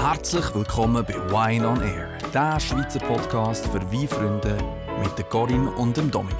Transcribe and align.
Herzlich 0.00 0.54
willkommen 0.54 1.04
bei 1.04 1.14
Wine 1.30 1.68
on 1.68 1.82
Air, 1.82 2.16
der 2.32 2.58
Schweizer 2.58 3.00
Podcast 3.00 3.66
für 3.66 3.82
Weinfreunde 3.92 4.56
mit 5.02 5.18
der 5.18 5.26
Corinne 5.26 5.70
und 5.72 5.94
Dominik. 5.94 6.38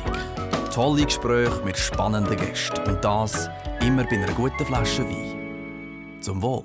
Tolle 0.73 1.05
Gespräche 1.05 1.61
mit 1.63 1.77
spannenden 1.77 2.39
Gästen 2.39 2.81
und 2.89 3.05
das 3.05 3.51
immer 3.83 4.05
bei 4.05 4.17
einer 4.17 4.33
guten 4.33 4.65
Flasche 4.65 5.07
Wein. 5.07 6.23
Zum 6.23 6.41
Wohl. 6.41 6.65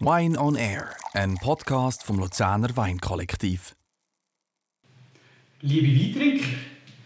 Wine 0.00 0.38
on 0.38 0.54
Air, 0.54 0.90
ein 1.14 1.36
Podcast 1.36 2.04
vom 2.04 2.18
Luzerner 2.18 2.76
Weinkollektiv. 2.76 3.74
Liebe 5.62 5.98
Weintrinker, 5.98 6.58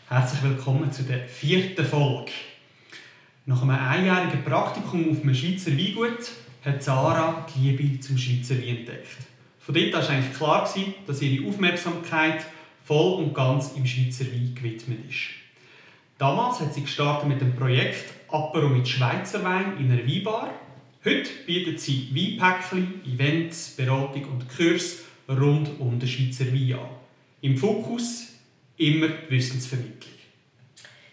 herzlich 0.09 0.43
willkommen 0.43 0.91
zu 0.91 1.05
der 1.05 1.29
vierten 1.29 1.87
Folge. 1.87 2.33
Nach 3.47 3.63
einem 3.63 3.71
einjährigen 3.71 4.43
Praktikum 4.43 5.13
auf 5.13 5.23
einem 5.23 5.35
Schweizer 5.35 5.71
Weingut 5.71 6.42
hat 6.65 6.83
Sarah 6.83 7.47
die 7.55 7.71
Liebe 7.71 8.01
zum 8.01 8.17
Schweizer 8.17 8.57
Wein 8.57 8.79
entdeckt. 8.79 9.19
Von 9.59 9.75
dort 9.75 9.93
war 9.93 10.11
eigentlich 10.11 10.37
klar, 10.37 10.75
dass 11.07 11.23
ihre 11.23 11.49
Aufmerksamkeit 11.49 12.45
voll 12.85 13.23
und 13.23 13.35
ganz 13.35 13.73
im 13.77 13.87
Schweizer 13.87 14.27
Wein 14.27 14.55
gewidmet 14.55 15.09
ist. 15.09 15.31
Damals 16.19 16.61
hat 16.61 16.75
sie 16.75 16.83
gestartet 16.83 17.29
mit 17.29 17.41
dem 17.41 17.55
Projekt 17.55 18.13
Apero 18.29 18.69
mit 18.69 18.89
Schweizer 18.89 19.43
Wein 19.45 19.77
in 19.79 19.91
einer 19.91 20.07
Weinbar. 20.07 20.53
Heute 21.05 21.31
bietet 21.47 21.81
sie 21.81 22.09
Weinpäckchen, 22.13 23.03
Events, 23.05 23.75
Beratung 23.77 24.25
und 24.27 24.49
Kurs 24.49 24.99
rund 25.29 25.69
um 25.81 25.99
den 25.99 26.09
Schweizer 26.09 26.47
Wein 26.53 26.75
an. 26.75 26.89
Im 27.41 27.57
Fokus 27.57 28.35
immer 28.77 29.09
Wissensvermittlung. 29.29 30.12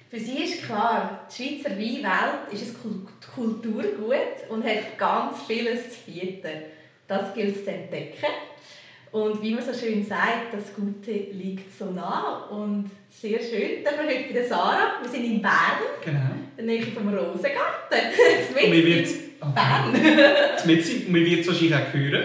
Für 0.10 0.20
sie 0.20 0.44
ist 0.44 0.64
klar, 0.64 1.28
die 1.30 1.36
Schweizer 1.36 1.70
Weinwelt 1.78 2.52
ist 2.52 2.76
ein 2.84 3.08
Kulturgut 3.36 4.50
und 4.50 4.64
hat 4.64 4.98
ganz 4.98 5.44
vieles 5.46 5.92
zu 5.92 6.12
bieten. 6.12 6.64
Das 7.08 7.32
gilt 7.36 7.58
es 7.58 7.64
zu 7.64 7.72
entdecken. 7.72 8.26
Und 9.12 9.42
wie 9.44 9.54
man 9.54 9.64
so 9.64 9.72
schön 9.72 10.04
sagt, 10.04 10.52
das 10.52 10.74
Gute 10.76 11.12
liegt 11.12 11.78
so 11.78 11.92
nah 11.92 12.48
und 12.50 12.90
sehr 13.10 13.40
schön. 13.40 13.84
Da 13.84 13.92
wir 13.92 14.10
heute 14.10 14.28
bei 14.28 14.34
der 14.34 14.48
Sarah. 14.48 15.00
Wir 15.02 15.10
sind 15.10 15.26
in 15.26 15.42
Bern, 15.44 15.78
genau. 16.04 16.20
in 16.58 16.66
der 16.66 16.66
Nähe 16.66 16.86
vom 16.88 17.08
Rosengarten. 17.08 18.00
in 18.64 19.54
Bern. 19.54 19.94
und 19.94 21.14
wir 21.14 21.26
wird 21.26 21.42
es 21.42 21.48
wahrscheinlich 21.48 21.76
auch 21.76 21.94
hören. 21.94 22.24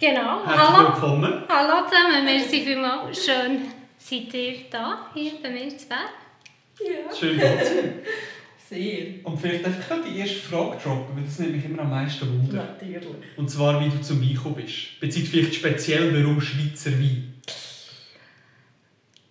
Genau. 0.00 0.46
Herzlich 0.46 0.68
Hallo. 0.68 0.94
willkommen. 0.94 1.42
Hallo 1.50 1.86
zusammen, 1.86 2.24
merci 2.24 2.62
vielmals. 2.62 3.24
Schön 3.24 3.60
seid 3.98 4.34
ihr 4.34 4.56
da, 4.70 5.10
hier 5.12 5.32
bei 5.42 5.50
mir 5.50 5.68
zu 5.68 5.86
Bern. 5.86 6.23
Ja. 6.80 7.14
Schön 7.14 7.38
sein. 7.38 7.54
Sehr. 8.68 9.06
Und 9.24 9.38
vielleicht 9.38 9.64
darf 9.64 9.74
ich 9.78 10.12
die 10.12 10.18
erste 10.20 10.36
Frage 10.36 10.78
droppen, 10.82 11.16
weil 11.16 11.24
das 11.24 11.38
nimmt 11.38 11.56
mich 11.56 11.64
immer 11.66 11.82
am 11.82 11.90
meisten 11.90 12.26
Wunder. 12.26 12.76
Natürlich. 12.80 13.06
Und 13.36 13.50
zwar, 13.50 13.84
wie 13.84 13.90
du 13.90 14.00
zum 14.00 14.22
Wein 14.22 14.32
gekommen 14.34 14.54
bist. 14.54 14.98
Beziehungsweise 15.00 15.42
vielleicht 15.42 15.54
speziell, 15.56 16.14
warum 16.14 16.40
Schweizer 16.40 16.92
Wein? 16.92 17.34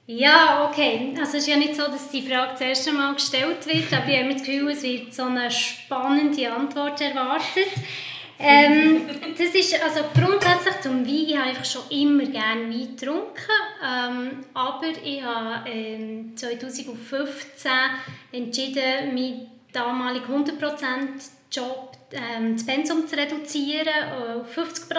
Ja, 0.06 0.70
okay. 0.70 1.14
Also 1.18 1.38
es 1.38 1.44
ist 1.44 1.48
ja 1.48 1.58
nicht 1.58 1.76
so, 1.76 1.84
dass 1.84 2.10
die 2.10 2.22
Frage 2.22 2.52
das 2.52 2.62
erste 2.62 2.92
Mal 2.92 3.14
gestellt 3.14 3.66
wird, 3.66 3.92
aber 3.94 4.08
ich 4.10 4.20
habe 4.20 4.34
das 4.34 4.44
Gefühl, 4.44 4.70
es 4.70 4.84
wird 4.84 5.14
so 5.14 5.24
eine 5.24 5.50
spannende 5.50 6.52
Antwort 6.52 7.00
erwartet. 7.00 7.70
Ähm, 8.46 9.08
das 9.38 9.56
ist 9.56 9.82
also 9.82 10.02
grundsätzlich 10.14 10.82
zum 10.82 11.06
Wein, 11.06 11.26
ich 11.28 11.38
habe 11.38 11.50
einfach 11.50 11.66
schon 11.66 11.84
immer 11.90 12.26
gerne 12.26 12.70
Wein 12.70 12.96
getrunken, 12.96 13.32
ähm, 13.82 14.46
aber 14.54 14.88
ich 15.02 15.24
habe 15.24 15.70
ähm, 15.70 16.36
2015 16.36 17.72
entschieden, 18.34 19.14
meinen 19.14 19.50
damaligen 19.72 20.46
100% 20.46 20.60
Job, 21.52 21.98
ähm, 22.12 22.58
das 22.58 22.66
Pensum 22.66 23.08
zu 23.08 23.16
reduzieren 23.16 23.88
äh, 23.88 24.42
auf 24.42 24.58
50% 24.58 24.90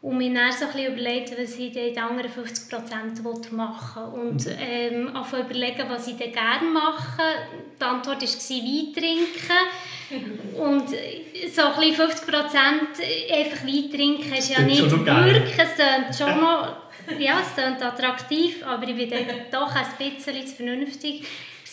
und 0.00 0.16
mir 0.16 0.32
dann 0.32 0.52
so 0.52 0.66
ein 0.66 0.72
bisschen 0.72 0.92
überlegt, 0.92 1.32
was 1.36 1.58
ich 1.58 1.76
in 1.76 1.94
den 1.94 1.98
anderen 1.98 2.30
50% 2.30 3.52
machen 3.52 4.12
will. 4.12 4.20
Und 4.20 4.46
ähm, 4.60 5.16
auch 5.16 5.32
überlegen, 5.32 5.88
was 5.88 6.06
ich 6.06 6.16
dann 6.16 6.32
gerne 6.32 6.70
mache. 6.72 7.22
Die 7.80 7.84
Antwort 7.84 8.22
war 8.22 8.28
Wein 8.28 8.92
trinken. 8.94 9.58
Und 10.56 10.92
so 11.54 11.62
ein 11.62 11.80
bisschen 11.80 12.10
50% 12.10 12.32
einfach 13.32 13.66
Wein 13.66 13.90
trinken 13.90 14.32
ist 14.34 14.50
ja 14.50 14.60
nicht 14.62 14.82
wirklich, 14.90 15.58
es 15.58 15.74
klingt 15.74 16.16
schon 16.16 16.40
noch, 16.40 16.76
ja, 17.18 17.40
es 17.40 17.54
klingt 17.54 17.82
attraktiv, 17.82 18.62
aber 18.64 18.86
ich 18.88 18.98
war 18.98 19.18
dann 19.18 19.36
doch 19.50 19.74
ein 19.74 19.86
bisschen 19.98 20.46
zu 20.46 20.56
vernünftig, 20.56 21.24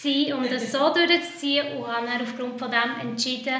gewesen, 0.06 0.34
um 0.34 0.50
das 0.50 0.72
so 0.72 0.94
durchzuziehen 0.94 1.78
und 1.78 1.88
habe 1.88 2.06
dann 2.06 2.22
aufgrund 2.22 2.59
von 2.59 2.70
dem 2.70 3.09
entschieden, 3.09 3.56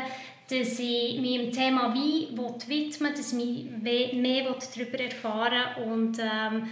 dass 0.50 0.80
ich 0.80 1.20
mich 1.20 1.40
dem 1.40 1.52
Thema 1.52 1.94
Wein 1.94 2.38
widmen 2.68 3.00
will, 3.00 3.14
dass 3.14 3.34
ich 3.34 3.66
mehr 3.82 4.14
mehr 4.14 4.44
darüber 4.44 5.00
erfahren 5.00 5.64
will 5.78 5.84
und 5.92 6.20
ähm, 6.20 6.70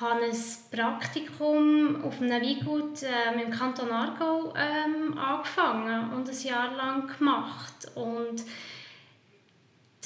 habe 0.00 0.24
ein 0.24 0.36
Praktikum 0.70 2.04
auf 2.04 2.20
einem 2.20 2.42
Weingut 2.42 3.02
ähm, 3.02 3.40
im 3.46 3.50
Kanton 3.50 3.90
Aargau 3.90 4.54
ähm, 4.54 5.16
angefangen 5.18 6.12
und 6.12 6.28
ein 6.28 6.42
Jahr 6.42 6.76
lang 6.76 7.10
gemacht. 7.18 7.90
Und 7.94 8.44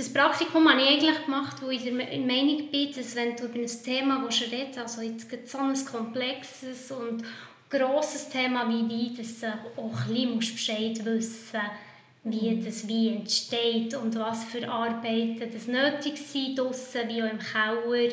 das 0.01 0.13
Praktikum 0.13 0.67
habe 0.69 0.81
ich 0.81 0.89
eigentlich 0.89 1.25
gemacht, 1.27 1.59
wo 1.63 1.69
ich 1.69 1.83
der 1.83 1.93
Me- 1.93 2.05
Meinung 2.27 2.71
bin, 2.71 2.93
dass 2.95 3.15
wenn 3.15 3.37
du 3.37 3.45
über 3.45 3.59
ein 3.59 3.83
Thema 3.85 4.27
reden 4.51 4.79
also 4.81 5.03
jetzt 5.03 5.31
so 5.49 5.59
ein 5.59 5.75
komplexes 5.85 6.91
und 6.91 7.23
grosses 7.69 8.29
Thema 8.31 8.67
wie 8.69 8.89
Wein, 8.89 9.17
dass 9.17 9.41
du 9.41 9.47
auch 9.77 10.07
ein 10.09 10.15
bisschen 10.15 10.39
Bescheid 10.39 11.05
wissen 11.05 11.61
wie 12.25 12.61
das 12.63 12.89
Wein 12.89 13.21
entsteht 13.21 13.95
und 13.95 14.15
was 14.19 14.45
für 14.45 14.69
Arbeiten 14.69 15.51
das 15.53 15.67
nötig 15.67 16.19
sind, 16.19 16.59
draussen 16.59 17.09
wie 17.09 17.23
auch 17.23 17.31
im 17.31 17.39
Keller. 17.39 18.13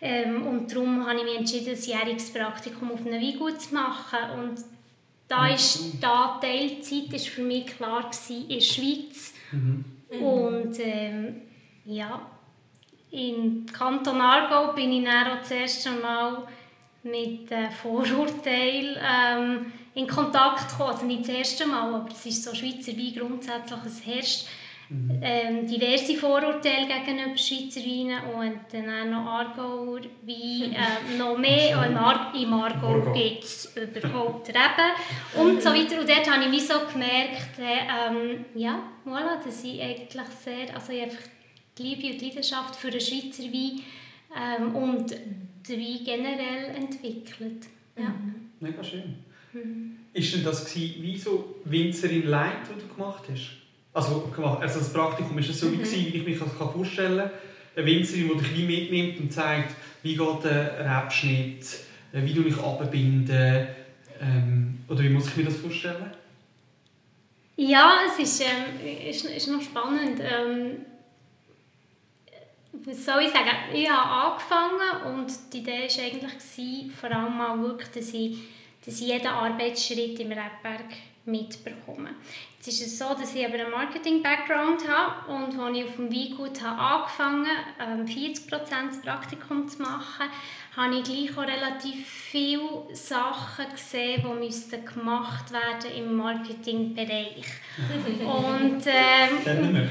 Ähm, 0.00 0.46
und 0.46 0.72
darum 0.72 1.06
habe 1.06 1.18
ich 1.18 1.24
mich 1.24 1.38
entschieden, 1.38 1.74
ein 1.74 1.80
jähriges 1.80 2.32
Praktikum 2.32 2.90
auf 2.90 3.06
einem 3.06 3.22
Weingut 3.22 3.60
zu 3.60 3.74
machen. 3.74 4.18
Und 4.38 4.56
da 5.28 5.48
ist 5.48 5.94
da 6.00 6.38
Teilzeit 6.40 7.12
ist 7.12 7.28
für 7.28 7.42
mich 7.42 7.66
klar 7.66 8.10
gewesen, 8.10 8.42
in 8.42 8.48
der 8.48 8.60
Schweiz. 8.60 9.34
Und 10.20 10.78
ähm, 10.80 11.42
ja, 11.84 12.20
im 13.10 13.66
Kanton 13.66 14.20
Aargau 14.20 14.72
bin 14.72 14.92
ich 14.92 15.04
dann 15.04 15.28
auch 15.28 15.38
das 15.38 15.50
erste 15.50 15.90
Mal 15.90 16.46
mit 17.04 17.50
äh, 17.52 17.70
Vorurteilen 17.70 18.96
ähm, 19.00 19.72
in 19.94 20.06
Kontakt 20.06 20.70
gekommen. 20.70 20.90
Also 20.90 21.06
nicht 21.06 21.22
das 21.22 21.28
erste 21.28 21.66
Mal, 21.66 21.94
aber 21.94 22.08
es 22.10 22.26
ist 22.26 22.44
so 22.44 22.54
Schweizer 22.54 22.92
Wein 22.92 23.14
grundsätzlich, 23.16 23.78
es 23.86 24.06
herrscht 24.06 24.46
ähm, 24.90 25.66
diverse 25.66 26.14
Vorurteile 26.14 26.86
gegenüber 26.86 27.36
Schweizer 27.36 27.80
Weinen 27.80 28.20
und 28.34 28.60
dann 28.70 28.88
auch 28.88 29.10
noch 29.10 29.26
Aargauer 29.30 30.00
Wein, 30.22 30.76
ähm, 30.76 31.18
noch 31.18 31.38
mehr, 31.38 31.78
auch 31.78 31.86
im, 31.86 31.96
Ar 31.96 32.32
im 32.34 32.52
Aargau 32.52 32.88
Aargau. 32.88 33.12
gibt 33.12 33.44
es 33.44 33.74
überhaupt 33.76 34.48
Reben 34.48 35.42
und 35.42 35.62
so 35.62 35.70
weiter. 35.70 36.00
Und 36.00 36.08
dort 36.08 36.30
habe 36.30 36.44
ich 36.44 36.52
wie 36.52 36.60
so 36.60 36.74
gemerkt, 36.92 37.58
äh, 37.58 38.10
ähm, 38.10 38.44
ja, 38.54 38.82
voilà, 39.06 39.42
dass 39.42 39.64
ich 39.64 39.80
eigentlich 39.80 40.28
sehr, 40.44 40.74
also 40.74 40.92
ich 40.92 41.02
einfach 41.02 41.22
die 41.78 41.82
Liebe 41.82 42.12
und 42.12 42.20
die 42.20 42.28
Leidenschaft 42.28 42.76
für 42.76 42.90
den 42.90 43.00
Schweizer 43.00 43.44
Wein 43.44 43.80
ähm, 44.36 44.76
und 44.76 45.10
den 45.10 45.80
Wein 45.80 46.04
generell 46.04 46.76
entwickelt. 46.76 47.66
Ja. 47.96 48.14
Mega 48.60 48.84
schön. 48.84 49.16
Ist 50.12 50.34
denn 50.34 50.44
das 50.44 50.64
gewesen, 50.64 51.02
wie 51.02 51.16
so 51.16 51.56
Winzerin 51.64 52.26
Light, 52.26 52.68
was 52.68 52.82
du 52.82 52.94
gemacht 52.94 53.24
hast? 53.30 53.63
Also, 53.94 54.20
gemacht- 54.34 54.60
also 54.60 54.80
das 54.80 54.92
Praktikum 54.92 55.38
ist 55.38 55.48
das 55.50 55.60
so, 55.60 55.70
wie 55.72 55.76
gewesen, 55.76 56.12
wie 56.12 56.18
ich 56.18 56.24
mir 56.26 56.36
das 56.38 56.58
kann 56.58 56.70
vorstellen 56.72 57.18
kann. 57.18 57.30
Eine 57.76 57.86
Winzerin, 57.86 58.28
die 58.28 58.38
dich 58.38 58.56
wie 58.56 58.64
mitnimmt 58.64 59.20
und 59.20 59.32
zeigt, 59.32 59.74
wie 60.02 60.16
geht 60.16 60.44
der 60.44 61.02
Rebschnitt, 61.04 61.64
äh, 62.12 62.22
wie 62.22 62.32
du 62.34 62.40
mich 62.42 62.56
abbinden. 62.58 63.66
Ähm, 64.20 64.78
oder 64.88 65.00
wie 65.00 65.08
muss 65.08 65.28
ich 65.28 65.36
mir 65.36 65.44
das 65.44 65.56
vorstellen? 65.56 66.10
Ja, 67.56 68.00
es 68.06 68.18
ist, 68.18 68.40
ähm, 68.42 69.08
ist, 69.08 69.24
ist 69.24 69.48
noch 69.48 69.62
spannend. 69.62 70.20
Ähm, 70.20 70.76
was 72.84 73.04
soll 73.04 73.22
ich 73.22 73.30
sagen? 73.30 73.48
Ich 73.72 73.88
habe 73.88 74.32
angefangen 74.32 75.14
und 75.18 75.32
die 75.52 75.58
Idee 75.58 75.88
war 75.88 76.04
eigentlich, 76.04 76.92
vor 77.00 77.10
allem 77.10 77.36
mal 77.38 77.60
wirklich, 77.62 77.90
dass 77.90 78.12
ich, 78.12 78.38
dass 78.84 79.00
ich 79.00 79.06
jeden 79.06 79.26
Arbeitsschritt 79.26 80.18
im 80.18 80.28
Rebberg 80.28 80.90
mitbekomme. 81.26 82.10
Jetzt 82.56 82.80
ist 82.80 82.86
es 82.86 82.98
so, 82.98 83.14
dass 83.14 83.34
ich 83.34 83.44
aber 83.44 83.54
einen 83.54 83.70
Marketing-Background 83.70 84.88
habe 84.88 85.32
und 85.32 85.58
als 85.58 85.76
ich 85.76 85.84
auf 85.84 85.96
dem 85.96 86.10
Weingut 86.10 86.62
habe 86.62 86.80
angefangen 86.80 87.46
habe, 87.78 88.00
ähm, 88.00 88.06
40% 88.06 88.88
das 88.88 89.00
Praktikum 89.00 89.68
zu 89.68 89.82
machen, 89.82 90.28
habe 90.76 90.96
ich 90.96 91.04
gleich 91.04 91.38
auch 91.38 91.42
relativ 91.42 92.06
viele 92.06 92.84
Sachen 92.92 93.66
gesehen, 93.70 94.22
die 94.22 94.44
müssten 94.44 94.84
gemacht 94.84 95.52
werden 95.52 95.92
im 95.96 96.16
Marketingbereich. 96.16 97.46
Und 98.20 98.82
ähm, 98.86 99.38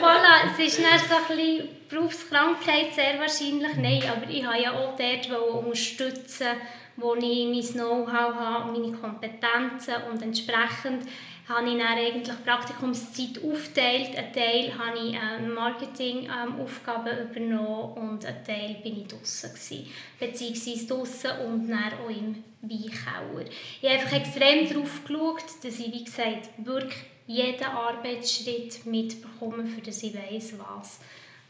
voilà, 0.00 0.50
es 0.50 0.58
ist 0.58 0.80
dann 0.82 0.98
so 0.98 1.14
ein 1.14 1.36
bisschen 1.36 1.68
Berufskrankheit 1.88 2.94
sehr 2.94 3.18
wahrscheinlich. 3.20 3.76
Nein, 3.76 4.02
aber 4.10 4.28
ich 4.28 4.44
habe 4.44 4.60
ja 4.60 4.72
auch 4.72 4.96
dort 4.96 5.30
wollen 5.30 5.66
unterstützen, 5.66 6.48
wo 6.96 7.14
ich 7.14 7.46
mein 7.46 7.74
Know-how 7.74 8.34
habe 8.34 8.68
und 8.68 8.80
meine 8.80 8.96
Kompetenzen 8.96 9.94
und 10.10 10.22
entsprechend 10.22 11.08
habe 11.48 11.68
ich 11.68 11.78
dann 11.78 11.98
eigentlich 11.98 12.44
Praktikumszeit 12.44 13.42
aufgeteilt. 13.44 14.16
Ein 14.16 14.32
Teil 14.32 14.72
habe 14.78 14.98
ich 14.98 15.54
Marketingaufgaben 15.54 17.18
ähm, 17.18 17.30
übernommen 17.30 17.92
und 17.94 18.24
ein 18.24 18.44
Teil 18.44 18.76
bin 18.82 19.00
ich 19.00 19.08
draußen 19.08 19.50
beziehungsweise 20.18 20.86
draußen 20.86 21.30
und 21.46 21.68
dann 21.68 21.92
auch 22.02 22.08
im 22.08 22.42
Weinkeller. 22.62 23.44
Ich 23.80 23.88
habe 23.88 24.00
einfach 24.00 24.16
extrem 24.16 24.68
darauf 24.68 25.04
geschaut, 25.04 25.44
dass 25.62 25.78
ich, 25.78 25.92
wie 25.92 26.04
gesagt, 26.04 26.48
wirklich 26.58 26.94
jeden 27.26 27.64
Arbeitsschritt 27.64 28.86
mitbekomme, 28.86 29.66
für 29.66 29.80
das 29.80 30.02
ich 30.02 30.14
weiss, 30.14 30.54
was 30.58 31.00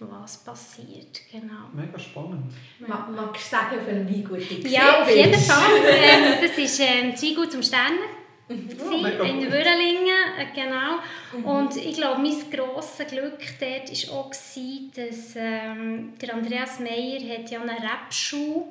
was 0.01 0.45
passiert. 0.45 1.21
Genau. 1.31 1.69
Mega 1.73 1.99
spannend. 1.99 2.53
Mag, 2.81 3.11
magst 3.11 3.47
du 3.47 3.57
sagen, 3.57 3.77
für 3.85 3.91
ein 3.91 4.09
Weingut 4.09 4.51
du 4.51 4.69
Ja, 4.69 5.03
auf 5.03 5.15
jeden 5.15 5.39
Fall. 5.39 5.71
ähm, 5.89 6.35
das 6.41 6.59
ist 6.59 6.81
ähm, 6.81 7.17
Zweigut 7.17 7.53
zum 7.53 7.63
Sternen. 7.63 7.99
Mhm. 8.49 8.69
Oh, 8.79 9.25
in 9.25 9.51
Würelingen, 9.51 10.07
äh, 10.39 10.47
genau. 10.55 10.99
Mhm. 11.33 11.45
Und 11.45 11.77
ich 11.77 11.97
glaube, 11.97 12.21
mein 12.21 12.51
grosses 12.51 13.07
Glück 13.07 13.39
dort 13.59 14.09
war 14.09 14.19
auch, 14.19 14.31
dass 14.31 15.37
ähm, 15.37 16.13
der 16.21 16.35
Andreas 16.35 16.79
Meyer 16.81 17.21
hat 17.39 17.51
ja 17.51 17.63
eine 17.63 17.73
Rebschule 17.73 18.65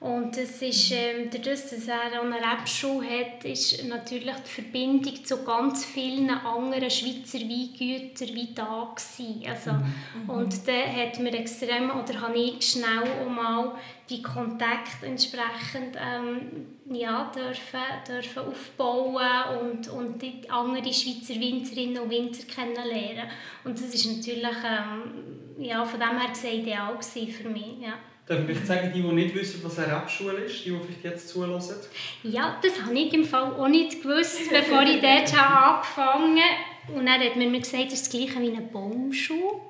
und 0.00 0.36
das 0.36 0.60
ist, 0.60 0.90
ähm, 0.92 1.30
dadurch, 1.32 1.62
dass 1.62 1.88
er 1.88 2.20
auch 2.20 2.24
eine 2.24 2.36
Rebschule 2.36 3.08
hat, 3.08 3.44
ist 3.44 3.84
natürlich 3.86 4.34
die 4.46 4.50
Verbindung 4.50 5.24
zu 5.24 5.42
ganz 5.44 5.84
vielen 5.86 6.28
anderen 6.28 6.90
Schweizer 6.90 7.38
Weingütern 7.38 8.34
wie 8.34 8.52
da 8.54 8.92
gewesen. 8.94 9.42
Also, 9.48 9.70
mhm. 9.72 10.28
Und 10.28 10.68
da 10.68 10.72
hat 10.72 11.18
mir 11.20 11.32
extrem, 11.32 11.90
oder 11.90 12.20
habe 12.20 12.36
ich 12.36 12.60
schnell 12.68 13.26
mal 13.34 13.76
die 14.10 14.20
Kontakte 14.20 15.06
entsprechend 15.06 15.96
ähm, 15.98 16.66
ja, 16.90 17.32
dürfen, 17.34 17.80
dürfen 18.06 18.50
aufbauen 18.50 19.58
und, 19.62 19.88
und 19.88 20.20
die 20.20 20.50
anderen 20.50 20.92
Schweizer 20.92 21.40
Winzerinnen 21.40 22.02
und 22.02 22.10
Winzer 22.10 22.46
kennenlernen. 22.46 23.30
Und 23.64 23.78
das 23.78 23.94
ist 23.94 24.04
natürlich 24.04 24.56
ähm, 24.66 25.64
ja, 25.64 25.82
von 25.84 25.98
dem 25.98 26.18
her 26.18 26.28
gesehen 26.28 26.60
ideal 26.60 26.98
für 27.00 27.48
mich. 27.48 27.80
Ja. 27.80 27.94
Darf 28.26 28.48
ich 28.48 28.64
sagen, 28.64 28.90
die, 28.94 29.02
die 29.02 29.08
nicht 29.08 29.34
wissen, 29.34 29.62
was 29.62 29.78
eine 29.78 29.92
Rapschule 29.92 30.44
ist, 30.44 30.64
die, 30.64 30.70
die 30.70 30.78
vielleicht 30.78 31.04
jetzt 31.04 31.28
zulassen? 31.28 31.76
Ja, 32.22 32.58
das 32.62 32.80
habe 32.82 32.98
ich 32.98 33.12
im 33.12 33.24
Fall 33.24 33.52
auch 33.52 33.68
nicht 33.68 34.02
gewusst, 34.02 34.50
bevor 34.50 34.82
ich 34.82 35.00
dort 35.00 35.34
angefangen 35.34 36.38
habe. 36.38 36.98
Und 36.98 37.06
dann 37.06 37.20
hat 37.20 37.36
man 37.36 37.50
mir 37.50 37.60
gesagt, 37.60 37.86
das 37.86 38.00
ist 38.00 38.06
das 38.06 38.10
gleiche 38.10 38.40
wie 38.40 38.56
eine 38.56 38.62
Baumschule. 38.62 39.60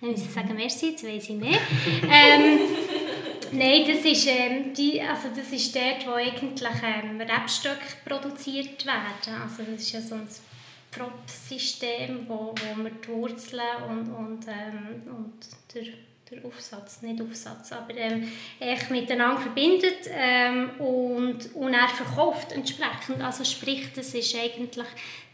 Dann 0.00 0.10
muss 0.10 0.22
ich 0.22 0.30
sagen, 0.30 0.54
merci, 0.56 0.90
jetzt 0.90 1.04
weiss 1.04 1.28
ich 1.28 1.36
mehr. 1.36 1.58
ähm, 2.02 2.58
nein, 3.52 3.84
das 3.86 4.04
ist, 4.04 4.26
ähm, 4.26 4.74
die, 4.74 5.00
also 5.00 5.28
das 5.28 5.52
ist 5.52 5.74
dort, 5.74 6.06
wo 6.06 6.12
eigentlich 6.14 6.82
ähm, 6.82 7.20
Rebstöcke 7.20 7.78
produziert 8.04 8.84
werden. 8.86 9.40
Also 9.40 9.62
das 9.70 9.82
ist 9.82 9.92
ja 9.92 10.00
so 10.00 10.16
ein 10.16 10.26
Prop-System, 10.90 12.26
wo, 12.26 12.54
wo 12.56 12.82
man 12.82 12.90
die 13.04 13.08
Wurzeln 13.08 13.62
und, 13.88 14.12
und, 14.12 14.46
ähm, 14.48 15.02
und 15.06 15.34
der 15.74 15.84
der 16.30 16.44
Aufsatz, 16.44 17.02
nicht 17.02 17.20
Aufsatz, 17.20 17.72
aber 17.72 17.96
ähm, 17.96 18.28
echt 18.60 18.90
miteinander 18.90 19.40
verbindet 19.40 20.08
ähm, 20.12 20.70
und, 20.78 21.54
und 21.54 21.74
er 21.74 21.88
verkauft 21.88 22.52
entsprechend. 22.52 23.20
Also 23.20 23.44
sprich, 23.44 23.88
das 23.94 24.14
ist 24.14 24.36
eigentlich 24.36 24.86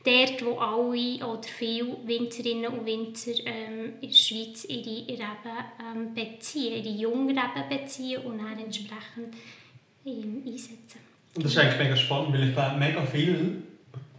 dort, 0.04 0.44
wo 0.44 0.58
alle 0.58 1.26
oder 1.26 1.42
viele 1.42 1.96
Winzerinnen 2.06 2.66
und 2.66 2.86
Winzer 2.86 3.32
ähm, 3.44 3.94
in 4.00 4.08
der 4.08 4.16
Schweiz 4.16 4.64
ihre 4.64 5.06
Reben 5.08 5.26
ähm, 5.80 6.14
beziehen, 6.14 6.84
ihre 6.84 6.96
jungen 6.96 7.38
Reben 7.38 7.68
beziehen 7.68 8.22
und 8.22 8.38
dann 8.38 8.58
entsprechend 8.58 9.34
ähm, 10.06 10.42
einsetzen. 10.46 11.00
Und 11.34 11.44
das 11.44 11.52
ist 11.52 11.58
eigentlich 11.58 11.78
mega 11.78 11.96
spannend, 11.96 12.32
weil 12.32 12.48
ich 12.48 12.54
glaube, 12.54 12.78
mega 12.78 13.04
viel 13.04 13.62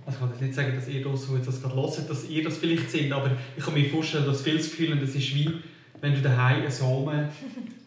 also 0.08 0.20
ich 0.20 0.22
kann 0.22 0.30
jetzt 0.32 0.42
nicht 0.42 0.54
sagen, 0.54 0.74
dass 0.74 0.88
ihr 0.88 1.04
das, 1.04 1.46
das 1.46 1.62
gerade 1.62 1.76
hört, 1.76 2.10
dass 2.10 2.30
ihr 2.30 2.42
das 2.42 2.58
vielleicht 2.58 2.90
sind, 2.90 3.12
aber 3.12 3.32
ich 3.58 3.64
kann 3.64 3.74
mir 3.74 3.90
vorstellen, 3.90 4.26
dass 4.26 4.42
viele 4.42 4.58
das 4.58 4.70
Gefühl 4.70 4.96
das 4.96 5.14
ist 5.14 5.36
wie 5.36 5.52
wenn 6.02 6.14
du 6.14 6.22
daheim 6.22 6.62
einen 6.62 6.72
Samen 6.72 7.30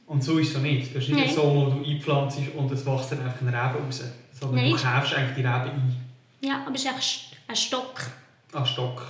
und 0.07 0.25
so 0.25 0.39
ist 0.39 0.49
es 0.49 0.55
ja 0.55 0.61
nicht. 0.61 0.95
Du 0.95 0.99
hast 0.99 1.09
nicht 1.09 1.19
einen 1.19 1.35
Samen, 1.35 1.71
den 1.71 1.85
du 1.85 1.91
einpflanzt 1.91 2.39
und 2.57 2.73
es 2.73 2.85
wächst 2.85 3.12
dann 3.12 3.21
einfach 3.21 3.41
ein 3.41 3.49
Reben 3.49 3.85
raus. 3.85 4.03
Sondern 4.33 4.57
Nein. 4.57 4.73
du 4.73 4.77
kaufst 4.77 5.15
eigentlich 5.15 5.37
die 5.37 5.43
Reben 5.43 5.71
ein. 5.71 5.97
Ja, 6.41 6.65
aber 6.67 6.75
es 6.75 6.85
ist 6.85 7.37
ein 7.47 7.57
Stock. 7.57 8.01
Ein 8.53 8.67
Stock. 8.67 9.03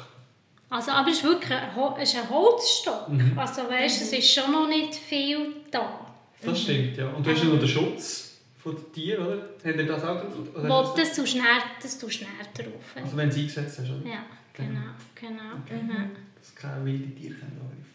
Also, 0.68 0.92
aber 0.92 1.10
es 1.10 1.16
ist 1.16 1.24
wirklich 1.24 1.50
ein, 1.50 1.68
es 2.00 2.12
ist 2.12 2.20
ein 2.20 2.30
Holzstock. 2.30 3.08
Mhm. 3.08 3.38
Also 3.38 3.62
weißt, 3.62 4.02
es 4.02 4.12
ist 4.12 4.32
schon 4.32 4.52
noch 4.52 4.68
nicht 4.68 4.94
viel 4.94 5.54
da. 5.70 6.06
Das 6.42 6.60
stimmt, 6.62 6.96
ja. 6.96 7.08
Und 7.08 7.26
du 7.26 7.30
hast 7.32 7.42
ja 7.42 7.48
noch 7.48 7.58
den 7.58 7.68
Schutz 7.68 8.38
von 8.56 8.76
den 8.76 8.92
Tieren, 8.92 9.26
oder? 9.26 9.48
Habt 9.64 9.76
ihr 9.76 9.86
das 9.86 10.04
auch 10.04 10.20
drauf? 10.20 10.32
Oder 10.54 10.68
Wo, 10.68 10.94
das, 10.96 11.14
tust 11.14 11.34
du 11.34 11.38
näher, 11.38 11.62
das 11.82 11.98
tust 11.98 12.20
du 12.20 12.24
näher 12.24 12.46
drauf. 12.54 12.84
Also 12.94 13.16
wenn 13.16 13.28
du 13.28 13.34
es 13.34 13.40
eingesetzt 13.40 13.78
hast, 13.80 13.90
oder? 13.90 14.08
Ja, 14.08 14.24
genau. 14.52 14.80
genau. 15.14 15.56
Okay. 15.64 15.82
Mhm. 15.82 16.10
Dass 16.38 16.54
keine 16.54 16.84
wilden 16.84 17.16
Tiere 17.16 17.34
angreifen 17.34 17.86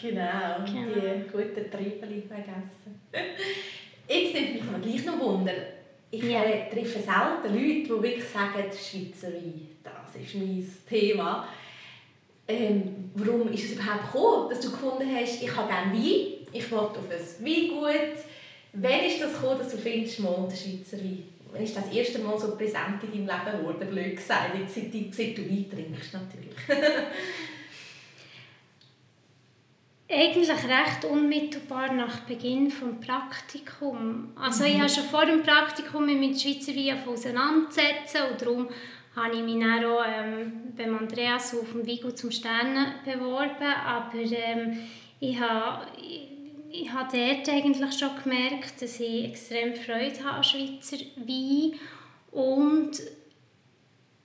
Genau, 0.00 0.64
genau. 0.64 1.14
die 1.16 1.30
guten 1.30 1.70
Triebeli 1.70 2.22
vergessen. 2.22 3.00
Jetzt 4.08 4.34
nimmt 4.34 4.54
mich 4.54 4.62
aber 4.62 4.78
gleich 4.78 5.04
noch 5.04 5.18
Wunder. 5.18 5.52
Ich 6.10 6.22
ja. 6.22 6.42
Treffe 6.70 7.00
selten 7.00 7.54
Leute, 7.54 7.82
die 7.82 7.88
wirklich 7.88 8.24
sagen, 8.24 8.64
Schweizer 8.70 9.32
Wein, 9.32 9.68
das 9.82 10.22
ist 10.22 10.34
mein 10.34 10.66
Thema. 10.88 11.48
Ähm, 12.46 13.10
warum 13.14 13.50
ist 13.52 13.64
es 13.64 13.72
überhaupt 13.72 14.12
gekommen, 14.12 14.50
dass 14.50 14.60
du 14.60 14.70
gefunden 14.70 15.08
hast, 15.14 15.42
ich 15.42 15.56
habe 15.56 15.68
gerne 15.68 15.92
Wein, 15.92 16.46
ich 16.52 16.70
will 16.70 16.78
auf 16.78 16.98
ein 16.98 17.46
Weingut. 17.46 18.18
Wann 18.74 19.04
ist 19.06 19.22
das 19.22 19.32
gekommen, 19.32 19.58
dass 19.58 19.70
du 19.70 19.78
findest, 19.78 20.20
mal 20.20 20.46
der 20.48 20.56
Schweizer 20.56 20.98
Wein? 20.98 21.24
Wann 21.50 21.62
ist 21.62 21.76
das 21.76 21.90
erste 21.92 22.18
Mal 22.18 22.38
so 22.38 22.56
präsent 22.56 23.02
in 23.02 23.26
deinem 23.26 23.26
Leben 23.26 23.58
geworden, 23.58 23.88
blöd 23.90 24.16
gesagt, 24.16 24.50
seit, 24.68 24.92
seit 25.14 25.38
du 25.38 25.48
Wein 25.48 25.66
trinkst 25.70 26.12
natürlich? 26.12 26.54
Eigentlich 30.06 30.50
recht 30.50 31.04
unmittelbar 31.10 31.92
nach 31.94 32.20
Beginn 32.20 32.66
des 32.66 32.74
Praktikums. 33.06 34.28
Also 34.36 34.64
mhm. 34.64 34.70
ich 34.70 34.78
habe 34.78 34.88
schon 34.90 35.04
vor 35.04 35.24
dem 35.24 35.42
Praktikum 35.42 36.04
mich 36.04 36.18
mit 36.18 36.40
Schweizer 36.40 36.76
Wein 36.76 37.08
auseinandersetzen 37.08 38.20
und 38.30 38.40
darum 38.40 38.68
habe 39.16 39.36
ich 39.36 39.42
mich 39.42 39.60
dann 39.60 39.84
auch 39.84 40.04
ähm, 40.06 40.72
beim 40.76 40.98
Andreas 40.98 41.54
auf 41.54 41.72
dem 41.72 41.86
Vigo 41.86 42.10
zum 42.10 42.30
Sternen 42.30 42.94
beworben. 43.04 43.72
Aber 43.86 44.18
ähm, 44.18 44.78
ich 45.20 45.40
habe, 45.40 45.86
ich, 45.96 46.28
ich 46.70 46.92
habe 46.92 47.16
dort 47.16 47.48
eigentlich 47.48 47.98
schon 47.98 48.10
gemerkt, 48.22 48.82
dass 48.82 49.00
ich 49.00 49.24
extrem 49.24 49.74
Freude 49.74 50.22
habe 50.22 50.38
an 50.38 50.44
Schweizer 50.44 50.98
Wein 51.16 51.78
und 52.30 53.00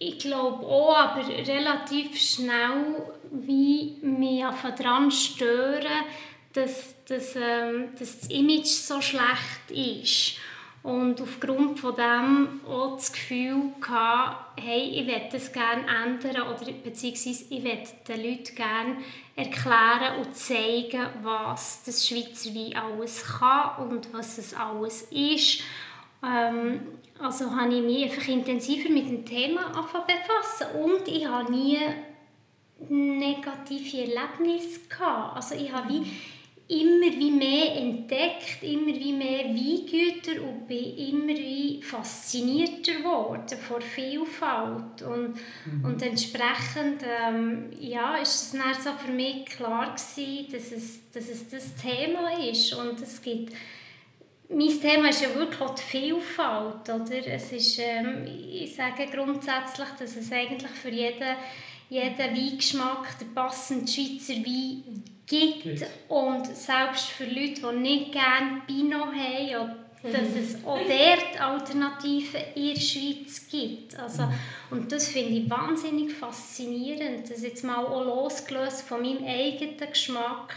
ich 0.01 0.17
glaube 0.17 0.65
auch, 0.65 0.95
aber 0.95 1.27
relativ 1.27 2.17
schnell 2.17 2.95
wie 3.31 3.97
mich 4.01 4.43
daran 4.77 5.11
stören, 5.11 6.05
dass, 6.54 7.04
dass, 7.06 7.35
ähm, 7.35 7.89
dass 7.97 8.21
das 8.21 8.30
Image 8.30 8.65
so 8.65 9.01
schlecht 9.01 9.69
ist. 9.69 10.39
Und 10.81 11.21
aufgrund 11.21 11.77
von 11.80 11.94
dem 11.94 12.61
auch 12.65 12.95
das 12.95 13.11
Gefühl 13.11 13.73
hatte, 13.81 14.37
hey, 14.56 15.01
ich 15.01 15.06
möchte 15.06 15.33
das 15.33 15.51
gerne 15.51 15.83
ändern 15.85 16.44
oder 16.44 16.71
beziehungsweise 16.71 17.45
ich 17.49 17.61
möchte 17.61 17.95
den 18.07 18.23
Leuten 18.23 18.56
gerne 18.56 18.97
erklären 19.35 20.19
und 20.19 20.35
zeigen, 20.35 21.06
was 21.21 21.83
das 21.83 22.07
Schweizer 22.07 22.56
Wein 22.56 22.75
alles 22.77 23.25
kann 23.25 23.89
und 23.89 24.13
was 24.13 24.37
es 24.37 24.54
alles 24.54 25.04
ist. 25.11 25.63
Ähm, 26.23 26.80
also 27.19 27.54
habe 27.54 27.73
ich 27.73 27.83
mich 27.83 28.04
einfach 28.06 28.27
intensiver 28.30 28.89
mit 28.89 29.09
dem 29.09 29.25
Thema 29.25 29.71
befassen 29.71 30.81
und 30.81 31.07
ich 31.09 31.27
habe 31.27 31.51
nie 31.51 31.77
negative 32.88 34.02
Erlebnisse 34.02 34.81
gehabt. 34.88 35.36
Also 35.36 35.56
ich 35.56 35.71
habe 35.71 35.90
wie 35.90 36.04
immer 36.69 37.12
wie 37.18 37.31
mehr 37.31 37.76
entdeckt, 37.78 38.62
immer 38.62 38.94
wie 38.94 39.12
mehr 39.12 39.45
Weingüter 39.45 40.42
und 40.44 40.68
bin 40.68 40.98
immer 40.98 41.33
wie 41.33 41.81
faszinierter 41.81 42.94
geworden 42.94 43.57
von 43.57 43.81
Vielfalt 43.81 45.02
und, 45.02 45.33
mhm. 45.66 45.83
und 45.83 46.02
entsprechend 46.04 47.04
ähm, 47.04 47.71
ja, 47.80 48.18
ist 48.18 48.44
es 48.44 48.52
dann 48.52 48.76
so 48.76 48.92
für 49.04 49.12
mich 49.12 49.45
klar 49.45 49.95
gewesen, 49.95 50.52
dass 50.52 50.71
es, 50.71 51.09
dass 51.12 51.28
es 51.28 51.50
das 51.50 51.76
Thema 51.76 52.38
ist 52.40 52.74
und 52.76 53.02
es 53.02 53.19
gibt 53.19 53.54
mein 54.52 54.81
Thema 54.81 55.09
ist 55.09 55.21
ja 55.21 55.33
wirklich 55.36 55.62
auch 55.62 55.76
die 55.76 55.81
Vielfalt, 55.83 56.90
oder? 56.90 57.28
Es 57.28 57.52
ist, 57.52 57.78
ähm, 57.80 58.26
ich 58.26 58.76
sage 58.76 59.06
grundsätzlich, 59.06 59.88
dass 60.00 60.16
es 60.16 60.31
eigentlich 60.31 60.71
für 60.71 60.90
jeden 60.90 61.36
jeden 61.89 62.17
Weingeschmack 62.17 63.17
den 63.19 63.33
passenden 63.33 63.87
Schweizer 63.87 64.35
Wein 64.35 65.03
gibt. 65.25 65.85
Und 66.07 66.45
selbst 66.45 67.05
für 67.09 67.25
Leute, 67.25 67.61
die 67.61 67.79
nicht 67.79 68.11
gerne 68.11 68.61
Pinot 68.67 69.13
haben, 69.13 69.75
dass 70.03 70.29
mhm. 70.29 70.37
es 70.39 70.65
auch 70.65 70.77
dort 70.77 71.41
Alternativen 71.41 72.41
in 72.55 72.73
der 72.73 72.79
Schweiz 72.79 73.47
gibt. 73.49 73.99
Also, 73.99 74.23
und 74.71 74.91
das 74.91 75.09
finde 75.09 75.31
ich 75.31 75.49
wahnsinnig 75.49 76.13
faszinierend, 76.13 77.29
das 77.29 77.43
jetzt 77.43 77.63
mal 77.63 77.85
auch 77.85 78.05
losgelöst 78.05 78.83
von 78.83 79.01
meinem 79.01 79.25
eigenen 79.25 79.77
Geschmack, 79.77 80.55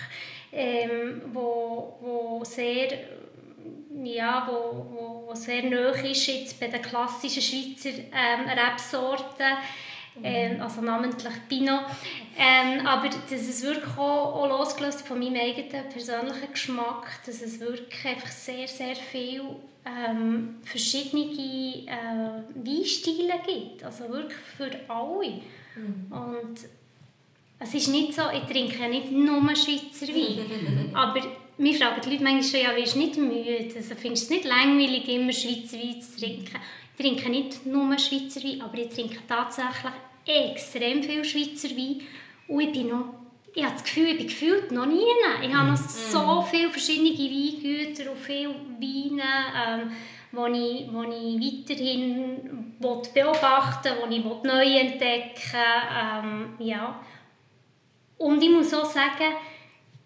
ähm, 0.53 1.23
wo, 1.33 1.97
wo 2.01 2.45
sehr 2.45 2.89
ja, 4.05 4.49
wo, 4.49 4.87
wo, 4.91 5.25
wo 5.29 5.35
sehr 5.35 5.65
nahe 5.65 6.11
ist 6.11 6.27
jetzt 6.27 6.59
bei 6.59 6.69
den 6.69 6.83
klassischen 6.83 7.43
Schweizer 7.43 7.91
ähm, 7.91 8.49
Rebsorten 8.49 9.59
ähm, 10.23 10.61
also 10.61 10.81
namentlich 10.81 11.33
Pinot. 11.49 11.81
Ähm, 12.39 12.87
aber 12.87 13.09
dass 13.09 13.31
es 13.31 13.63
wirklich 13.63 13.97
auch, 13.97 14.35
auch 14.35 14.49
losgelöst 14.49 15.07
von 15.07 15.19
meinem 15.19 15.37
eigenen 15.37 15.89
persönlichen 15.89 16.53
Geschmack, 16.53 17.07
dass 17.25 17.41
es 17.43 17.61
wirklich 17.61 18.05
einfach 18.05 18.31
sehr, 18.31 18.69
sehr 18.69 18.97
viel 18.97 19.43
ähm, 19.85 20.57
verschiedene 20.63 21.25
äh, 21.25 22.43
Weinstile 22.55 23.35
gibt. 23.47 23.85
Also 23.85 24.09
wirklich 24.09 24.39
für 24.57 24.71
alle. 24.89 25.41
Mhm. 25.77 26.13
Und 26.13 26.59
es 27.59 27.75
ist 27.75 27.89
nicht 27.89 28.15
so, 28.15 28.23
ich 28.33 28.45
trinke 28.53 28.89
nicht 28.89 29.11
nur 29.11 29.41
Schweizer 29.55 30.09
Wein, 30.09 30.91
aber 30.95 31.21
mir 31.59 31.75
fragen 31.75 32.01
die 32.05 32.11
Leute 32.11 32.25
manchmal 32.25 32.43
schon, 32.43 32.61
ja, 32.61 32.77
wirst 32.77 32.95
du 32.95 32.99
nicht 32.99 33.17
müde? 33.17 33.69
Also 33.75 33.95
findest 33.95 34.31
du 34.31 34.35
es 34.35 34.43
nicht 34.43 34.45
langweilig, 34.45 35.09
immer 35.09 35.33
Schweizer 35.33 35.79
Wein 35.79 36.01
zu 36.01 36.19
trinken? 36.19 36.59
Ich 37.03 37.09
trinke 37.09 37.31
nicht 37.31 37.67
nur 37.67 37.99
Schweizer 37.99 38.45
Wein, 38.45 38.63
aber 38.63 38.79
ich 38.79 38.89
trinke 38.91 39.19
tatsächlich 39.27 39.93
extrem 40.25 41.03
viel 41.03 41.25
Schweizer 41.25 41.71
Wein. 41.71 42.01
Und 42.47 42.61
ich 42.61 42.71
bin 42.71 42.91
noch, 42.91 43.07
ich 43.53 43.65
habe 43.65 43.75
das 43.75 43.83
Gefühl, 43.83 44.07
ich 44.11 44.19
bin 44.19 44.27
gefühlt 44.29 44.71
noch 44.71 44.87
nie. 44.87 45.03
Ich 45.43 45.53
habe 45.53 45.73
noch 45.73 45.81
mhm. 45.81 45.85
so 45.85 46.47
viele 46.49 46.71
verschiedene 46.71 47.11
Weingüter 47.11 48.13
und 48.13 48.19
viele 48.19 48.55
Weine, 48.79 49.23
ähm, 49.67 49.93
wo 50.31 50.47
ich, 50.47 50.87
wo 50.93 51.03
ich 51.03 51.69
weiterhin 51.69 52.77
beobachten 52.79 53.95
will, 54.01 54.09
die 54.09 54.17
ich 54.19 54.43
neu 54.45 54.79
entdecken 54.79 55.59
ähm, 56.01 56.55
ja. 56.61 57.01
Und 58.17 58.41
ich 58.41 58.51
muss 58.51 58.73
auch 58.73 58.85
sagen, 58.85 59.35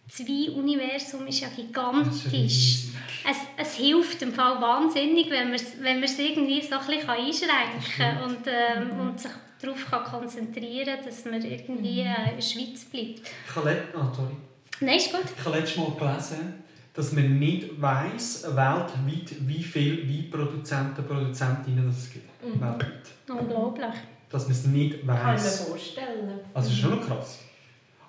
das 0.08 0.20
Weinuniversum 0.20 1.26
ist 1.26 1.40
ja 1.40 1.48
gigantisch. 1.48 2.84
Es, 3.28 3.38
es 3.56 3.74
hilft 3.74 4.22
im 4.22 4.32
Fall 4.32 4.60
wahnsinnig, 4.60 5.28
wenn 5.30 5.46
man 5.46 5.54
es 5.54 5.80
wenn 5.80 6.02
irgendwie 6.02 6.62
so 6.62 6.76
ein 6.76 6.86
bisschen 6.86 7.10
einschränken 7.10 7.82
kann 7.96 8.22
und, 8.22 8.46
ähm, 8.46 8.94
mhm. 8.94 9.00
und 9.00 9.20
sich 9.20 9.32
darauf 9.60 9.90
kann 9.90 10.04
konzentrieren 10.04 10.96
kann, 10.96 11.04
dass 11.04 11.24
man 11.24 11.42
irgendwie 11.42 12.02
mhm. 12.02 12.06
äh, 12.06 12.30
in 12.30 12.36
der 12.36 12.42
Schweiz 12.42 12.84
bleibt. 12.84 13.22
Ich 13.48 13.56
habe, 13.56 13.82
oh, 13.94 14.14
sorry. 14.14 14.36
Nein, 14.80 14.96
ist 14.96 15.10
gut. 15.10 15.24
Ich 15.36 15.44
habe 15.44 15.58
letztes 15.58 15.76
Mal 15.78 15.92
gelesen, 15.98 16.54
dass 16.94 17.12
man 17.12 17.38
nicht 17.38 17.80
weiss, 17.80 18.44
weltweit, 18.44 19.34
wie 19.40 19.62
viele 19.62 20.08
Weinproduzenten 20.08 21.04
und 21.04 21.08
Produzentinnen 21.08 21.88
es 21.88 22.10
gibt. 22.12 22.44
Mhm. 22.44 22.60
Weltweit. 22.60 23.02
Unglaublich. 23.28 23.94
Dass 24.30 24.44
man 24.44 24.52
es 24.52 24.66
nicht 24.66 25.06
weiss. 25.06 25.20
Kann 25.20 25.36
ich 25.36 25.42
mir 25.42 25.50
vorstellen. 25.50 26.40
Also 26.54 26.68
das 26.68 26.76
ist 26.76 26.78
schon 26.78 26.90
noch 26.90 27.06
krass. 27.06 27.38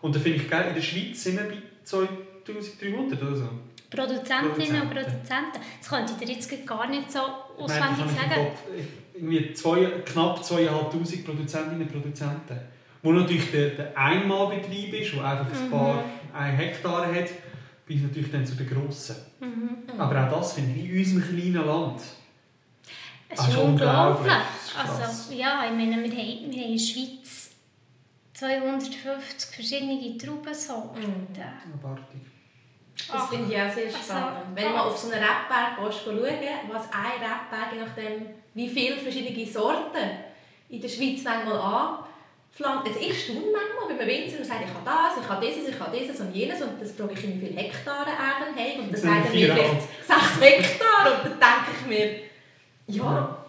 Und 0.01 0.15
da 0.15 0.19
finde 0.19 0.37
ich 0.37 0.49
geil, 0.49 0.67
in 0.69 0.75
der 0.75 0.81
Schweiz 0.81 1.23
sind 1.23 1.37
wir 1.37 1.45
bei 1.45 1.57
2300 1.87 3.21
oder 3.21 3.35
so. 3.35 3.49
Produzentinnen 3.89 4.81
und 4.81 4.89
Produzenten. 4.89 5.59
Das 5.79 5.89
könnte 5.89 6.13
ich 6.13 6.27
dir 6.27 6.33
jetzt 6.33 6.65
gar 6.65 6.87
nicht 6.89 7.11
so 7.11 7.19
auswendig 7.57 8.05
sagen. 8.05 8.47
Irgendwie 9.13 9.53
zwei, 9.53 9.85
knapp 10.05 10.43
2500 10.43 11.25
Produzentinnen 11.25 11.81
und 11.81 11.91
Produzenten. 11.91 12.59
Wo 13.01 13.13
natürlich 13.13 13.51
der, 13.51 13.69
der 13.69 13.97
Einmalbetrieb 13.97 14.93
ist, 14.93 15.13
der 15.13 15.23
einfach 15.23 15.57
ein 15.57 15.65
mhm. 15.67 15.71
paar 15.71 16.03
ein 16.33 16.55
Hektar 16.55 17.07
hat, 17.13 17.29
bis 17.85 18.01
natürlich 18.01 18.31
dann 18.31 18.45
zu 18.45 18.55
den 18.55 18.69
grossen. 18.69 19.15
Mhm. 19.39 19.99
Aber 19.99 20.25
auch 20.25 20.39
das 20.39 20.53
finde 20.53 20.79
ich 20.79 20.89
in 20.89 20.99
unserem 20.99 21.23
kleinen 21.23 21.65
Land. 21.65 22.01
Es 23.29 23.47
ist 23.47 23.57
unglaublich. 23.57 24.31
Also, 24.77 25.33
ja, 25.33 25.65
ich 25.65 25.71
meine, 25.71 25.91
wir 25.91 26.11
haben, 26.11 26.11
wir 26.11 26.17
haben 26.17 26.51
in 26.51 26.51
der 26.51 26.79
Schweiz 26.79 27.26
250 28.37 29.55
verschiedene 29.55 30.15
Traubensorten. 30.17 31.01
Mhm. 31.01 31.27
Abartig. 31.73 32.21
Das 33.11 33.29
finde 33.29 33.53
ich 33.53 33.61
auch 33.61 33.73
sehr 33.73 33.85
also, 33.85 33.97
spannend. 33.97 34.37
Also, 34.37 34.55
Wenn 34.55 34.73
man 34.73 34.81
auf 34.81 34.97
so 34.97 35.11
einen 35.11 35.23
Rebberg 35.23 35.93
schauen 35.93 36.19
was 36.71 36.89
ein 36.91 37.21
Rebberg, 37.21 37.73
je 37.73 37.79
nachdem 37.79 38.25
wie 38.53 38.69
viele 38.69 38.97
verschiedene 38.97 39.45
Sorten 39.45 40.09
in 40.69 40.81
der 40.81 40.89
Schweiz 40.89 41.23
manchmal 41.23 41.57
anpflanzt. 41.57 42.87
Also 42.87 42.99
ich 42.99 43.23
staune 43.23 43.39
manchmal, 43.39 43.89
wenn 43.89 43.97
man 43.97 44.07
Winzer 44.07 44.43
sagt, 44.43 44.65
ich 44.65 44.73
habe 44.73 44.85
das, 44.85 45.23
ich 45.23 45.29
habe 45.29 45.45
dieses, 45.45 45.69
ich 45.69 45.79
habe 45.79 45.97
dieses 45.97 46.19
und 46.19 46.35
jenes 46.35 46.61
und 46.61 46.81
das 46.81 46.91
frage 46.91 47.13
ich, 47.13 47.23
wie 47.23 47.39
viele 47.39 47.61
Hektare 47.61 48.09
Erden 48.09 48.55
haben 48.55 48.79
und 48.83 48.93
das 48.93 49.01
sagen 49.01 49.29
mir 49.31 49.53
vielleicht 49.53 49.81
6 50.05 50.41
Hektare 50.41 51.21
und 51.23 51.41
dann 51.41 51.65
denke 51.65 51.79
ich 51.79 51.87
mir, 51.87 52.97
ja, 52.99 53.45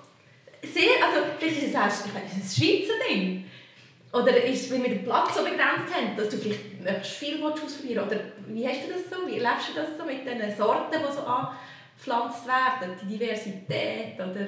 sehr, 0.62 1.06
also 1.06 1.26
vielleicht 1.38 1.62
ist 1.62 1.68
es 1.68 1.76
auch 1.76 1.82
ein 1.82 2.42
Schweizer 2.42 2.94
Ding. 3.08 3.44
Oder 4.12 4.42
ist, 4.44 4.70
weil 4.70 4.82
wir 4.82 4.90
den 4.90 5.04
Platz 5.04 5.34
so 5.34 5.42
begrenzt 5.42 5.94
haben, 5.94 6.16
dass 6.16 6.30
du 6.30 6.38
vielleicht 6.38 6.80
möchtest 6.82 7.16
viel 7.16 7.42
ausprobieren 7.42 8.06
Oder 8.06 8.20
wie 8.46 8.66
hast 8.66 8.86
du 8.86 8.92
das 8.92 9.10
so? 9.10 9.26
Wie 9.26 9.38
erlebst 9.38 9.68
du 9.70 9.74
das 9.74 9.98
so 9.98 10.04
mit 10.04 10.26
den 10.26 10.56
Sorten, 10.56 10.96
die 10.98 11.12
so 11.12 11.20
angepflanzt 11.20 12.46
werden? 12.46 12.96
Die 13.02 13.18
Diversität? 13.18 14.14
Oder? 14.14 14.46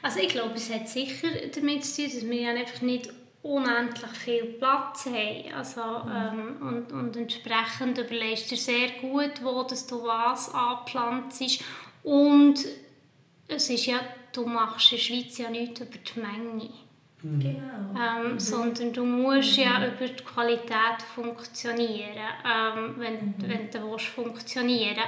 Also 0.00 0.20
ich 0.20 0.28
glaube, 0.28 0.54
es 0.54 0.72
hat 0.72 0.88
sicher 0.88 1.28
damit 1.54 1.84
zu 1.84 2.02
tun, 2.02 2.12
dass 2.14 2.30
wir 2.30 2.50
einfach 2.50 2.80
nicht 2.82 3.10
unendlich 3.42 4.10
viel 4.12 4.44
Platz 4.44 5.06
haben. 5.06 5.52
Also, 5.56 5.80
mhm. 5.80 6.12
ähm, 6.14 6.56
und, 6.60 6.92
und 6.92 7.16
entsprechend 7.16 7.98
überlegst 7.98 8.50
du 8.50 8.56
sehr 8.56 8.90
gut, 9.00 9.42
wo 9.42 9.64
dass 9.64 9.86
du 9.86 10.02
was 10.04 10.54
anpflanzt. 10.54 11.64
Und 12.04 12.64
es 13.48 13.70
ist 13.70 13.86
ja, 13.86 14.00
du 14.32 14.46
machst 14.46 14.92
in 14.92 14.98
der 14.98 15.04
Schweiz 15.04 15.38
ja 15.38 15.50
nichts 15.50 15.80
über 15.80 15.98
die 15.98 16.20
Menge. 16.20 16.70
Genau. 17.20 17.50
Ähm, 17.98 18.32
mhm. 18.32 18.40
Sondern 18.40 18.92
du 18.92 19.04
musst 19.04 19.56
ja 19.56 19.84
über 19.86 20.06
die 20.06 20.22
Qualität 20.22 21.02
funktionieren, 21.14 22.16
ähm, 22.44 22.94
wenn, 22.96 23.14
mhm. 23.14 23.34
wenn 23.38 23.70
du 23.70 23.90
willst 23.90 24.06
funktionieren 24.06 25.02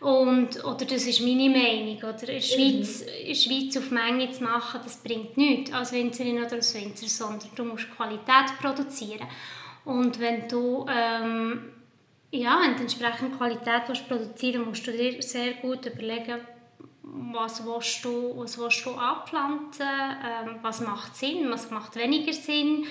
und, 0.00 0.62
oder 0.62 0.84
das 0.84 1.06
ist 1.06 1.20
meine 1.20 1.48
Meinung. 1.48 1.96
Oder 1.96 2.20
in, 2.20 2.26
der 2.26 2.40
Schweiz, 2.40 3.02
mhm. 3.02 3.08
in 3.20 3.28
der 3.28 3.34
Schweiz 3.34 3.76
auf 3.76 3.90
Menge 3.90 4.30
zu 4.30 4.44
machen, 4.44 4.80
das 4.84 4.96
bringt 4.98 5.36
nichts 5.36 5.72
als 5.72 5.92
Winzerin 5.92 6.38
oder 6.38 6.52
als 6.52 6.74
Winzer, 6.74 7.08
sondern 7.08 7.48
du 7.54 7.64
musst 7.64 7.90
Qualität 7.96 8.58
produzieren. 8.60 9.26
Und 9.84 10.20
wenn 10.20 10.48
du, 10.48 10.84
ähm, 10.88 11.72
ja, 12.30 12.60
wenn 12.60 12.76
du 12.76 12.82
entsprechend 12.82 13.38
Qualität 13.38 13.82
willst 13.86 14.08
produzieren 14.08 14.66
musst 14.66 14.86
du 14.86 14.92
dir 14.92 15.22
sehr 15.22 15.54
gut 15.54 15.86
überlegen, 15.86 16.40
was 17.32 17.64
willst 17.64 18.04
du, 18.04 18.36
was 18.36 18.58
willst 18.58 18.84
du 18.84 18.90
anpflanzen, 18.90 19.86
ähm, 19.86 20.56
was 20.62 20.80
macht 20.80 21.16
Sinn, 21.16 21.50
was 21.50 21.70
macht 21.70 21.96
weniger 21.96 22.32
Sinn. 22.32 22.84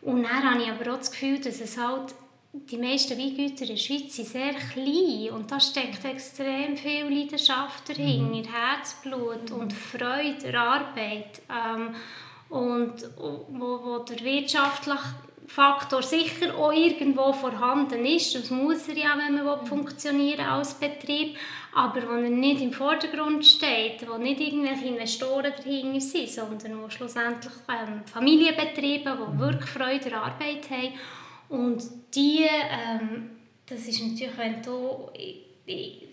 Und 0.00 0.24
dann 0.24 0.50
habe 0.50 0.62
ich 0.62 0.70
aber 0.70 0.92
auch 0.92 0.98
das 0.98 1.10
Gefühl, 1.10 1.38
dass 1.38 1.60
es 1.60 1.78
halt, 1.78 2.14
die 2.52 2.76
meisten 2.76 3.18
Weingüter 3.18 3.62
in 3.62 3.68
der 3.68 3.76
Schweiz 3.76 4.14
sind 4.14 4.28
sehr 4.28 4.52
klein 4.54 5.30
und 5.30 5.50
da 5.50 5.58
steckt 5.58 6.04
extrem 6.04 6.76
viel 6.76 7.04
Leidenschaft 7.04 7.88
dahinter, 7.88 8.50
mhm. 8.50 8.54
Herzblut 8.54 9.50
und 9.50 9.72
Freude 9.72 10.38
der 10.42 10.60
Arbeit. 10.60 11.40
Ähm, 11.48 11.94
und 12.50 13.08
wo, 13.16 13.80
wo 13.82 13.98
der 14.00 14.20
wirtschaftliche 14.20 14.98
Faktor 15.54 16.02
sicher 16.02 16.56
auch 16.56 16.72
irgendwo 16.72 17.30
vorhanden 17.34 18.06
ist, 18.06 18.34
das 18.34 18.48
muss 18.48 18.88
er 18.88 18.96
ja, 18.96 19.18
wenn 19.18 19.44
man 19.44 19.66
funktionieren 19.66 20.46
als 20.46 20.72
Betrieb, 20.72 21.36
aber 21.74 22.08
wo 22.08 22.12
er 22.12 22.30
nicht 22.30 22.62
im 22.62 22.72
Vordergrund 22.72 23.44
steht, 23.44 24.08
wo 24.08 24.16
nicht 24.16 24.40
irgendwelche 24.40 24.86
Investoren 24.86 25.52
dahinter 25.54 26.00
sind, 26.00 26.30
sondern 26.30 26.82
wo 26.82 26.88
schlussendlich 26.88 27.52
ähm, 27.68 28.00
Familienbetriebe, 28.06 29.10
die 29.14 29.34
mhm. 29.34 29.38
wirklich 29.38 29.68
Freude 29.68 30.16
an 30.16 30.32
Arbeit 30.32 30.70
haben. 30.70 30.94
Und 31.50 31.82
die, 32.14 32.46
ähm, 32.46 33.32
das 33.66 33.86
ist 33.86 34.02
natürlich, 34.02 34.38
wenn 34.38 34.62
du, 34.62 35.10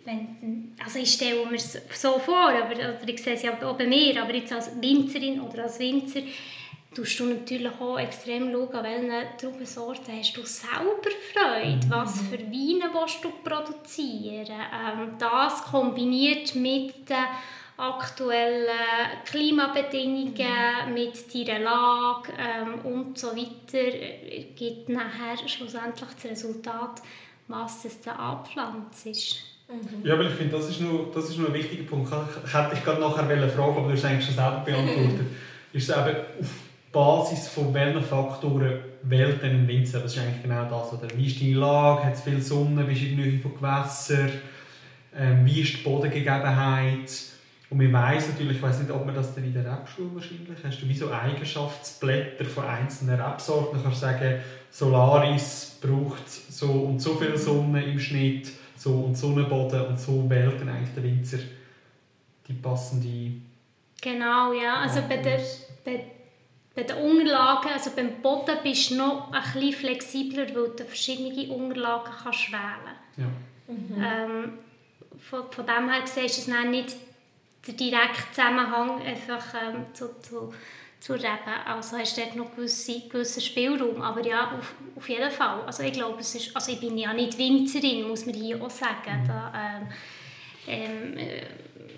wenn, 0.03 0.75
also 0.83 0.99
ich 0.99 1.13
stelle 1.13 1.45
mir 1.45 1.55
es 1.55 1.81
so 1.93 2.19
vor, 2.19 2.49
aber, 2.49 2.73
oder 2.73 3.07
ich 3.07 3.23
sehe 3.23 3.35
es 3.35 3.43
ja 3.43 3.53
auch 3.53 3.77
bei 3.77 3.87
mir, 3.87 4.21
aber 4.21 4.35
jetzt 4.35 4.51
als 4.51 4.69
Winzerin 4.81 5.39
oder 5.39 5.63
als 5.63 5.79
Winzer, 5.79 6.23
tust 6.93 7.19
du 7.19 7.25
natürlich 7.25 7.71
auch 7.79 7.99
extrem 7.99 8.51
schauen, 8.51 8.73
an 8.73 8.83
welchen 8.83 9.37
Traubensorten 9.37 10.17
hast 10.17 10.35
du 10.35 10.43
selber 10.43 11.09
Freude, 11.33 11.85
mhm. 11.85 11.89
was 11.89 12.21
für 12.21 12.39
Weine 12.39 12.89
willst 12.93 13.23
du 13.23 13.29
produzieren. 13.43 14.47
Ähm, 14.49 15.11
das 15.17 15.63
kombiniert 15.63 16.55
mit 16.55 17.09
den 17.09 17.25
aktuellen 17.77 18.67
Klimabedingungen, 19.25 20.87
mhm. 20.87 20.93
mit 20.93 21.47
deiner 21.47 21.59
Lage 21.59 22.33
ähm, 22.37 22.79
und 22.83 23.17
so 23.17 23.27
weiter, 23.29 23.95
gibt 24.55 24.89
nachher 24.89 25.47
schlussendlich 25.47 26.09
das 26.21 26.31
Resultat, 26.31 27.01
was 27.47 27.85
es 27.85 28.01
dann 28.01 28.17
abpflanzt 28.17 29.05
ist. 29.05 29.37
Mhm. 29.69 30.05
Ja, 30.05 30.17
weil 30.17 30.27
ich 30.27 30.33
finde, 30.33 30.57
das 30.57 30.69
ist 30.69 30.81
noch, 30.81 31.11
das 31.13 31.29
ist 31.29 31.37
noch 31.37 31.49
ein 31.49 31.53
wichtiger 31.53 31.83
Punkt. 31.83 32.11
Ich 32.45 32.53
hätte 32.53 32.75
dich 32.75 32.83
gerade 32.83 32.99
nachher 32.99 33.49
fragen 33.49 33.77
aber 33.77 33.87
du 33.87 33.93
hast 33.93 34.05
eigentlich 34.05 34.25
schon 34.25 34.35
selber 34.35 34.63
beantwortet. 34.65 35.27
ist 35.73 35.89
es 35.89 35.95
eben 35.95 36.17
auf 36.41 36.68
Basis 36.91 37.47
von 37.47 37.73
welchen 37.73 38.01
Faktoren 38.01 38.79
wählt 39.03 39.41
denn 39.41 39.61
ein 39.61 39.67
Winzer? 39.67 39.99
Das 39.99 40.15
ist 40.15 40.21
eigentlich 40.21 40.43
genau 40.43 40.65
das. 40.69 40.93
Oder 40.93 41.07
wie 41.15 41.27
ist 41.27 41.41
deine 41.41 41.55
Lage? 41.55 42.05
Hat 42.05 42.13
es 42.13 42.21
viel 42.21 42.41
Sonne? 42.41 42.83
Bist 42.83 43.01
du 43.01 43.05
in 43.05 43.17
der 43.17 43.25
Nähe 43.27 43.39
von 43.39 43.55
Gewässern? 43.55 44.31
Ähm, 45.15 45.45
wie 45.45 45.61
ist 45.61 45.77
die 45.77 45.83
Bodengegebenheit? 45.83 47.09
Und 47.69 47.79
wir 47.79 47.93
weiss 47.93 48.29
natürlich, 48.29 48.57
ich 48.57 48.63
weiß 48.63 48.79
nicht, 48.79 48.91
ob 48.91 49.05
man 49.05 49.13
das 49.13 49.35
dann 49.35 49.43
in 49.43 49.53
der 49.53 49.63
Rebschule 49.63 50.09
wahrscheinlich 50.15 50.57
hast 50.63 50.81
du 50.81 50.89
wie 50.89 50.95
so 50.95 51.11
Eigenschaftsblätter 51.11 52.45
von 52.45 52.65
einzelnen 52.65 53.21
Rebsorten. 53.21 53.77
Du 53.77 53.83
kannst 53.83 53.99
sagen, 53.99 54.39
Solaris 54.71 55.77
braucht 55.79 56.27
so 56.27 56.71
und 56.71 56.99
so 56.99 57.13
viel 57.15 57.37
Sonne 57.37 57.83
im 57.83 57.99
Schnitt, 57.99 58.49
so 58.75 58.91
und 58.91 59.15
so 59.15 59.27
einen 59.27 59.47
Boden 59.47 59.81
und 59.81 59.99
so 59.99 60.27
wählt 60.27 60.59
dann 60.59 60.69
eigentlich 60.69 60.95
der 60.95 61.03
Winzer 61.03 61.37
die 62.47 62.53
passende 62.53 63.33
Genau, 64.01 64.53
ja. 64.53 64.81
Also 64.81 65.01
bei 65.07 65.17
der, 65.17 65.39
bei 65.85 66.03
bei 66.79 66.93
den 66.93 66.97
Unterlagen, 66.97 67.71
also 67.71 67.91
beim 67.95 68.21
Boden 68.21 68.57
bist 68.63 68.91
du 68.91 68.95
noch 68.95 69.31
ein 69.31 69.41
bisschen 69.53 69.73
flexibler, 69.73 70.47
weil 70.55 70.69
du 70.75 70.85
verschiedene 70.85 71.51
Unterlagen 71.53 72.13
kannst 72.23 72.51
wählen 72.51 72.95
Ja. 73.17 73.25
ähm, 74.23 74.53
von, 75.19 75.51
von 75.51 75.65
dem 75.65 75.89
her 75.89 76.01
siehst 76.05 76.37
du 76.37 76.41
es 76.41 76.47
dann 76.47 76.71
nicht 76.71 76.95
der 77.67 77.73
direkte 77.73 78.31
Zusammenhang 78.31 79.01
einfach 79.01 79.43
ähm, 79.53 79.93
zu, 79.93 80.09
zu, 80.21 80.53
zu 80.99 81.13
Reben. 81.13 81.27
Also 81.65 81.97
hast 81.97 82.17
du 82.17 82.21
dort 82.21 82.35
noch 82.35 82.55
gewisse, 82.55 83.01
gewissen 83.09 83.41
Spielraum. 83.41 84.01
Aber 84.01 84.25
ja, 84.25 84.51
auf, 84.57 84.73
auf 84.95 85.09
jeden 85.09 85.29
Fall. 85.29 85.61
Also 85.65 85.83
ich 85.83 85.91
glaube, 85.93 86.21
es 86.21 86.35
ist, 86.35 86.55
also 86.55 86.71
ich 86.71 86.79
bin 86.79 86.97
ja 86.97 87.13
nicht 87.13 87.37
Winzerin, 87.37 88.07
muss 88.07 88.25
man 88.25 88.35
hier 88.35 88.61
auch 88.61 88.69
sagen. 88.69 89.25
Da, 89.27 89.53
ähm, 89.55 89.87
ähm, 90.67 91.17
äh, 91.17 91.41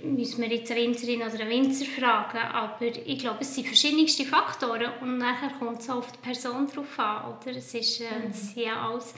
müssen 0.04 0.42
wir 0.42 0.50
jetzt 0.50 0.72
eine 0.72 0.82
Winzerin 0.82 1.22
oder 1.22 1.40
einen 1.40 1.50
Winzer 1.50 1.86
fragen. 1.86 2.38
Aber 2.38 2.86
ich 2.86 3.20
glaube, 3.20 3.40
es 3.42 3.54
sind 3.54 3.68
verschiedenste 3.68 4.26
Faktoren 4.26 4.92
und 5.02 5.18
nachher 5.18 5.52
kommt 5.58 5.82
es 5.82 5.90
auf 5.90 6.12
die 6.12 6.20
Person 6.20 6.68
drauf 6.68 7.00
an. 7.00 7.34
Oder? 7.34 7.58
Es, 7.58 7.74
ist, 7.74 8.02
äh, 8.02 8.06
es 8.30 8.54
sind 8.54 8.66
ja 8.66 8.88
alles 8.88 9.14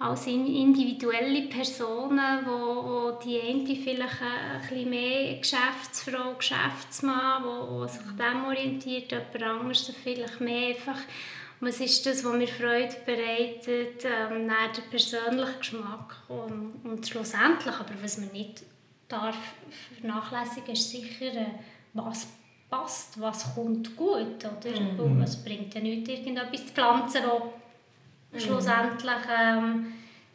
als 0.00 0.28
individuelle 0.28 1.48
Personen, 1.48 2.46
wo, 2.46 2.84
wo 2.84 3.18
die 3.18 3.40
eine 3.40 3.74
vielleicht 3.74 4.22
ein 4.22 4.60
bisschen 4.60 4.90
mehr 4.90 5.38
Geschäftsfrau, 5.38 6.34
Geschäftsmann, 6.34 7.42
wo, 7.42 7.80
wo 7.80 7.86
sich 7.86 8.02
dem 8.16 8.44
orientiert, 8.44 9.10
jemand 9.10 9.42
anderes 9.42 9.92
vielleicht 10.04 10.40
mehr 10.40 10.68
einfach 10.68 10.98
was 11.60 11.80
ist 11.80 12.06
das, 12.06 12.24
was 12.24 12.34
mir 12.34 12.46
Freude 12.46 12.94
bereitet, 13.04 14.04
ähm, 14.04 14.48
der 14.48 14.82
persönliche 14.90 15.58
Geschmack 15.58 16.16
und, 16.28 16.80
und 16.84 17.06
schlussendlich, 17.06 17.74
aber 17.74 17.94
was 18.00 18.18
man 18.18 18.30
nicht 18.30 18.62
darf 19.08 19.36
vernachlässigen, 20.00 20.72
ist 20.72 20.90
sicher, 20.90 21.34
äh, 21.34 21.46
was 21.94 22.28
passt, 22.70 23.20
was 23.20 23.54
kommt 23.54 23.96
gut, 23.96 24.44
oder? 24.44 24.80
Mhm. 24.80 25.22
Es 25.22 25.42
bringt 25.42 25.74
ja 25.74 25.80
nichts, 25.80 26.08
irgendetwas 26.08 26.66
zu 26.66 26.72
pflanzen, 26.72 27.22
wo 27.26 27.52
mhm. 28.32 28.40
schlussendlich 28.40 29.22
ähm, 29.40 29.86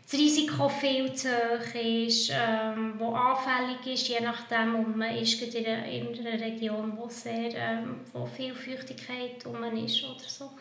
das 0.03 0.19
Risiko 0.19 0.67
viel 0.67 1.13
zu 1.13 1.29
hoch 1.29 1.75
ist, 1.75 2.31
ähm, 2.33 2.93
wo 2.97 3.13
anfällig 3.13 3.85
ist, 3.93 4.07
je 4.09 4.19
nachdem, 4.19 4.73
wo 4.73 4.81
man 4.97 5.15
ist, 5.15 5.41
in 5.41 5.65
einer, 5.65 5.85
in 5.85 6.07
einer 6.07 6.39
Region, 6.39 6.93
wo, 6.97 7.07
sehr, 7.07 7.53
ähm, 7.55 8.01
wo 8.11 8.25
viel 8.25 8.53
Feuchtigkeit 8.53 9.45
um 9.45 9.63
ist 9.63 10.03
oder 10.03 10.27
so. 10.27 10.51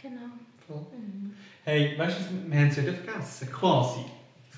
Genau. 0.00 0.30
Mhm. 0.68 1.34
Hey, 1.64 1.98
weißt 1.98 2.18
du, 2.18 2.50
wir 2.50 2.58
haben 2.58 2.68
es 2.68 2.76
wieder 2.76 2.94
vergessen, 2.94 3.52
quasi. 3.52 4.04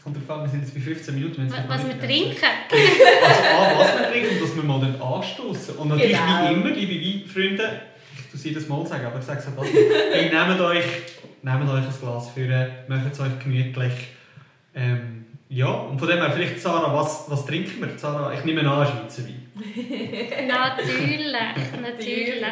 Es 0.09 0.15
kommt 0.15 0.29
darauf 0.29 0.41
an, 0.41 0.47
wir 0.47 0.51
sind 0.51 0.61
jetzt 0.63 0.75
bei 0.75 0.81
15 0.81 1.15
Minuten. 1.15 1.51
Was, 1.51 1.69
was 1.69 1.87
wir 1.87 1.99
trinken. 2.01 2.37
also 2.41 3.45
A, 3.45 3.79
was 3.79 4.01
wir 4.01 4.11
trinken 4.11 4.41
dass 4.41 4.57
wir 4.57 4.63
mal 4.63 4.81
dann 4.81 5.01
anstoßen. 5.01 5.77
Und 5.77 5.89
natürlich 5.89 6.13
genau. 6.13 6.49
wie 6.49 6.55
immer, 6.55 6.71
liebe 6.71 7.25
Weinfreunde, 7.27 7.81
ich 8.17 8.31
tue 8.31 8.41
sie 8.41 8.55
das 8.55 8.69
mal 8.69 8.87
sagen, 8.87 9.05
aber 9.05 9.19
ich 9.19 9.25
sage 9.25 9.41
es 9.41 9.47
auch 9.47 9.65
hey, 9.65 10.31
nehmt 10.31 10.61
euch, 10.61 10.85
nehmt 11.43 11.69
euch 11.69 11.85
ein 11.85 12.01
Glas 12.01 12.31
für, 12.31 12.69
macht 12.89 13.13
es 13.13 13.21
euch 13.21 13.39
gemütlich. 13.43 13.93
Ähm, 14.75 15.27
ja, 15.51 15.69
und 15.69 15.99
von 15.99 16.09
dem 16.09 16.19
her 16.19 16.31
vielleicht, 16.31 16.61
Sarah, 16.61 16.95
was, 16.95 17.25
was 17.29 17.45
trinken 17.45 17.81
wir? 17.81 17.99
Sarah, 17.99 18.33
ich 18.33 18.45
nehme 18.45 18.61
an, 18.61 18.87
Schweizer 18.87 19.25
Wein. 19.25 19.48
Natürlich, 20.47 21.33
natürlich. 21.81 22.45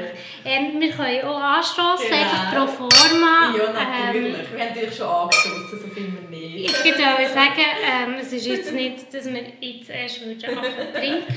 Ähm, 0.44 0.80
wir 0.80 0.90
können 0.90 1.25
auch 1.25 1.40
anstoßen, 1.40 2.08
genau. 2.08 2.20
einfach 2.20 2.54
pro 2.54 2.66
forma. 2.66 3.54
Ja, 3.56 3.72
natürlich. 3.72 4.34
Ähm, 4.34 4.46
wir 4.52 4.60
haben 4.60 4.68
natürlich 4.68 4.96
schon 4.96 5.06
angestoßen, 5.06 5.68
so 5.70 5.76
sind 5.94 5.96
wir 5.96 6.28
nicht. 6.28 6.70
Ich 6.70 6.84
würde 6.84 7.28
sagen, 7.32 7.66
ähm, 7.84 8.14
es 8.20 8.32
ist 8.32 8.46
jetzt 8.46 8.72
nicht, 8.72 9.12
dass 9.12 9.26
wir 9.26 9.42
jetzt 9.60 9.90
erst 9.90 10.20
würden 10.25 10.40
trinken 10.40 11.36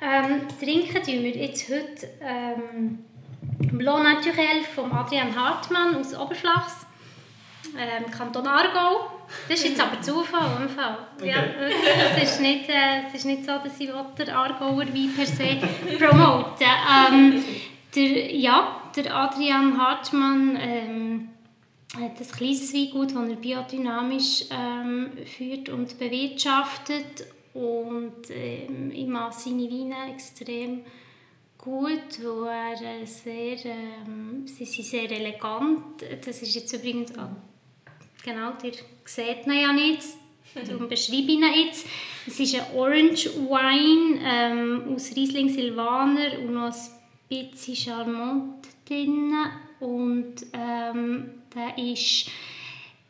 ähm, 0.00 0.48
Trinken 0.60 1.02
tun 1.02 1.22
wir 1.22 1.30
jetzt 1.30 1.68
heute 1.68 2.08
ähm, 2.20 3.04
Blanc 3.58 4.02
Naturel 4.04 4.62
von 4.74 4.92
Adrian 4.92 5.34
Hartmann 5.34 5.96
aus 5.96 6.14
Oberflachs 6.14 6.86
ähm, 7.78 8.10
Kanton 8.10 8.46
Aargau. 8.46 9.13
Das 9.48 9.60
ist 9.60 9.70
jetzt 9.70 9.80
aber 9.80 10.00
Zufall 10.00 10.62
im 10.62 10.68
Fall. 10.68 10.98
Okay. 11.16 11.30
Ja, 11.30 11.44
es, 12.16 12.22
ist 12.22 12.40
nicht, 12.40 12.68
äh, 12.68 13.06
es 13.08 13.14
ist 13.14 13.24
nicht 13.24 13.44
so, 13.44 13.52
dass 13.52 13.78
ich 13.78 13.90
den 14.18 14.30
Aargauer 14.30 14.86
Wein 14.86 15.12
per 15.14 15.26
se 15.26 15.58
promoten 15.98 16.66
ähm, 17.12 17.44
der, 17.94 18.34
Ja, 18.34 18.80
der 18.96 19.14
Adrian 19.14 19.78
Hartmann 19.78 20.58
ähm, 20.60 21.28
hat 21.94 22.20
ein 22.20 22.36
kleines 22.36 22.74
Weingut, 22.74 23.14
das 23.14 23.28
er 23.28 23.36
biodynamisch 23.36 24.44
ähm, 24.50 25.12
führt 25.24 25.68
und 25.68 25.98
bewirtschaftet. 25.98 27.26
Und 27.54 28.30
ähm, 28.30 28.90
ich 28.92 29.06
mag 29.06 29.32
seine 29.32 29.70
Weine 29.70 30.12
extrem 30.12 30.80
gut, 31.56 32.20
weil 32.22 32.82
er 32.82 33.06
sehr, 33.06 33.64
ähm, 33.64 34.44
sie 34.46 34.64
sind 34.64 34.84
sehr 34.84 35.10
elegant. 35.10 36.02
Das 36.24 36.42
ist 36.42 36.54
jetzt 36.54 36.72
übrigens 36.72 37.12
Genau, 38.24 38.54
ihr 38.62 38.72
seht 39.04 39.46
ihn 39.46 39.52
ja 39.52 39.70
nicht. 39.70 40.00
Darum 40.54 40.88
beschreibe 40.88 41.22
ich 41.22 41.28
ihn 41.28 41.44
jetzt. 41.66 41.86
Es 42.26 42.40
ist 42.40 42.54
ein 42.54 42.74
Orange 42.74 43.26
Wine 43.34 44.18
ähm, 44.24 44.94
aus 44.94 45.14
Riesling 45.14 45.50
Silvaner 45.50 46.38
und 46.38 46.54
noch 46.54 46.72
ein 46.72 47.50
bisschen 47.50 47.76
Charmant 47.76 48.66
drin. 48.88 49.34
Und 49.78 50.36
ähm, 50.54 51.42
der 51.54 51.76
ist 51.76 52.30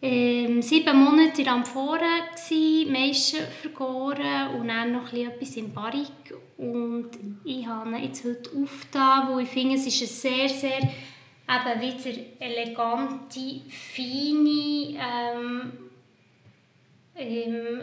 ähm, 0.03 0.61
sieben 0.61 0.99
Monate 0.99 1.43
in 1.43 1.49
Amphore, 1.49 2.01
meistens 2.91 3.37
vergoren 3.63 4.49
und 4.59 4.67
dann 4.67 4.93
noch 4.93 5.13
etwas 5.13 5.55
in 5.55 5.73
Barrique. 5.73 6.37
Und 6.59 7.11
ich 7.45 7.65
habe 7.65 7.91
ihn 7.91 8.03
jetzt 8.03 8.25
heute 8.25 8.51
aufgetan, 8.51 9.29
weil 9.29 9.45
ich 9.45 9.49
finde, 9.49 9.77
es 9.77 9.87
ist 9.87 10.03
ein 10.03 10.09
sehr, 10.09 10.49
sehr 10.49 10.81
eben 11.49 11.81
wieder 11.81 12.21
elegante, 12.41 13.61
feine 13.69 14.97
ähm, 14.99 15.73
ähm, 17.17 17.83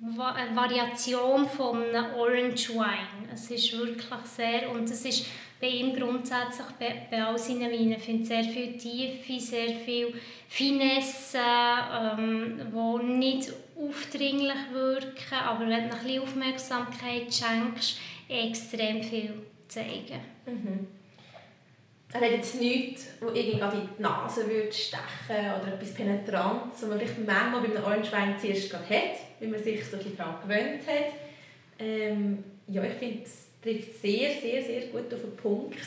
eine 0.00 0.56
Variation 0.56 1.48
von 1.48 1.82
einem 1.82 2.14
Orange 2.14 2.70
Wine. 2.70 3.28
Es 3.32 3.50
ist 3.50 3.76
wirklich 3.76 4.06
sehr, 4.24 4.70
und 4.70 4.88
es 4.88 5.04
ist 5.04 5.26
bei 5.60 5.66
ihm 5.66 5.92
grundsätzlich, 5.92 6.66
bei, 6.78 7.08
bei 7.10 7.24
all 7.24 7.36
seinen 7.36 7.72
Weinen, 7.72 7.98
finde 7.98 8.24
sehr 8.24 8.44
viel 8.44 8.78
Tiefe, 8.78 9.40
sehr 9.40 9.70
viel 9.70 10.14
Finesse, 10.46 11.38
ähm, 11.38 12.60
die 12.72 13.04
nicht 13.04 13.52
aufdringlich 13.76 14.72
wirken, 14.72 15.34
aber 15.44 15.66
wenn 15.66 15.88
du 15.88 15.96
ein 15.96 16.02
bisschen 16.02 16.22
Aufmerksamkeit 16.22 17.34
schenkst, 17.34 17.98
extrem 18.28 19.02
viel 19.02 19.42
zeigen. 19.66 20.20
Mhm 20.46 20.97
er 22.12 22.20
hat 22.20 22.30
jetzt 22.30 22.60
nichts, 22.60 23.06
das 23.20 23.34
irgendwie 23.34 23.60
die 23.60 24.02
Nase 24.02 24.48
würde 24.48 24.72
stechen 24.72 25.52
oder 25.60 25.74
etwas 25.74 25.92
Penetrantes, 25.92 26.82
was 26.82 26.88
man 26.88 26.98
vielleicht 26.98 27.18
manchmal 27.26 27.60
bei 27.60 27.76
einem 27.76 27.84
Orange 27.84 28.12
Wein 28.12 28.36
zuerst 28.40 28.70
gerade 28.70 28.88
hat, 28.88 29.18
weil 29.40 29.48
man 29.48 29.62
sich 29.62 29.84
so 29.84 29.98
ein 29.98 30.16
daran 30.16 30.42
gewöhnt 30.42 30.86
hat. 30.86 31.12
Ähm, 31.78 32.44
ja, 32.66 32.82
ich 32.82 32.94
finde, 32.94 33.22
es 33.24 33.48
trifft 33.62 34.00
sehr, 34.00 34.30
sehr, 34.40 34.62
sehr 34.62 34.86
gut 34.86 35.12
auf 35.12 35.20
den 35.20 35.36
Punkt. 35.36 35.78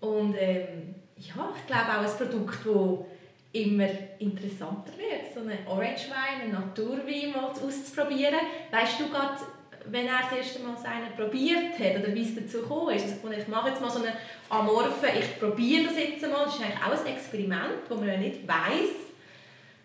Und 0.00 0.36
ähm, 0.38 0.94
ja, 1.16 1.52
ich 1.56 1.66
glaube 1.66 1.90
auch 1.90 2.04
ein 2.04 2.28
Produkt, 2.28 2.58
das 2.66 3.06
immer 3.52 3.88
interessanter 4.18 4.92
wird, 4.98 5.32
so 5.34 5.40
einen 5.40 5.66
Orange 5.66 6.10
Wein, 6.10 6.42
einen 6.42 6.52
Naturwein 6.52 7.32
mal 7.32 7.50
auszuprobieren. 7.50 8.34
Weißt 8.70 9.00
du 9.00 9.08
gerade, 9.08 9.40
wenn 9.90 10.06
er 10.06 10.20
das 10.22 10.38
erste 10.38 10.60
Mal 10.60 10.76
seinen 10.76 11.14
probiert 11.16 11.78
hat 11.78 12.02
oder 12.02 12.14
wie 12.14 12.22
es 12.22 12.34
dazu 12.34 12.62
gekommen 12.62 12.94
ist. 12.94 13.04
Also 13.04 13.30
ich 13.36 13.48
mache 13.48 13.68
jetzt 13.70 13.80
mal 13.80 13.90
so 13.90 14.00
eine 14.00 14.12
amorphe, 14.48 15.08
ich 15.18 15.38
probiere 15.38 15.84
das 15.84 15.96
jetzt 15.96 16.22
mal. 16.22 16.44
Das 16.44 16.54
ist 16.54 16.62
eigentlich 16.62 16.82
auch 16.82 17.06
ein 17.06 17.14
Experiment, 17.14 17.88
wo 17.88 17.94
man 17.96 18.08
ja 18.08 18.16
nicht 18.16 18.46
weiss, 18.46 18.96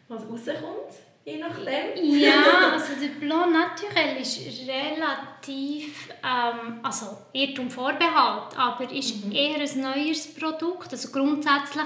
was 0.08 0.22
rauskommt. 0.22 0.94
Je 1.24 1.38
nachdem. 1.38 2.20
Ja, 2.20 2.72
also 2.74 2.94
der 3.00 3.20
Blanc 3.20 3.54
Naturel 3.54 4.20
ist 4.20 4.40
relativ, 4.68 6.10
ähm, 6.24 6.80
also 6.82 7.18
Irrtum 7.34 7.70
Vorbehalt, 7.70 8.58
aber 8.58 8.92
ist 8.92 9.24
mhm. 9.26 9.32
eher 9.32 9.60
ein 9.60 9.82
neues 9.82 10.34
Produkt. 10.34 10.92
Also 10.92 11.12
grundsätzlich 11.12 11.86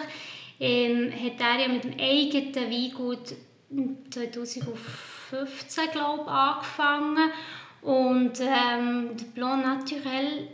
ähm, 0.59 1.11
hat 1.11 1.39
er 1.39 1.61
ja 1.63 1.67
mit 1.67 1.83
dem 1.83 1.99
eigenen 1.99 2.71
Weingut 2.71 3.35
2015 4.09 5.91
glaube 5.91 6.23
ich, 6.23 6.29
angefangen 6.29 7.31
und 7.85 8.39
ähm, 8.41 9.11
der 9.15 9.25
Blanc 9.35 9.63
Naturel 9.63 10.47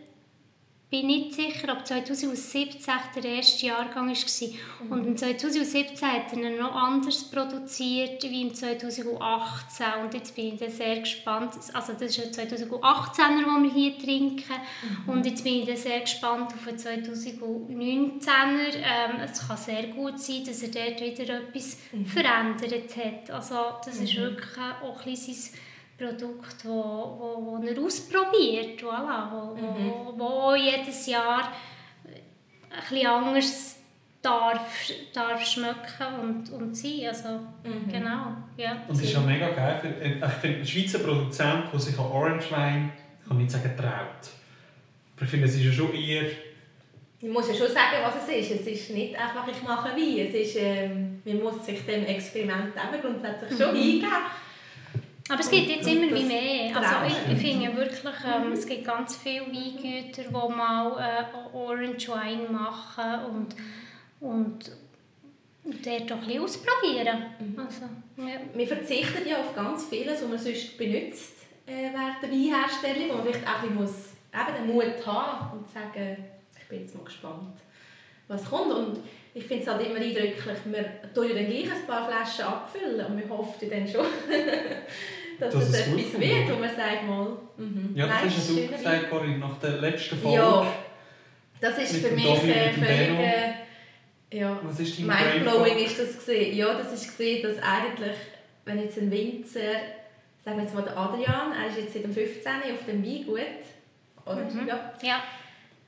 bin 0.89 1.07
nicht 1.07 1.33
sicher, 1.33 1.71
ob 1.71 1.87
2017 1.87 2.93
der 3.15 3.23
erste 3.23 3.67
Jahrgang 3.67 4.09
war. 4.09 4.47
Mhm. 4.83 4.91
Und 4.91 5.07
im 5.07 5.15
2017 5.15 6.05
hat 6.05 6.33
er 6.33 6.49
noch 6.49 6.75
anders 6.75 7.23
produziert 7.31 8.21
wie 8.23 8.41
im 8.41 8.53
2018. 8.53 9.85
Und 10.03 10.13
jetzt 10.13 10.35
bin 10.35 10.59
ich 10.59 10.75
sehr 10.75 10.99
gespannt. 10.99 11.53
Also 11.71 11.93
das 11.93 12.17
ist 12.17 12.37
ein 12.37 12.47
2018er, 12.49 13.45
den 13.45 13.63
wir 13.63 13.71
hier 13.71 13.97
trinken. 13.97 14.43
Mhm. 15.05 15.09
Und 15.13 15.25
jetzt 15.25 15.45
bin 15.45 15.65
ich 15.65 15.79
sehr 15.79 16.01
gespannt 16.01 16.51
auf 16.53 16.65
den 16.65 16.77
2019er. 16.77 18.75
Ähm, 18.75 19.21
es 19.23 19.47
kann 19.47 19.55
sehr 19.55 19.83
gut 19.83 20.19
sein, 20.19 20.43
dass 20.45 20.61
er 20.61 20.67
dort 20.67 20.99
wieder 20.99 21.37
etwas 21.37 21.77
mhm. 21.93 22.05
verändert 22.05 22.97
hat. 22.97 23.31
Also 23.31 23.55
das 23.85 23.95
ist 23.95 24.13
mhm. 24.15 24.23
wirklich 24.23 24.57
auch 24.83 24.99
ein 24.99 25.05
bisschen 25.05 25.70
Produkt, 26.01 26.65
wo, 26.65 26.71
wo, 27.19 27.59
wo 27.59 27.63
er 27.63 27.79
ausprobiert, 27.79 28.81
voilà, 28.81 29.29
wo, 29.31 29.55
mhm. 29.55 30.17
wo, 30.17 30.19
wo 30.19 30.55
jedes 30.55 31.05
Jahr 31.05 31.51
ein 32.71 32.81
bisschen 32.89 33.07
anders 33.07 33.77
darf, 34.21 34.91
darf 35.13 35.45
schmecken 35.45 36.19
und, 36.21 36.49
und 36.51 36.75
sein. 36.75 37.07
Also, 37.07 37.29
mhm. 37.63 37.91
genau, 37.91 38.33
ja. 38.57 38.83
Und 38.87 38.95
es 38.95 39.03
ist 39.03 39.13
ja 39.13 39.19
mega 39.19 39.49
geil. 39.49 39.95
Äh, 40.01 40.25
ich 40.25 40.33
finde, 40.33 40.59
ein 40.59 40.65
Schweizer 40.65 40.99
Produzent, 40.99 41.65
der 41.71 41.79
sich 41.79 41.97
an 41.97 42.05
Orange 42.05 42.51
Wein, 42.51 42.91
kann 43.27 43.37
nicht 43.37 43.51
sagen, 43.51 43.71
traut. 43.77 44.31
Aber 45.15 45.25
ich 45.25 45.29
finde, 45.29 45.45
es 45.45 45.55
ist 45.55 45.65
ja 45.65 45.71
schon 45.71 45.93
eher... 45.93 46.23
Ich 47.23 47.29
muss 47.29 47.47
ja 47.47 47.53
schon 47.53 47.67
sagen, 47.67 47.97
was 48.03 48.15
es 48.27 48.49
ist. 48.49 48.61
Es 48.61 48.67
ist 48.67 48.89
nicht 48.89 49.15
einfach, 49.15 49.47
ich 49.47 49.61
mache 49.61 49.89
Wein. 49.89 50.27
Es 50.27 50.33
ist, 50.33 50.57
ähm, 50.59 51.21
man 51.23 51.43
muss 51.43 51.63
sich 51.63 51.85
dem 51.85 52.05
Experiment 52.05 52.73
eben 52.75 53.01
grundsätzlich 53.01 53.51
schon 53.51 53.75
mhm. 53.75 53.81
eingeben. 53.81 54.07
Aber 55.31 55.39
es 55.39 55.49
gibt 55.49 55.69
jetzt 55.69 55.87
immer 55.87 56.13
wie 56.13 56.23
mehr. 56.23 56.75
Also 56.75 57.07
ich, 57.07 57.33
ich 57.33 57.39
finde 57.39 57.75
wirklich, 57.75 58.15
ähm, 58.25 58.51
es 58.51 58.65
gibt 58.65 58.85
ganz 58.85 59.15
viele 59.15 59.45
Weingüter, 59.47 60.23
die 60.23 60.53
mal 60.53 60.97
äh, 60.99 61.55
Orange 61.55 62.09
Wine 62.09 62.49
machen 62.49 63.25
und 63.25 63.55
und 64.21 64.71
dort 65.63 66.11
doch 66.11 66.17
ein 66.17 66.25
bisschen 66.25 66.43
ausprobieren. 66.43 67.25
Mhm. 67.39 67.59
Also, 67.59 67.81
ja. 68.17 68.39
Wir 68.53 68.67
verzichten 68.67 69.27
ja 69.27 69.37
auf 69.37 69.55
ganz 69.55 69.85
vieles, 69.85 70.21
was 70.21 70.29
man 70.29 70.37
sonst 70.37 70.77
benutzt 70.77 71.37
äh, 71.65 71.89
während 71.91 72.21
der 72.21 72.31
Weinherstellung, 72.31 73.09
wo 73.09 73.13
man 73.15 73.23
vielleicht 73.25 73.47
auch 73.47 73.63
ein 73.63 73.75
muss, 73.75 74.13
eben 74.33 74.55
den 74.57 74.73
Mut 74.73 75.05
haben 75.05 75.59
und 75.59 75.69
sagen, 75.69 76.17
ich 76.59 76.67
bin 76.67 76.81
jetzt 76.81 76.95
mal 76.95 77.03
gespannt, 77.03 77.57
was 78.27 78.45
kommt. 78.45 78.73
Und 78.73 78.99
ich 79.33 79.45
finde 79.45 79.63
es 79.63 79.69
halt 79.69 79.85
immer 79.85 79.99
eindrücklich, 79.99 80.57
wir 80.65 81.13
tun 81.13 81.29
ja 81.29 81.35
dann 81.35 81.45
gleich 81.45 81.71
ein 81.71 81.87
paar 81.87 82.07
Flaschen 82.07 82.45
abfüllen 82.45 83.05
und 83.05 83.17
wir 83.17 83.29
hoffen 83.29 83.69
dann 83.69 83.87
schon, 83.87 84.05
dass 85.41 85.53
das 85.53 85.69
es 85.69 85.87
etwas 85.87 86.19
wird, 86.19 86.51
wo 86.51 86.59
man 86.59 86.69
sagt 86.69 87.07
mal, 87.07 87.37
mhm. 87.57 87.91
Ja, 87.95 88.07
das 88.07 88.35
hast 88.35 88.49
du 88.49 88.67
gesagt, 88.67 89.09
Corinne, 89.09 89.39
nach 89.39 89.57
der 89.57 89.81
letzten 89.81 90.17
Folge. 90.17 90.37
Ja, 90.37 90.73
das 91.59 91.77
ist 91.79 91.97
für 91.97 92.13
mich 92.13 92.25
äh, 92.25 92.73
völlig... 92.73 93.19
Äh, 93.19 93.53
ja. 94.33 94.61
Mindblowing 94.63 95.77
ist 95.79 95.99
das 95.99 96.15
gesehen. 96.15 96.55
Ja, 96.55 96.73
das 96.73 96.93
ist 96.93 97.05
gesehen, 97.05 97.43
dass 97.43 97.57
eigentlich, 97.61 98.15
wenn 98.63 98.79
jetzt 98.79 98.97
ein 98.97 99.11
Winzer, 99.11 99.59
sagen 100.45 100.57
wir 100.57 100.63
jetzt 100.63 100.73
mal 100.73 100.83
der 100.83 100.95
Adrian, 100.95 101.51
er 101.51 101.67
ist 101.67 101.77
jetzt 101.77 101.93
seit 101.93 102.03
dem 102.03 102.13
15. 102.13 102.51
auf 102.73 102.85
dem 102.87 103.03
Weingut, 103.03 103.39
oder? 104.25 104.45
Mhm. 104.45 104.67
Ja. 104.67 104.93
ja. 105.01 105.23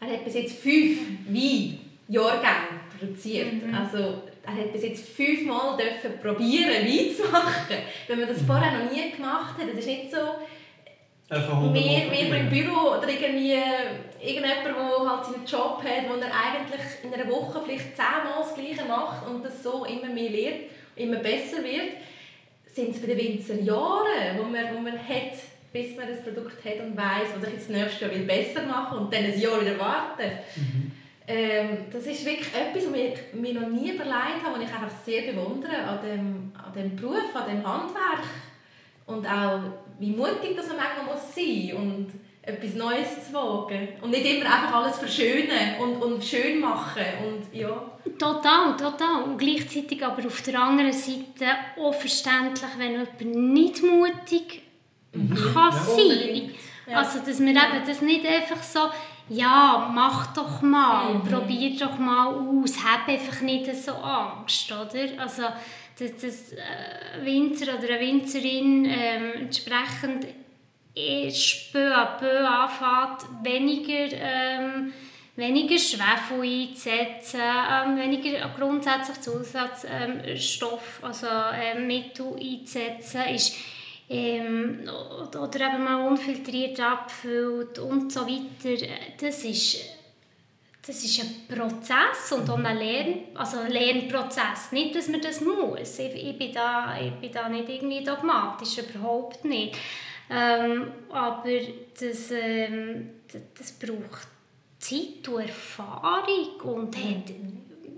Er 0.02 0.08
hat 0.08 0.26
bis 0.26 0.34
jetzt 0.34 0.58
fünf 0.58 1.00
Weinjahrgänge 1.28 2.82
produziert. 3.00 3.66
Mhm. 3.66 3.74
Also 3.74 4.24
er 4.46 4.54
hat 4.54 4.74
bis 4.74 4.84
jetzt 4.84 5.10
fünfmal 5.10 5.78
dürfen 5.78 6.20
probieren, 6.22 6.86
Wein 6.86 7.16
zu 7.16 7.24
machen. 7.32 7.78
Wenn 8.08 8.20
man 8.20 8.28
das 8.28 8.42
mhm. 8.42 8.48
vorher 8.48 8.72
noch 8.72 8.92
nie 8.92 9.12
gemacht 9.12 9.58
hat, 9.58 9.70
das 9.70 9.80
ist 9.80 9.88
nicht 9.88 10.12
so 10.12 10.18
wir, 11.30 12.12
wir 12.12 12.38
im 12.38 12.50
Büro 12.50 12.98
oder 12.98 13.10
irgendwie 13.10 13.58
irgendjemand, 14.22 14.66
der 14.66 15.10
halt 15.10 15.26
seinen 15.26 15.46
Job 15.46 15.82
hat, 15.84 16.10
wo 16.10 16.20
er 16.20 16.32
eigentlich 16.32 16.82
in 17.04 17.14
einer 17.14 17.30
Woche 17.30 17.62
vielleicht 17.64 17.96
zehnmal 17.96 18.40
das 18.40 18.56
Gleiche 18.56 18.86
macht 18.88 19.28
und 19.28 19.44
das 19.44 19.64
so 19.64 19.86
immer 19.86 20.14
mehr 20.14 20.30
lernt, 20.30 20.62
immer 20.96 21.18
besser 21.18 21.64
wird, 21.64 21.94
sind 22.68 22.90
es 22.90 23.02
bei 23.02 23.08
den 23.08 23.18
Winzer 23.18 23.56
Jahre, 23.56 24.38
wo 24.38 24.44
man, 24.44 24.76
wo 24.76 24.80
man 24.80 24.98
hat, 24.98 25.34
bis 25.72 25.96
man 25.96 26.08
das 26.08 26.22
Produkt 26.22 26.64
hat 26.66 26.80
und 26.86 26.96
weiß, 26.96 27.30
was 27.36 27.48
ich 27.48 27.54
jetzt 27.54 27.70
nächstes 27.70 28.02
Jahr 28.02 28.12
will 28.12 28.26
besser 28.26 28.64
machen 28.64 29.00
und 29.00 29.14
dann 29.14 29.24
ein 29.24 29.40
Jahr 29.40 29.62
wieder 29.62 29.80
warten. 29.80 30.30
Mhm. 30.56 30.92
Ähm, 31.26 31.86
das 31.92 32.06
ist 32.06 32.26
wirklich 32.26 32.50
etwas, 32.54 32.92
was 32.92 32.98
ich 32.98 33.34
mir 33.34 33.54
noch 33.54 33.70
nie 33.70 33.92
überlegt 33.92 34.44
habe, 34.44 34.56
was 34.56 34.62
ich 34.62 34.74
einfach 34.74 34.92
sehr 35.06 35.32
bewundere 35.32 35.78
an 35.78 36.00
dem, 36.06 36.52
an 36.54 36.74
dem 36.76 36.96
Beruf, 36.96 37.34
an 37.34 37.50
dem 37.50 37.66
Handwerk 37.66 38.24
und 39.06 39.26
auch 39.26 39.60
wie 40.00 40.12
mutig 40.12 40.56
dass 40.56 40.68
man 40.68 40.78
manchmal 40.78 41.16
muss 41.16 41.34
sein 41.36 41.74
und 41.78 42.08
etwas 42.42 42.74
Neues 42.74 43.26
zu 43.26 43.34
wagen 43.34 43.88
und 44.02 44.10
nicht 44.12 44.26
immer 44.26 44.46
einfach 44.46 44.76
alles 44.76 44.98
verschönen 44.98 45.78
und, 45.80 46.02
und 46.02 46.24
schön 46.24 46.60
machen 46.60 47.06
und 47.26 47.58
ja. 47.58 47.90
Total, 48.20 48.76
total. 48.76 49.24
Und 49.24 49.38
gleichzeitig 49.38 50.04
aber 50.06 50.26
auf 50.26 50.42
der 50.42 50.60
anderen 50.60 50.92
Seite 50.92 51.46
auch 51.80 51.94
verständlich, 51.94 52.70
wenn 52.78 52.92
jemand 52.92 53.54
nicht 53.54 53.82
mutig 53.82 54.62
mhm. 55.14 55.34
kann 55.54 55.72
ja. 55.72 55.72
sein 55.72 56.52
ja. 56.86 56.98
Also, 56.98 57.20
dass 57.20 57.40
wir 57.40 57.50
eben 57.50 57.88
das 57.88 58.02
nicht 58.02 58.26
einfach 58.26 58.62
so, 58.62 58.80
ja, 59.30 59.92
mach 59.94 60.34
doch 60.34 60.62
mal, 60.62 61.16
mhm. 61.16 61.24
probier 61.24 61.78
doch 61.78 61.98
mal 61.98 62.28
aus, 62.28 62.76
hab 62.84 63.08
einfach 63.08 63.42
nicht 63.42 63.74
so 63.76 63.94
Angst, 63.94 64.72
oder? 64.72 65.22
Also, 65.22 65.44
dass 66.00 66.16
das 66.22 66.54
äh, 66.54 67.24
Winzer 67.24 67.78
oder 67.78 67.94
eine 67.94 68.00
Winzerin 68.00 68.86
ähm, 68.86 69.32
entsprechend 69.42 70.26
peu 71.72 71.94
à 71.94 72.06
peu 72.20 72.46
anfängt, 72.46 73.28
weniger, 73.44 74.16
ähm, 74.16 74.94
weniger 75.36 75.78
Schwefel 75.78 76.42
einzusetzen, 76.42 77.40
ähm, 77.42 77.98
weniger 77.98 78.50
grundsätzlich 78.50 79.22
Zusatzstoffe, 79.22 81.00
ähm, 81.02 81.08
also 81.08 81.28
ähm, 81.56 81.88
Mittel 81.88 82.36
einzusetzen, 82.40 83.22
ist, 83.34 83.56
ähm, 84.10 84.88
oder 85.30 85.74
eben 85.74 85.84
mal 85.84 86.08
unfiltriert 86.08 86.80
abfüllt 86.80 87.80
und 87.80 88.12
so 88.12 88.22
weiter. 88.22 88.86
Das 89.20 89.44
ist 89.44 89.94
das 90.86 91.02
ist 91.02 91.22
ein 91.22 91.48
Prozess 91.48 92.34
und 92.34 92.50
auch 92.50 92.58
ein, 92.58 92.78
Lern, 92.78 93.20
also 93.36 93.62
Lernprozess. 93.64 94.74
Nicht, 94.74 94.94
dass 94.96 95.08
man 95.08 95.22
das 95.22 95.40
muss. 95.40 95.98
Ich, 95.98 96.14
ich, 96.14 96.38
bin 96.38 96.52
da, 96.52 96.98
ich 97.00 97.14
bin 97.14 97.32
da 97.32 97.48
nicht 97.48 97.70
irgendwie 97.70 98.04
dogmatisch, 98.04 98.80
überhaupt 98.80 99.46
nicht. 99.46 99.78
Ähm, 100.30 100.92
aber 101.10 101.60
das, 101.98 102.32
ähm, 102.32 103.12
das, 103.32 103.42
das, 103.58 103.72
braucht 103.74 104.28
Zeit 104.80 105.28
und 105.28 105.42
Erfahrung 105.42 106.60
und 106.64 106.98
hat 106.98 107.32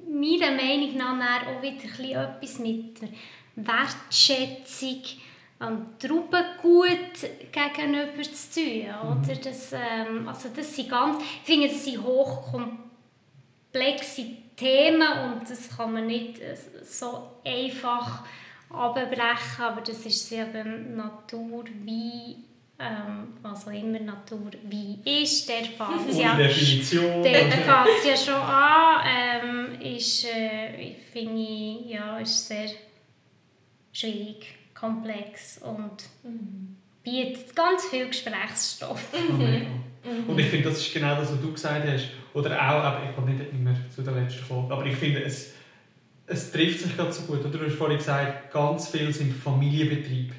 meiner 0.08 0.52
Meinung 0.52 0.96
nach 0.98 1.48
auch 1.48 1.62
wieder 1.62 2.36
etwas 2.36 2.60
mit 2.60 3.02
der 3.02 3.10
Wertschätzung 3.56 5.02
am 5.60 6.00
Traubengut 6.00 7.22
gegenüber 7.52 8.24
zu 8.24 8.54
tun. 8.54 8.86
Oder? 9.04 9.36
Das, 9.36 9.74
ähm, 9.74 10.28
also 10.28 10.50
das 10.56 10.76
sind 10.76 10.90
ganz, 10.90 11.24
ich 11.24 11.42
finde, 11.44 11.68
das 11.70 11.86
sind 11.86 12.04
hochkomplexe 12.04 14.26
Themen 14.56 15.02
und 15.02 15.50
das 15.50 15.76
kann 15.76 15.94
man 15.94 16.06
nicht 16.08 16.40
äh, 16.40 16.56
so 16.84 17.32
einfach 17.46 18.24
abbrechen, 18.70 19.62
aber 19.62 19.82
das 19.82 20.06
ist 20.06 20.30
beim 20.30 20.96
Natur 20.96 21.66
wie 21.84 22.38
ähm, 22.78 23.38
was 23.42 23.68
auch 23.68 23.72
immer 23.72 24.00
Natur 24.00 24.52
wie 24.64 25.00
ist, 25.24 25.48
der 25.48 25.64
fängt 25.64 26.14
ja, 26.14 26.36
Definition. 26.36 27.24
Der 27.24 27.50
fängt 27.50 28.06
ja 28.06 28.18
schon 28.18 28.34
an, 28.34 29.02
ähm, 29.08 29.80
ist, 29.80 30.26
äh, 30.26 30.94
finde 31.14 31.42
ich, 31.42 31.86
ja, 31.92 32.18
ist 32.18 32.48
sehr 32.48 32.70
schwierig 33.94 34.65
komplex 34.76 35.58
und 35.60 36.04
mhm. 36.24 36.76
bietet 37.04 37.56
ganz 37.56 37.86
viel 37.86 38.08
Gesprächsstoff. 38.08 39.02
Mhm. 39.14 39.40
Mhm. 40.06 40.30
Und 40.30 40.38
ich 40.38 40.48
finde, 40.48 40.70
das 40.70 40.80
ist 40.80 40.94
genau 40.94 41.16
das, 41.16 41.32
was 41.32 41.42
du 41.42 41.52
gesagt 41.52 41.88
hast. 41.88 42.10
Oder 42.34 42.56
auch, 42.56 42.84
aber 42.84 43.10
ich 43.10 43.16
komme 43.16 43.32
nicht 43.32 43.52
immer 43.52 43.74
zu 43.94 44.02
der 44.02 44.14
letzten 44.14 44.44
Folge, 44.44 44.74
aber 44.74 44.86
ich 44.86 44.96
finde, 44.96 45.24
es, 45.24 45.54
es 46.28 46.52
trifft 46.52 46.82
sich 46.82 46.96
gerade 46.96 47.12
so 47.12 47.24
gut. 47.24 47.40
Oder 47.40 47.58
du 47.58 47.66
hast 47.66 47.76
vorhin 47.76 47.98
gesagt, 47.98 48.52
ganz 48.52 48.90
viele 48.90 49.12
sind 49.12 49.34
Familienbetriebe, 49.34 50.34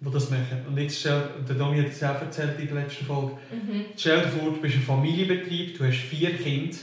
die 0.00 0.10
das 0.10 0.30
machen. 0.30 0.64
Und 0.68 0.78
jetzt 0.78 1.00
stell, 1.00 1.30
der 1.46 1.56
Domi 1.56 1.78
hat 1.78 1.88
es 1.88 2.02
auch 2.02 2.20
erzählt 2.20 2.58
in 2.58 2.68
der 2.68 2.76
letzten 2.76 3.04
Folge. 3.04 3.32
Mhm. 3.50 3.86
Stell 3.96 4.22
dir 4.22 4.28
vor, 4.28 4.50
du 4.50 4.60
bist 4.60 4.76
ein 4.76 4.82
Familienbetrieb, 4.82 5.76
du 5.76 5.84
hast 5.84 5.98
vier 5.98 6.36
Kinder 6.36 6.76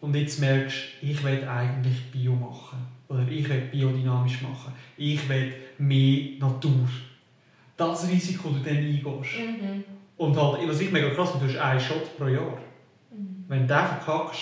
und 0.00 0.14
jetzt 0.14 0.38
merkst 0.40 0.76
du, 1.00 1.06
ich 1.06 1.24
will 1.24 1.46
eigentlich 1.48 2.10
Bio 2.12 2.34
machen. 2.34 2.78
Oder 3.08 3.26
ich 3.28 3.48
will 3.48 3.62
biodynamisch 3.72 4.42
machen. 4.42 4.72
Ich 4.96 5.28
will 5.28 5.54
mehr 5.78 6.38
Natur. 6.38 6.88
Das 7.76 8.08
Risiko, 8.08 8.50
das 8.50 8.62
du 8.62 8.68
dann 8.68 8.76
eingehst. 8.78 9.38
Mhm. 9.38 9.84
Und 10.16 10.36
halt, 10.36 10.68
was 10.68 10.80
ich 10.80 10.90
mega 10.90 11.10
krass 11.10 11.30
finde, 11.30 11.46
du 11.46 11.52
hast 11.52 11.64
einen 11.64 11.80
Shot 11.80 12.18
pro 12.18 12.26
Jahr. 12.26 12.58
Mhm. 13.10 13.44
Wenn 13.46 13.66
du 13.66 13.74
den 13.74 13.86
verkackst, 13.86 14.40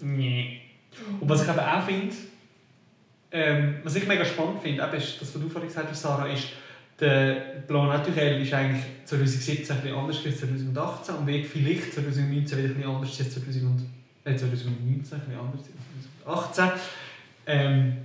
nee. 0.00 0.60
Mhm. 0.92 1.22
Und 1.22 1.28
was 1.28 1.42
ich 1.42 1.48
eben 1.48 1.58
auch 1.58 1.82
finde, 1.82 2.14
ähm, 3.32 3.76
was 3.84 3.96
ich 3.96 4.06
mega 4.06 4.24
spannend 4.24 4.60
finde, 4.62 4.82
eben 4.82 4.94
ist, 4.94 5.20
das, 5.20 5.34
was 5.34 5.42
du 5.42 5.48
vorhin 5.48 5.68
gesagt 5.68 5.88
hast, 5.90 6.02
Sarah, 6.02 6.26
ist, 6.26 6.48
der 6.98 7.62
Plan 7.66 7.88
Naturell 7.88 8.42
ist 8.42 8.52
eigentlich 8.52 8.84
2017 9.04 9.76
ein 9.76 9.82
bisschen 9.82 9.98
anders 9.98 10.24
als 10.24 10.40
2018 10.40 11.14
und 11.14 11.26
wird 11.26 11.46
vielleicht 11.46 11.94
2019 11.94 12.58
wieder 12.58 12.68
ein 12.68 12.74
bisschen 12.74 12.90
anders 12.90 13.20
als 13.20 13.34
2019, 13.34 13.90
äh, 14.24 14.36
2019 14.36 14.80
ein 14.92 15.00
bisschen 15.00 15.40
anders 15.40 15.60
als 16.26 16.54
2018. 16.54 16.80
Ähm, 17.46 17.96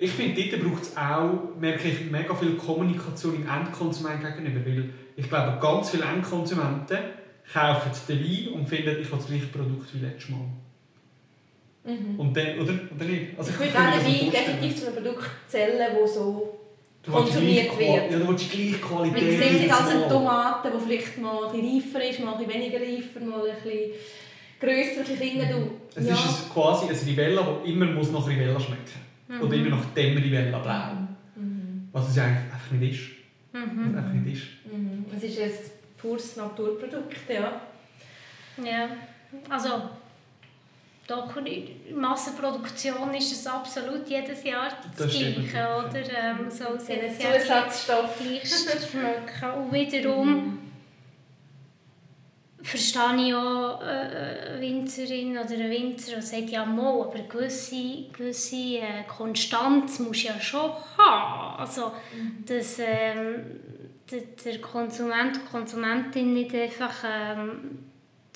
ich 0.00 0.12
finde, 0.12 0.48
dort 0.48 0.62
braucht 0.62 0.82
es 0.82 0.96
auch 0.96 1.56
merke 1.58 1.88
ich, 1.88 2.10
mega 2.10 2.34
viel 2.34 2.54
Kommunikation 2.54 3.34
im 3.34 3.48
Endkonsumenten 3.48 4.32
gegenüber. 4.32 4.64
Weil 4.64 4.90
ich 5.16 5.28
glaube, 5.28 5.58
ganz 5.60 5.90
viele 5.90 6.04
Endkonsumenten 6.04 6.98
kaufen 7.52 7.90
den 8.08 8.20
Wein 8.20 8.52
und 8.54 8.68
finden, 8.68 8.96
ich 9.00 9.06
habe 9.06 9.16
das 9.16 9.26
gleiche 9.26 9.46
Produkt 9.46 9.92
wie 9.94 10.06
letztes 10.06 10.30
Mal. 10.30 10.40
Mhm. 11.84 12.20
Und 12.20 12.36
dann, 12.36 12.60
oder? 12.60 12.74
oder 12.94 13.04
nicht? 13.04 13.36
Also 13.36 13.50
ich, 13.50 13.58
würde 13.58 13.72
auch 13.72 13.98
den 13.98 14.06
Wein 14.06 14.30
definitiv 14.30 14.76
zu 14.76 14.86
einem 14.86 15.02
Produkt 15.02 15.30
zählen, 15.48 15.96
das 16.00 16.14
so 16.14 16.54
Du 17.02 17.12
konsumiert 17.12 17.78
wird. 17.78 18.10
Ja, 18.10 18.18
du 18.18 18.28
willst 18.28 18.50
gleich 18.50 18.80
Qualität. 18.80 19.24
Wir 19.24 19.38
sehen 19.38 19.64
es 19.64 19.72
als 19.72 19.90
eine. 19.90 20.08
Tomate, 20.08 20.70
die 20.74 20.84
vielleicht 20.84 21.18
mal 21.18 21.46
ein 21.46 21.52
bisschen 21.52 21.82
reifer 21.82 22.10
ist, 22.10 22.20
mal 22.20 22.34
ein 22.34 22.46
bisschen 22.46 22.54
weniger 22.54 22.80
reifer, 22.80 23.20
mal 23.24 23.48
ein 23.48 23.56
bisschen 23.62 23.92
grösser, 24.60 25.00
ein 25.00 25.18
bisschen 25.18 25.38
kleiner. 25.38 25.52
Du, 25.52 25.70
Es 25.94 26.06
ja. 26.06 26.14
ist 26.14 26.52
quasi 26.52 26.88
ein 26.88 26.96
Rivella, 26.96 27.42
das 27.42 27.68
immer 27.68 27.86
muss 27.86 28.12
nach 28.12 28.28
Rivella 28.28 28.60
schmecken 28.60 29.07
Oder 29.28 29.54
immer 29.54 29.70
nach 29.76 29.84
dem 29.94 30.16
Rivella 30.16 30.58
blau. 30.58 30.92
Mhm. 31.36 31.88
Was 31.92 32.10
es 32.10 32.18
eigentlich 32.18 32.52
einfach 32.52 32.70
nicht 32.72 32.92
ist. 33.00 33.10
Was 33.52 33.62
es 33.62 33.72
Mhm. 33.72 33.98
einfach 33.98 34.12
nicht 34.12 34.36
ist. 34.36 34.46
Mhm. 34.72 35.04
Es 35.14 35.22
ist 35.22 35.38
ein 35.40 35.50
pures 35.96 36.36
Naturprodukt, 36.36 37.16
ja. 37.28 37.60
Ja, 38.64 38.88
also 39.48 39.82
doch, 41.06 41.36
in 41.38 41.98
Massenproduktion 41.98 43.14
ist 43.14 43.32
es 43.32 43.46
absolut 43.46 44.06
jedes 44.08 44.42
Jahr 44.44 44.68
das, 44.68 45.06
Das 45.06 45.16
Gleiche, 45.18 45.40
oder? 45.78 45.94
Ähm, 45.94 46.50
so 46.50 46.64
jedes 46.92 47.22
Jahr 47.22 47.38
Zusatzstoffe. 47.38 48.18
gleichsten 48.20 48.78
schmecken. 48.90 49.50
Und 49.58 49.72
wiederum 49.72 50.58
verstehe 52.68 53.26
ich 53.28 53.34
auch 53.34 53.80
äh, 53.82 53.84
eine 53.86 54.60
Winzerin 54.60 55.32
oder 55.38 55.50
einen 55.54 55.70
Winzer, 55.70 56.12
der 56.12 56.22
sagt, 56.22 56.50
ja, 56.50 56.64
mal, 56.64 57.00
aber 57.02 57.14
eine 57.14 57.28
gewisse, 57.28 58.04
gewisse 58.12 58.56
äh, 58.78 59.04
Konstanz 59.06 59.98
muss 60.00 60.22
ja 60.22 60.38
schon 60.40 60.70
haben. 60.96 61.58
Also, 61.60 61.92
dass 62.46 62.78
ähm, 62.78 63.60
der, 64.10 64.20
der 64.44 64.60
Konsument, 64.60 65.36
die 65.36 65.50
Konsumentin 65.50 66.34
nicht 66.34 66.54
einfach 66.54 66.94
ähm, 67.04 67.78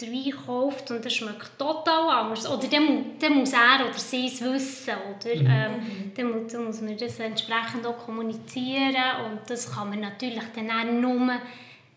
den 0.01 0.13
Wein 0.13 0.35
kauft 0.47 0.91
und 0.91 1.05
er 1.05 1.11
schmeckt 1.11 1.59
total 1.59 2.11
anders. 2.11 2.49
Oder 2.51 2.67
dann, 2.67 2.85
mu- 2.85 3.05
dann 3.21 3.35
muss 3.35 3.53
er 3.53 3.87
oder 3.89 3.99
sie 3.99 4.27
es 4.27 4.43
wissen. 4.43 4.95
Oder? 5.11 5.35
Ähm, 5.35 6.13
dann, 6.17 6.31
mu- 6.31 6.47
dann 6.51 6.65
muss 6.65 6.81
man 6.81 6.97
das 6.97 7.21
entsprechend 7.21 7.87
auch 7.87 7.99
kommunizieren. 7.99 8.97
Und 9.25 9.49
das 9.49 9.73
kann 9.73 9.91
man 9.91 10.01
natürlich 10.01 10.43
dann 10.57 10.71
auch 10.71 10.85
nur, 10.93 11.33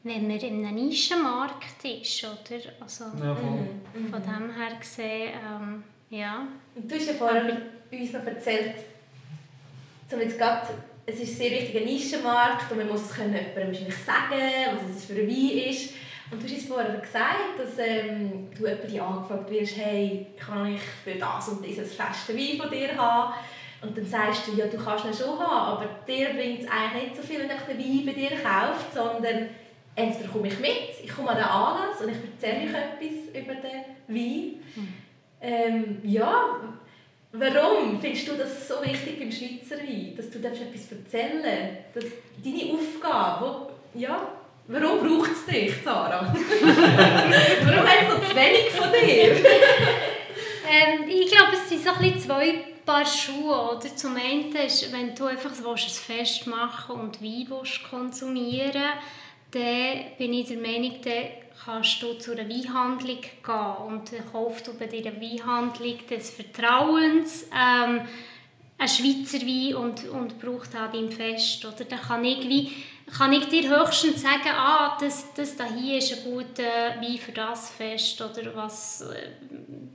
wenn 0.05 0.27
man 0.27 0.37
in 0.37 0.63
einem 0.63 0.75
Nischenmarkt 0.75 1.83
ist. 1.83 2.23
Oder? 2.23 2.61
Also, 2.79 3.05
Ja, 3.21 3.35
voll. 3.35 3.67
Von 4.11 4.21
dem 4.21 4.55
her 4.55 4.77
gesehen, 4.79 5.33
ähm, 5.33 5.83
ja. 6.11 6.47
Und 6.75 6.89
du 6.89 6.95
hast 6.95 7.07
ja 7.07 7.13
vorher 7.13 7.43
uns 7.91 8.13
noch 8.13 8.23
erzählt, 8.23 8.75
zum 10.07 10.19
jetzt 10.21 10.37
gerade, 10.37 10.67
es 11.07 11.19
ist 11.19 11.37
sehr 11.37 11.49
wichtig 11.49 11.77
ein 11.77 11.85
Nischenmarkt 11.85 12.71
und 12.71 12.77
man 12.77 12.87
muss 12.87 13.09
es 13.09 13.15
können 13.15 13.33
jemandem 13.33 13.67
wahrscheinlich 13.67 13.97
sagen, 13.97 14.77
was 14.77 14.95
es 14.95 15.05
für 15.05 15.13
ein 15.13 15.27
Wein 15.27 15.69
ist. 15.71 15.93
Und 16.29 16.39
du 16.39 16.45
hast 16.45 16.53
uns 16.53 16.65
vorher 16.67 16.97
gesagt, 16.99 17.57
dass 17.57 17.79
ähm, 17.79 18.47
du 18.55 18.67
jemanden 18.67 18.99
angefragt 18.99 19.49
wirst, 19.49 19.77
hey, 19.77 20.27
kann 20.37 20.75
ich 20.75 20.81
für 20.81 21.15
das 21.15 21.49
und 21.49 21.65
dieses 21.65 21.95
feste 21.95 22.37
Wein 22.37 22.57
von 22.61 22.69
dir 22.69 22.95
haben? 22.95 23.33
Und 23.81 23.97
dann 23.97 24.05
sagst 24.05 24.47
du, 24.47 24.51
ja, 24.53 24.67
du 24.67 24.77
kannst 24.77 25.05
ihn 25.05 25.13
schon 25.13 25.39
haben, 25.39 25.77
aber 25.77 25.89
dir 26.07 26.29
bringt 26.29 26.61
es 26.61 26.67
eigentlich 26.67 27.09
nicht 27.09 27.15
so 27.15 27.23
viel, 27.23 27.39
wenn 27.39 27.49
du 27.49 27.55
den 27.55 27.79
Wein 27.79 28.05
bei 28.05 28.13
dir 28.13 28.29
kauft, 28.29 28.93
sondern 28.93 29.49
entweder 29.95 30.29
komme 30.29 30.47
ich 30.47 30.59
mit, 30.59 31.03
ich 31.03 31.09
komme 31.09 31.29
an 31.29 31.37
den 31.37 31.45
Anlass 31.45 32.01
und 32.01 32.09
ich 32.09 32.17
erzähle 32.17 32.69
euch 32.69 32.75
etwas 32.75 33.41
über 33.41 33.55
den 33.55 33.83
Wein. 34.07 34.63
Ähm, 35.41 35.99
ja, 36.03 36.59
warum 37.31 37.99
findest 37.99 38.27
du 38.27 38.33
das 38.33 38.67
so 38.67 38.75
wichtig 38.83 39.19
beim 39.19 39.31
Schweizer 39.31 39.77
Wein, 39.83 40.13
dass 40.15 40.29
du 40.29 40.39
etwas 40.39 40.91
erzählen 40.91 41.77
darfst? 41.93 42.11
Deine 42.43 42.73
Aufgabe, 42.73 43.45
wo, 43.45 43.99
ja, 43.99 44.27
warum 44.67 44.99
braucht 44.99 45.31
es 45.31 45.45
dich, 45.45 45.73
Sarah? 45.83 46.33
warum 46.33 47.87
hat 47.87 47.97
es 48.01 48.13
so 48.13 48.29
zu 48.29 48.35
wenig 48.35 48.71
von 48.71 48.89
dir? 48.91 49.35
Ähm, 50.67 51.07
ich 51.07 51.31
glaube, 51.31 51.51
es 51.53 51.69
sind 51.69 51.83
so 51.83 51.91
ein 51.91 51.99
bisschen 51.99 52.21
zwei 52.21 52.55
Paar 52.85 53.05
Schuhe. 53.05 53.77
Oder? 53.77 53.95
Zum 53.95 54.15
einen 54.15 54.55
ist, 54.55 54.91
wenn 54.91 55.13
du 55.13 55.25
einfach 55.25 55.51
willst, 55.63 55.85
ein 55.85 56.17
Fest 56.17 56.47
machen 56.47 56.99
und 56.99 57.21
Wein 57.21 57.45
willst 57.49 57.83
konsumieren 57.89 58.93
dann 59.55 60.17
bin 60.17 60.33
ich 60.33 60.47
der 60.47 60.57
Meinung, 60.57 60.95
dann 61.01 61.23
kannst 61.63 62.01
du 62.01 62.13
zu 62.15 62.33
einer 62.33 62.49
Weinhandlung 62.49 63.21
gehen 63.21 63.87
und 63.87 64.11
dann 64.11 64.31
kaufst 64.31 64.67
du 64.67 64.73
bei 64.77 64.87
dieser 64.87 65.13
Weinhandlung 65.19 65.97
des 66.09 66.29
Vertrauens 66.31 67.47
ähm, 67.53 68.01
einen 68.77 68.89
Schweizer 68.89 69.39
Wein 69.45 69.75
und, 69.75 70.09
und 70.09 70.39
braucht 70.39 70.75
an 70.75 70.91
deinem 70.91 71.11
Fest. 71.11 71.65
Oder? 71.65 71.85
Dann 71.85 72.01
kann 72.01 72.25
ich, 72.25 72.49
wie, 72.49 72.71
kann 73.11 73.33
ich 73.33 73.47
dir 73.49 73.69
höchstens 73.69 74.21
sagen, 74.21 74.49
ah, 74.49 74.97
das, 74.99 75.33
das 75.33 75.55
da 75.55 75.65
hier 75.65 75.99
ist 75.99 76.13
ein 76.13 76.31
guter 76.31 76.99
Wein 76.99 77.17
für 77.17 77.31
das 77.31 77.69
Fest 77.69 78.19
oder 78.21 78.55
was, 78.55 79.01
äh, 79.01 79.29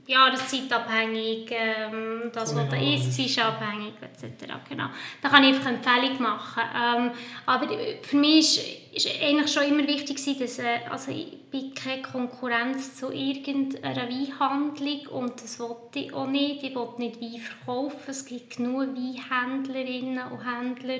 jahreszeitabhängig, 0.07 1.51
ähm, 1.51 2.31
das, 2.33 2.55
was 2.55 2.69
da 2.69 2.75
ist, 2.77 3.17
ist 3.17 3.39
abhängig 3.39 3.93
etc. 4.01 4.45
Genau. 4.67 4.85
Da 5.21 5.29
kann 5.29 5.43
ich 5.43 5.55
einfach 5.55 5.67
eine 5.67 5.77
Empfehlung 5.77 6.21
machen. 6.21 6.63
Ähm, 6.75 7.11
aber 7.45 7.67
für 8.01 8.17
mich 8.17 8.81
ist, 8.93 9.05
ist 9.05 9.21
eigentlich 9.21 9.51
schon 9.51 9.63
immer 9.63 9.87
wichtig 9.87 10.17
dass 10.39 10.59
äh, 10.59 10.79
also 10.89 11.11
ich 11.11 11.37
bin 11.49 11.73
keine 11.73 12.01
Konkurrenz 12.01 12.95
zu 12.95 13.11
irgendeiner 13.11 14.09
Weinhandlung 14.09 15.07
und 15.07 15.41
das 15.41 15.59
wollte 15.59 15.99
ich 15.99 16.13
auch 16.13 16.27
nicht. 16.27 16.63
Ich 16.63 16.75
wollte 16.75 17.01
nicht 17.01 17.21
Wein 17.21 17.39
verkaufen. 17.39 17.99
Es 18.07 18.25
gibt 18.25 18.57
genug 18.57 18.95
Weinhändlerinnen 18.95 20.19
und 20.31 20.45
Händler. 20.45 20.99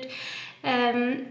Ähm, 0.64 1.26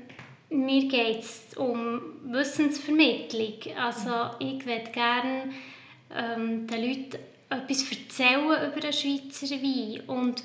mir 0.52 0.88
geht 0.88 1.20
es 1.20 1.56
um 1.56 2.02
Wissensvermittlung. 2.26 3.76
Also 3.78 4.36
ich 4.40 4.66
würde 4.66 4.92
gerne 4.92 5.52
ähm, 6.14 6.68
den 6.68 6.82
Leuten 6.82 7.18
etwas 7.50 7.92
erzählen 7.92 8.72
über 8.72 8.80
den 8.80 8.94
Schweizer 8.94 9.56
Wein. 9.62 10.02
Und 10.08 10.44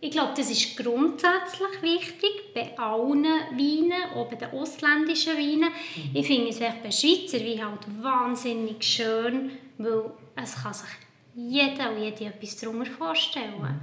ich 0.00 0.10
glaube, 0.10 0.32
das 0.36 0.50
ist 0.50 0.76
grundsätzlich 0.76 1.82
wichtig 1.82 2.54
bei 2.54 2.76
allen 2.78 3.24
Weinen, 3.24 4.10
auch 4.14 4.28
bei 4.28 4.36
den 4.36 4.50
ausländischen 4.50 5.34
Weinen. 5.36 5.70
Ich 6.12 6.26
finde 6.26 6.50
es 6.50 6.60
echt 6.60 6.82
bei 6.82 6.90
Schweizer 6.90 7.40
Wein 7.40 7.64
halt 7.64 8.02
wahnsinnig 8.02 8.82
schön, 8.82 9.52
weil 9.78 10.10
es 10.36 10.62
kann 10.62 10.74
sich 10.74 11.05
jeder 11.36 11.90
und 11.90 12.02
jede 12.02 12.24
etwas 12.24 12.56
darunter 12.56 12.90
vorstellen. 12.90 13.80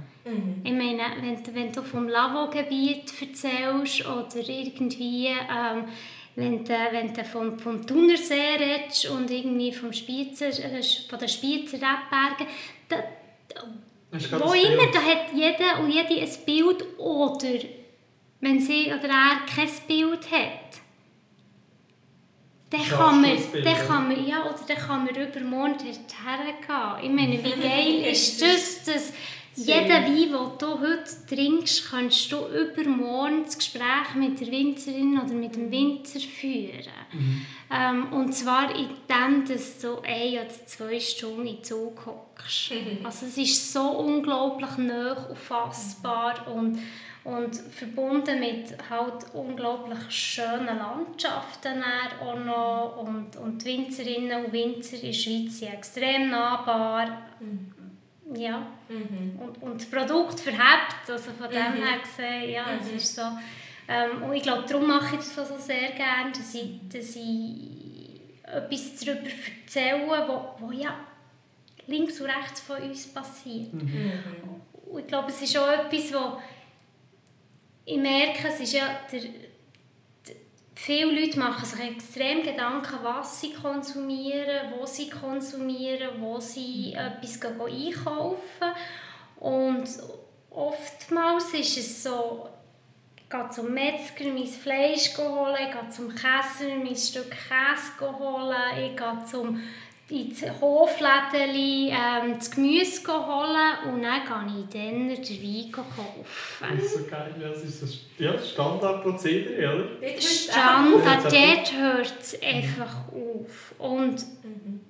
Ich 0.64 0.72
meine, 0.72 1.02
wenn, 1.20 1.54
wenn 1.54 1.72
du 1.72 1.82
vom 1.82 2.08
Lavo-Gebiet 2.08 3.12
erzählst 3.20 4.06
oder 4.06 4.48
irgendwie, 4.48 5.26
ähm, 5.28 5.84
wenn 6.34 6.64
du, 6.64 6.72
wenn 6.90 7.14
du 7.14 7.24
vom, 7.24 7.58
vom 7.58 7.86
Thunersee 7.86 8.56
redest 8.58 9.08
und 9.10 9.30
irgendwie 9.30 9.72
vom 9.72 9.92
Spitzer, 9.92 10.48
äh, 10.48 10.82
von 10.82 11.18
den 11.18 11.28
Spitzer 11.28 11.76
Rebbergen, 11.76 12.46
da, 12.88 12.96
wo 14.12 14.52
immer, 14.52 14.90
da 14.92 15.00
hat 15.02 15.32
jeder 15.34 15.80
und 15.80 15.90
jede 15.90 16.20
ein 16.20 16.44
Bild 16.46 16.98
oder 16.98 17.58
wenn 18.40 18.60
sie 18.60 18.86
oder 18.86 19.08
er 19.08 19.46
kein 19.46 19.68
Bild 19.86 20.30
hat, 20.30 20.80
dann 22.70 22.82
kann, 22.82 23.20
man, 23.20 23.36
dann 23.52 23.62
ja? 23.62 23.74
kann 23.74 24.08
man, 24.08 24.26
ja, 24.26 24.40
oder 24.42 24.58
dann 24.66 24.76
kann 24.76 25.04
man 25.04 25.14
übermorgen 25.14 25.78
dorthin 25.78 25.94
gehen. 26.66 27.02
Ich 27.02 27.10
meine, 27.10 27.44
wie 27.44 27.60
geil 27.60 28.10
ist 28.10 28.42
das, 28.42 28.84
dass 28.84 29.12
jeder 29.56 30.02
Wein, 30.02 30.14
den 30.16 30.30
du 30.30 30.80
heute 30.80 31.26
trinkst, 31.28 31.90
kannst 31.90 32.32
du 32.32 32.38
übermorgen 32.48 33.44
das 33.44 33.56
Gespräch 33.56 34.14
mit 34.16 34.40
der 34.40 34.48
Winzerin 34.48 35.20
oder 35.20 35.32
mit 35.32 35.54
dem 35.54 35.70
Winzer 35.70 36.18
führen. 36.18 36.88
Ähm, 37.70 38.12
und 38.12 38.34
zwar 38.34 38.74
indem 38.74 39.44
dass 39.46 39.78
du 39.78 40.00
ein 40.02 40.32
oder 40.34 40.66
zwei 40.66 40.98
Stunden 40.98 41.46
in 41.46 41.62
Zug 41.62 42.04
hockst. 42.04 42.72
Also 43.04 43.26
es 43.26 43.38
ist 43.38 43.72
so 43.72 43.90
unglaublich 43.98 44.76
nah 44.78 45.12
und 45.28 45.38
fassbar 45.38 46.46
und, 46.52 46.78
und 47.24 47.56
verbunden 47.56 48.38
mit 48.38 48.76
halt 48.90 49.24
unglaublich 49.32 50.10
schönen 50.10 50.78
Landschaften 50.78 51.82
auch 52.20 52.38
noch. 52.38 52.96
Und, 52.98 53.36
und 53.36 53.64
die 53.64 53.66
Winzerinnen 53.66 54.44
und 54.44 54.52
Winzer 54.52 54.96
in 54.96 55.06
der 55.06 55.12
Schweiz 55.12 55.58
sind 55.58 55.72
extrem 55.72 56.30
nahbar. 56.30 57.22
Ja. 58.34 58.66
Und, 58.88 59.62
und 59.62 59.80
das 59.80 59.90
Produkt 59.90 60.40
verhebt, 60.40 61.08
also 61.08 61.30
von 61.30 61.48
dem 61.48 61.74
her 61.74 61.98
gesehen, 62.02 62.50
ja, 62.50 62.64
es 62.78 62.92
ist 62.92 63.14
so. 63.14 63.22
Ähm, 63.88 64.22
und 64.22 64.34
ich 64.34 64.42
glaube, 64.42 64.64
darum 64.68 64.86
mache 64.86 65.16
ich 65.16 65.22
das 65.22 65.48
so 65.48 65.56
sehr 65.58 65.90
gerne, 65.92 66.32
dass 66.32 66.54
ich, 66.54 66.78
dass 66.90 67.16
ich 67.16 68.20
etwas 68.42 69.04
darüber 69.04 69.28
erzähle, 69.62 70.06
wo, 70.26 70.66
wo 70.66 70.72
ja 70.72 70.94
links 71.86 72.20
und 72.20 72.26
rechts 72.26 72.60
von 72.60 72.82
uns 72.82 73.06
passiert. 73.06 73.72
Und 73.72 75.00
ich 75.00 75.06
glaube, 75.06 75.28
es 75.28 75.42
ist 75.42 75.56
auch 75.58 75.70
etwas, 75.70 76.12
wo 76.14 76.38
ich 77.84 77.98
merke, 77.98 78.48
es 78.48 78.60
ist 78.60 78.72
ja 78.72 78.88
der, 79.10 79.20
viele 80.74 81.20
Leute 81.20 81.38
machen 81.38 81.64
sich 81.64 81.80
extrem 81.80 82.42
Gedanken, 82.42 82.98
was 83.02 83.40
sie 83.40 83.52
konsumieren, 83.52 84.72
wo 84.76 84.86
sie 84.86 85.08
konsumieren, 85.08 86.20
wo 86.20 86.40
sie 86.40 86.94
etwas 86.94 87.40
einkaufen. 87.42 88.72
Und 89.36 89.84
oftmals 90.50 91.54
ist 91.54 91.78
es 91.78 92.02
so, 92.02 92.48
ich 93.16 93.30
gehe 93.30 93.50
zum 93.50 93.72
Metzger 93.72 94.24
mein 94.26 94.46
Fleisch 94.46 95.16
holen, 95.16 95.56
ich 95.66 95.72
gehe 95.72 95.90
zum 95.90 96.08
Käser 96.10 96.76
mein 96.82 96.96
Stück 96.96 97.30
Käse 97.30 98.18
holen, 98.18 98.78
ich 98.78 98.96
gehe 98.96 99.24
zum 99.24 99.60
ins 100.14 100.42
Hofläden 100.60 101.54
ähm, 101.54 102.34
das 102.38 102.50
Gemüse 102.50 103.02
holen 103.08 103.94
und 103.94 104.02
dann 104.02 104.22
gehe 104.22 104.60
ich 104.60 104.68
dann 104.72 105.08
den 105.08 105.42
Wein 105.42 105.72
kaufen. 105.72 106.76
Das 106.76 106.84
ist 106.84 106.94
so 106.94 107.04
geil, 107.04 107.34
das 107.40 107.62
ist 107.62 107.82
das 107.82 107.98
ja, 108.18 108.38
Standardprozedere, 108.38 109.74
oder? 110.00 110.20
Standard, 110.20 111.24
dort 111.24 111.72
hört 111.76 112.14
es 112.20 112.42
einfach 112.42 113.08
auf. 113.08 113.74
Und 113.78 114.14
mhm. 114.42 114.80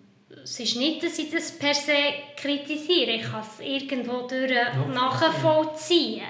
es 0.42 0.60
ist 0.60 0.76
nicht, 0.76 1.02
dass 1.02 1.18
ich 1.18 1.30
das 1.30 1.52
per 1.58 1.74
se 1.74 1.92
kritisiere, 2.36 3.12
ich 3.12 3.22
kann 3.22 3.42
es 3.42 3.64
irgendwo 3.64 4.26
durch 4.28 4.52
nachvollziehen. 4.92 6.22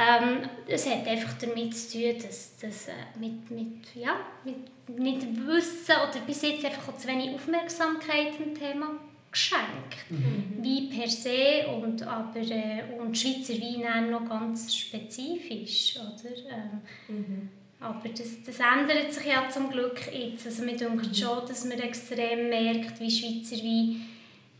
Ähm, 0.00 0.48
es 0.66 0.86
hat 0.86 1.06
einfach 1.06 1.34
damit 1.38 1.76
zu 1.76 1.98
tun, 1.98 2.14
dass, 2.22 2.56
dass 2.56 2.88
äh, 2.88 2.92
mit, 3.18 3.50
mit, 3.50 3.94
ja, 3.94 4.16
mit, 4.44 4.98
mit 4.98 5.46
Wissen 5.46 5.92
oder 5.92 6.20
bis 6.26 6.42
jetzt 6.42 6.64
einfach 6.64 6.96
zu 6.96 7.06
wenig 7.06 7.34
Aufmerksamkeit 7.34 8.38
dem 8.38 8.54
Thema 8.54 8.92
geschenkt. 9.30 10.08
Mhm. 10.08 10.58
Wie 10.62 10.88
per 10.88 11.08
se 11.08 11.66
und, 11.68 12.02
aber, 12.02 12.40
äh, 12.40 12.82
und 12.98 13.16
Schweizer 13.16 13.54
Wein 13.54 14.10
noch 14.10 14.26
ganz 14.26 14.74
spezifisch. 14.74 15.96
Oder? 15.96 16.34
Ähm, 16.48 16.80
mhm. 17.08 17.48
Aber 17.78 18.08
das, 18.08 18.42
das 18.44 18.58
ändert 18.58 19.12
sich 19.12 19.26
ja 19.26 19.48
zum 19.48 19.70
Glück 19.70 20.00
jetzt. 20.12 20.46
Also 20.46 20.64
mir 20.64 20.76
denkt 20.76 21.08
mhm. 21.08 21.14
schon, 21.14 21.46
dass 21.46 21.64
man 21.64 21.78
extrem 21.78 22.48
merkt, 22.48 22.98
wie 23.00 23.10
Schweizer 23.10 23.62
Wein 23.62 24.06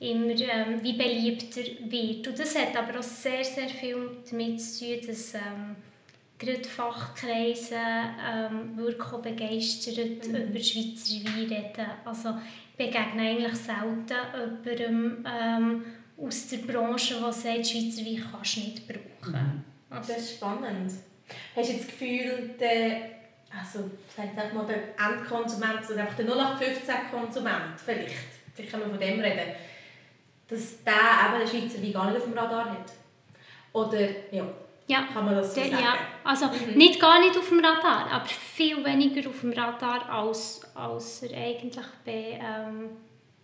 immer 0.00 0.32
ähm, 0.32 0.82
wie 0.82 0.94
beliebter 0.94 1.60
wird. 1.88 2.26
Und 2.26 2.38
das 2.38 2.58
hat 2.58 2.74
aber 2.76 2.98
auch 2.98 3.02
sehr, 3.02 3.44
sehr 3.44 3.68
viel 3.68 4.22
damit 4.28 4.60
zu 4.60 4.84
tun, 4.84 5.06
dass 5.06 5.34
ähm, 5.34 5.76
gerade 6.38 6.64
Fachkreise 6.64 7.76
ähm, 7.76 8.76
wirklich 8.76 9.22
begeistert 9.22 10.26
mhm. 10.26 10.36
über 10.36 10.58
Schweizer 10.58 11.24
Wein 11.24 11.48
reden. 11.48 11.86
Also 12.04 12.30
ich 12.30 12.76
begegne 12.86 13.30
eigentlich 13.30 13.56
selten 13.56 14.14
jemandem 14.64 15.26
ähm, 15.26 15.84
aus 16.16 16.48
der 16.48 16.58
Branche, 16.58 17.20
der 17.20 17.32
sagt, 17.32 17.66
Schweizer 17.66 18.04
Wein 18.06 18.24
kannst 18.32 18.56
du 18.56 18.60
nicht 18.60 18.88
brauchen. 18.88 19.32
Mhm. 19.32 19.64
Also. 19.90 20.12
Das 20.14 20.22
ist 20.22 20.36
spannend. 20.36 20.92
Hast 21.54 21.68
du 21.68 21.74
das 21.74 21.86
Gefühl, 21.86 22.54
der, 22.58 23.02
also, 23.50 23.90
sag 24.16 24.54
mal, 24.54 24.66
der 24.66 24.94
Endkonsument 24.98 25.88
oder 25.90 26.00
einfach 26.00 26.16
der 26.16 26.26
0815-Konsument 26.26 27.78
vielleicht, 27.84 28.14
vielleicht 28.54 28.70
können 28.72 28.84
wir 28.84 28.90
von 28.90 29.00
dem 29.00 29.20
reden, 29.20 29.54
dass 30.50 30.84
der 30.84 30.92
eben 30.92 31.38
den 31.38 31.48
Schweizer 31.48 31.82
Wein 31.82 31.92
gar 31.92 32.06
nicht 32.10 32.16
auf 32.18 32.24
dem 32.24 32.38
Radar 32.38 32.70
hat? 32.70 32.92
Oder 33.72 34.00
ja, 34.32 34.44
ja. 34.86 35.02
kann 35.12 35.24
man 35.24 35.36
das 35.36 35.54
so 35.54 35.60
sagen? 35.60 35.72
Ja, 35.72 35.94
also 36.24 36.46
mhm. 36.46 36.76
nicht 36.76 37.00
gar 37.00 37.20
nicht 37.20 37.36
auf 37.38 37.48
dem 37.48 37.64
Radar, 37.64 38.10
aber 38.10 38.26
viel 38.26 38.84
weniger 38.84 39.28
auf 39.28 39.40
dem 39.40 39.52
Radar, 39.52 40.08
als, 40.10 40.60
als 40.74 41.22
er 41.22 41.36
eigentlich 41.38 41.86
bei, 42.04 42.40
ähm, 42.42 42.90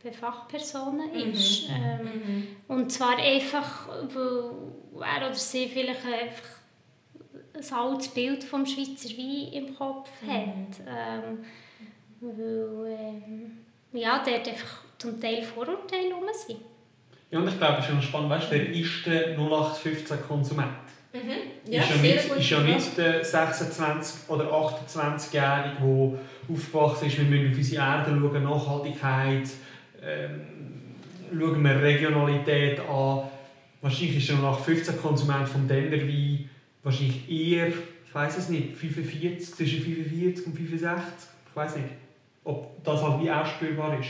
bei 0.03 0.13
Fachpersonen 0.13 1.13
mhm. 1.13 1.33
ist. 1.33 1.69
Ähm, 1.69 2.01
mhm. 2.05 2.47
Und 2.67 2.91
zwar 2.91 3.17
einfach, 3.19 3.89
weil 4.13 4.51
er 5.03 5.27
oder 5.27 5.35
sie 5.35 5.69
vielleicht 5.69 6.05
einfach 6.05 6.57
ein 7.55 7.73
altes 7.73 8.09
Bild 8.09 8.45
vom 8.45 8.67
Schweizer 8.67 9.11
Wein 9.11 9.53
im 9.53 9.77
Kopf 9.77 10.11
mhm. 10.23 10.31
hat. 10.31 10.81
Ähm, 10.87 11.45
weil 12.21 12.99
ähm, 12.99 13.59
ja, 13.93 14.23
dort 14.25 14.49
einfach 14.49 14.83
zum 14.99 15.21
Teil 15.21 15.43
Vorurteile 15.43 16.09
herum 16.09 16.25
sind. 16.33 16.61
Ja, 17.31 17.41
und 17.41 17.49
ich 17.49 17.59
glaube, 17.59 17.79
es 17.79 17.87
ist 17.87 17.91
schon 17.91 18.03
spannend, 18.03 18.31
weißt, 18.31 18.51
wer 18.51 18.71
ist 18.71 19.07
der 19.07 19.37
0815-Konsument? 19.37 20.69
Mhm. 21.13 21.73
Ja, 21.73 21.83
ist 21.83 21.91
ja 21.91 21.97
nicht, 21.97 22.37
ist 22.37 22.51
ja 22.51 22.61
nicht 22.61 22.99
der 22.99 23.25
26- 23.25 24.29
oder 24.29 24.45
28-Jährige, 24.45 25.77
der 25.81 26.55
aufgewachsen 26.55 27.07
ist, 27.07 27.19
wir 27.19 27.25
müssen 27.25 27.51
auf 27.51 27.57
unsere 27.57 27.83
Erde 27.83 28.11
schauen, 28.11 28.43
Nachhaltigkeit, 28.45 29.49
ähm, 30.03 30.41
schauen 31.37 31.65
wir 31.65 31.83
Regionalität 31.83 32.81
an. 32.81 33.23
Wahrscheinlich 33.81 34.17
ist 34.19 34.29
der 34.29 34.37
0815-Konsument 34.37 35.49
vom 35.49 35.67
Denderwein 35.67 36.49
wahrscheinlich 36.83 37.29
eher, 37.29 37.69
ich 37.69 38.15
weiß 38.15 38.39
es 38.39 38.49
nicht, 38.49 38.77
45, 38.77 39.55
zwischen 39.55 39.83
45 39.83 40.47
und 40.47 40.57
65. 40.57 41.29
Ich 41.51 41.57
weiß 41.57 41.77
nicht, 41.77 41.89
ob 42.45 42.85
das 42.85 43.03
halt 43.03 43.23
wie 43.23 43.31
auch 43.31 43.47
spürbar 43.47 43.99
ist. 43.99 44.09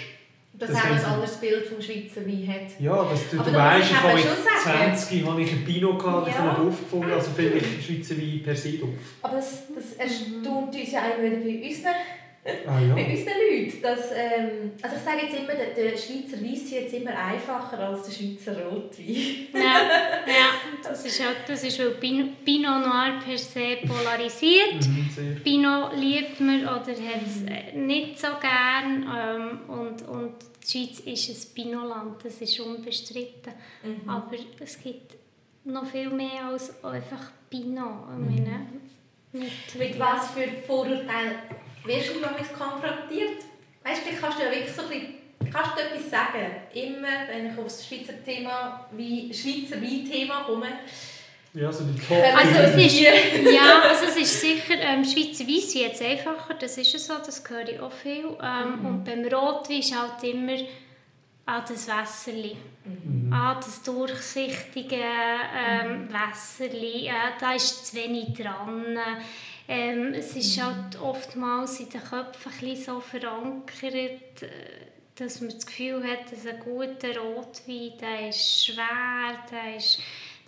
Dass 0.58 0.70
das 0.70 0.84
er 0.84 0.90
ein 0.90 1.04
anderes 1.04 1.36
Bild 1.36 1.66
vom 1.66 1.82
Schweizer 1.82 2.26
Wein 2.26 2.48
hat. 2.48 2.80
Ja, 2.80 3.04
das, 3.10 3.28
du, 3.30 3.36
du 3.36 3.52
weißt, 3.52 3.90
ich 3.90 4.02
habe 4.02 4.14
mit 4.14 4.26
20 4.62 5.26
habe 5.26 5.42
ich 5.42 5.52
ein 5.52 5.64
Pinot 5.64 5.98
gehabt, 5.98 6.28
das 6.28 6.34
ja. 6.34 6.42
habe 6.42 6.62
ich 6.62 6.68
aufgefunden, 6.68 7.12
also 7.12 7.30
finde 7.30 7.58
ich 7.58 7.86
Schweizer 7.86 8.16
Wein 8.16 8.42
per 8.42 8.56
se 8.56 8.72
doof. 8.78 8.88
Aber 9.20 9.36
das, 9.36 9.64
das 9.74 9.92
erstaunt 9.98 10.74
uns 10.74 10.92
ja 10.92 11.00
auch 11.00 11.22
wieder 11.22 11.36
bei 11.36 11.68
unseren 11.68 11.94
Ah, 12.66 12.80
ja. 12.80 12.94
Bei 12.94 13.06
unseren 13.06 13.34
Leuten, 13.50 13.82
dass, 13.82 14.12
ähm, 14.12 14.72
also 14.80 14.96
ich 14.96 15.02
sage 15.02 15.26
jetzt 15.26 15.36
immer, 15.36 15.54
der, 15.54 15.74
der 15.74 15.96
Schweizer 15.96 16.42
Weiss 16.42 16.70
jetzt 16.70 16.94
immer 16.94 17.10
einfacher 17.10 17.78
als 17.78 18.06
der 18.06 18.12
Schweizer 18.12 18.64
Rotwein. 18.64 19.48
ja, 19.52 19.60
ja 20.26 20.48
das 20.82 21.04
ist, 21.04 21.20
auch, 21.20 21.46
das 21.46 21.64
ist 21.64 21.78
weil 21.78 21.90
Pinot 21.90 22.86
Noir 22.86 23.18
per 23.24 23.38
se 23.38 23.78
polarisiert. 23.86 24.86
Mhm, 24.86 25.40
Pinot 25.42 25.96
liebt 25.96 26.40
man 26.40 26.62
oder 26.62 26.78
hat 26.78 27.26
es 27.26 27.42
äh, 27.42 27.76
nicht 27.76 28.18
so 28.18 28.28
gern 28.40 29.06
ähm, 29.16 29.60
und, 29.68 30.02
und 30.08 30.34
die 30.62 30.70
Schweiz 30.70 31.00
ist 31.00 31.28
ein 31.28 31.54
Pinotland, 31.54 32.24
das 32.24 32.40
ist 32.40 32.60
unbestritten. 32.60 33.52
Mhm. 33.82 34.08
Aber 34.08 34.36
es 34.60 34.80
gibt 34.80 35.14
noch 35.64 35.86
viel 35.86 36.10
mehr 36.10 36.46
als 36.50 36.82
einfach 36.84 37.32
Pinot. 37.50 38.08
Mhm. 38.16 38.24
Meine, 38.24 38.66
mit, 39.32 39.78
mit 39.78 39.98
was 39.98 40.30
für 40.30 40.48
Vorurteilen 40.66 41.36
wirst 41.86 42.14
du 42.14 42.20
manchmal 42.20 42.70
konfrontiert? 42.70 43.44
Weißt 43.84 44.02
du, 44.04 44.16
kannst 44.20 44.38
du 44.38 44.44
ja 44.44 44.50
wirklich 44.50 44.74
so 44.74 44.82
ein 44.82 44.88
bisschen, 44.88 45.14
kannst 45.52 45.76
du 45.76 45.82
etwas 45.82 46.10
sagen? 46.10 46.46
Immer, 46.74 47.28
wenn 47.28 47.52
ich 47.52 47.58
auf 47.58 47.64
das 47.64 47.86
Schweizer 47.86 48.22
Thema, 48.24 48.86
wie 48.92 49.32
Schweizer 49.32 49.80
Wein-Thema 49.80 50.44
komme, 50.44 50.68
ja, 51.56 51.72
so 51.72 51.84
die 51.84 51.98
Top 51.98 52.18
also 52.18 52.54
es 52.54 52.76
ist, 52.76 53.00
ja, 53.00 53.80
also 53.88 54.04
es 54.04 54.16
ist 54.16 54.40
sicher, 54.42 54.74
ähm, 54.78 55.02
Schweizer 55.02 55.46
Weiss 55.48 55.72
jetzt 55.72 56.02
einfacher, 56.02 56.52
das 56.52 56.76
ist 56.76 56.98
so, 56.98 57.14
das 57.14 57.42
höre 57.48 57.66
ich 57.66 57.80
auch 57.80 57.92
viel. 57.92 58.36
Ähm, 58.42 58.80
mhm. 58.80 58.86
Und 58.86 59.04
beim 59.04 59.24
Rotwein 59.24 59.78
ist 59.78 59.98
halt 59.98 60.22
immer 60.22 60.58
ah, 61.46 61.62
das 61.66 61.88
Wässerli, 61.88 62.56
mhm. 62.84 63.32
ah, 63.32 63.54
das 63.54 63.82
durchsichtige 63.82 64.96
ähm, 64.96 66.02
mhm. 66.02 66.08
Wässerli, 66.12 67.06
äh, 67.06 67.12
da 67.40 67.54
ist 67.54 67.86
zu 67.86 67.96
wenig 67.96 68.34
dran. 68.34 68.98
Ähm, 69.68 70.14
es 70.14 70.36
ist 70.36 70.62
halt 70.62 71.00
oftmals 71.00 71.80
in 71.80 71.88
den 71.88 72.02
Köpfen 72.02 72.52
ein 72.62 72.76
so 72.76 73.00
verankert, 73.00 74.42
äh, 74.42 74.48
dass 75.16 75.40
man 75.40 75.50
das 75.50 75.66
Gefühl 75.66 76.02
hat, 76.04 76.30
dass 76.30 76.46
ein 76.46 76.60
guter 76.60 77.18
Rotwein, 77.18 77.92
der 78.00 78.28
ist 78.28 78.66
schwer, 78.66 79.44
der 79.50 79.76
ist, 79.76 79.98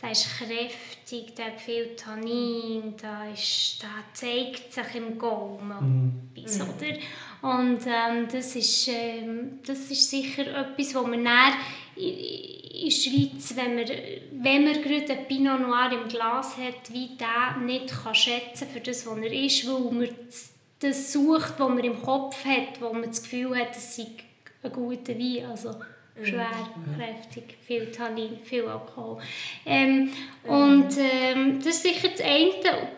der 0.01 0.13
ist 0.13 0.29
kräftig, 0.39 1.35
der 1.35 1.47
hat 1.47 1.61
viel 1.61 1.97
Tannin, 1.97 2.97
der, 2.97 3.33
ist, 3.33 3.83
der 3.83 4.05
zeigt 4.13 4.73
sich 4.73 4.95
im 4.95 5.19
Gaumen. 5.19 6.31
Mhm. 6.35 6.45
oder? 6.63 6.99
Und 7.41 7.81
ähm, 7.87 8.29
das, 8.31 8.55
ist, 8.55 8.89
ähm, 8.89 9.59
das 9.67 9.91
ist 9.91 10.11
sicher 10.11 10.47
etwas, 10.47 10.95
wo 10.95 11.03
man 11.03 11.25
dann 11.25 11.55
in 11.99 12.85
der 12.85 12.91
Schweiz, 12.91 13.55
wenn 13.57 13.75
man, 13.75 13.85
wenn 14.33 14.65
man 14.65 14.83
gerade 14.83 15.13
einen 15.13 15.27
Pinot 15.27 15.61
Noir 15.61 15.91
im 15.93 16.09
Glas 16.09 16.57
hat, 16.57 16.93
wie 16.93 17.11
der 17.19 17.61
nicht 17.61 17.89
kann 17.89 18.15
schätzen 18.15 18.69
für 18.73 18.81
das, 18.81 19.07
was 19.07 19.19
er 19.19 19.33
ist, 19.33 19.67
weil 19.67 19.93
man 19.93 20.09
das 20.81 21.13
sucht, 21.13 21.55
was 21.59 21.69
man 21.69 21.81
im 21.81 22.01
Kopf 22.01 22.45
hat, 22.45 22.81
wo 22.81 22.93
man 22.93 23.07
das 23.07 23.23
Gefühl 23.23 23.57
hat, 23.59 23.77
es 23.77 23.97
sei 23.97 24.07
ein 24.63 24.73
guter 24.73 25.19
Wein, 25.19 25.47
also 25.51 25.75
schwer, 26.23 26.51
kräftig, 26.97 27.57
viel 27.67 27.91
Tannin, 27.91 28.39
viel 28.45 28.65
Alkohol. 28.65 29.19
Ähm, 29.67 30.11
und 30.45 30.89
ähm, 30.99 31.59
das 31.59 31.77
ist 31.77 31.83
sicher 31.83 32.09
das 32.09 32.21
eine. 32.21 32.89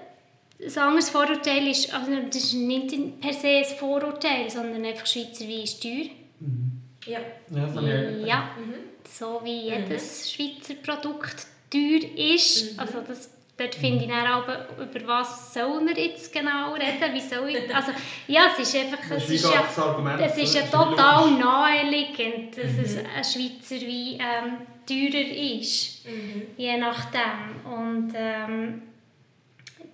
Ein 0.63 0.79
anderes 0.79 1.09
Vorurteil 1.09 1.69
ist, 1.69 1.93
also 1.95 2.11
das 2.27 2.37
ist 2.37 2.55
nicht 2.55 3.21
per 3.21 3.33
se 3.33 3.49
ein 3.49 3.65
Vorurteil, 3.65 4.51
sondern 4.51 4.85
einfach 4.85 5.07
Schweizer 5.07 5.47
Wein 5.47 5.63
ist 5.63 5.83
teuer. 5.83 6.11
Mhm. 6.41 6.83
Ja. 7.07 7.21
Ja, 7.51 8.11
ja. 8.27 8.51
Mhm 8.59 8.90
so 9.09 9.41
wie 9.45 9.71
jedes 9.71 10.25
mhm. 10.25 10.29
Schweizer 10.29 10.75
Produkt 10.83 11.47
teuer 11.71 12.03
ist. 12.17 12.73
Mhm. 12.73 12.81
Also 12.81 13.01
das, 13.07 13.31
dort 13.57 13.75
finde 13.75 14.05
ich 14.05 14.11
dann 14.11 14.27
aber, 14.27 14.69
über 14.79 15.07
was 15.07 15.55
sollen 15.55 15.87
wir 15.87 15.97
jetzt 15.97 16.33
genau 16.33 16.75
reden, 16.75 17.15
wie 17.15 17.21
soll 17.21 17.49
ich, 17.51 17.75
also 17.75 17.93
ja, 18.27 18.49
es 18.53 18.59
ist 18.59 18.77
einfach, 18.77 19.11
es 19.17 19.31
ist, 19.31 19.45
ja, 19.45 20.17
es 20.19 20.37
ist 20.37 20.55
ja 20.55 20.63
total 20.63 21.31
naheliegend, 21.33 22.57
dass 22.57 22.73
mhm. 22.73 22.81
es 22.85 22.97
ein 22.97 23.25
Schweizer 23.25 23.87
Wein 23.87 24.19
ähm, 24.21 24.57
teurer 24.87 25.59
ist, 25.59 26.05
mhm. 26.07 26.43
je 26.57 26.77
nachdem 26.77 27.65
und 27.65 28.13
ähm, 28.15 28.83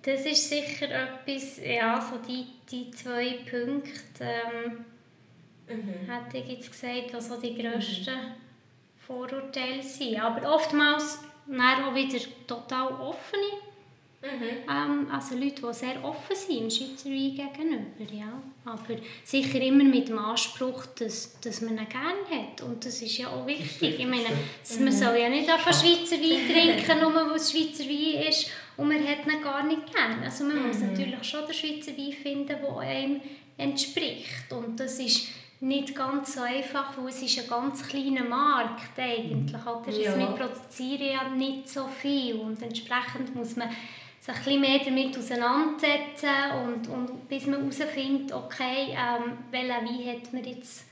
das 0.01 0.25
ist 0.25 0.49
sicher 0.49 0.89
etwas, 0.89 1.59
ja, 1.63 1.99
so 1.99 2.17
die, 2.25 2.45
die 2.71 2.91
zwei 2.91 3.39
Punkte 3.49 4.23
ähm, 4.23 4.85
mhm. 5.67 6.09
hätte 6.09 6.37
ich 6.37 6.57
jetzt 6.57 6.71
gesagt, 6.71 7.13
was 7.13 7.27
so 7.27 7.39
die 7.41 7.61
grössten 7.61 8.17
Vorurteile 9.07 9.81
sind. 9.81 10.19
Aber 10.19 10.53
oftmals 10.53 11.19
auch 11.47 11.95
wieder 11.95 12.19
total 12.45 12.91
offene 12.99 13.67
Mhm. 14.21 14.69
Ähm, 14.69 15.07
also 15.11 15.35
Leute, 15.35 15.61
die 15.61 15.73
sehr 15.73 16.03
offen 16.03 16.35
sind 16.35 16.63
im 16.63 16.69
Schweizer 16.69 17.09
Wein 17.09 17.35
gegenüber, 17.35 18.13
ja. 18.13 18.41
Aber 18.65 18.95
sicher 19.23 19.61
immer 19.61 19.83
mit 19.83 20.09
dem 20.09 20.17
Anspruch, 20.17 20.85
dass, 20.97 21.39
dass 21.39 21.61
man 21.61 21.77
ihn 21.77 21.87
gerne 21.87 22.25
hat. 22.29 22.61
Und 22.63 22.83
das 22.83 23.01
ist 23.01 23.17
ja 23.17 23.29
auch 23.29 23.45
wichtig. 23.45 23.99
Ich 23.99 24.07
meine, 24.07 24.29
mhm. 24.29 24.83
man 24.83 24.91
soll 24.93 25.17
ja 25.17 25.29
nicht 25.29 25.49
einfach 25.49 25.73
Schweizer 25.73 26.17
Wein 26.17 26.47
trinken, 26.47 26.99
nur 26.99 27.13
weil 27.13 27.35
es 27.35 27.51
Schweizer 27.51 27.85
Wein 27.85 28.27
ist 28.27 28.49
und 28.75 28.87
man 28.87 29.07
hat 29.07 29.25
ihn 29.25 29.41
gar 29.41 29.63
nicht 29.63 29.93
gerne. 29.93 30.23
Also 30.23 30.43
man 30.45 30.61
mhm. 30.61 30.67
muss 30.67 30.79
natürlich 30.79 31.23
schon 31.23 31.45
den 31.45 31.53
Schweizer 31.53 31.95
Wein 31.95 32.13
finden, 32.13 32.47
der 32.47 32.77
einem 32.79 33.21
entspricht. 33.57 34.51
Und 34.51 34.79
das 34.79 34.99
ist 34.99 35.27
nicht 35.59 35.95
ganz 35.95 36.35
so 36.35 36.41
einfach, 36.41 36.95
weil 36.97 37.09
es 37.09 37.21
ist 37.21 37.39
ein 37.39 37.47
ganz 37.47 37.87
kleiner 37.87 38.23
Markt 38.23 38.97
eigentlich. 38.97 39.65
Oder? 39.65 39.91
Ja. 39.91 40.17
Wir 40.17 40.27
produzieren 40.27 41.13
ja 41.13 41.29
nicht 41.29 41.67
so 41.67 41.87
viel 41.87 42.35
und 42.35 42.61
entsprechend 42.61 43.35
muss 43.35 43.55
man 43.55 43.69
sich 44.19 44.35
ein 44.35 44.43
bisschen 44.43 44.61
mehr 44.61 44.79
damit 44.79 45.17
auseinandersetzen 45.17 46.29
und, 46.63 46.87
und 46.89 47.29
bis 47.29 47.47
man 47.47 47.61
herausfindet, 47.61 48.33
okay, 48.33 48.89
ähm, 48.91 49.37
welchen 49.51 49.69
Wein 49.69 50.15
hat 50.15 50.33
man 50.33 50.43
jetzt 50.43 50.85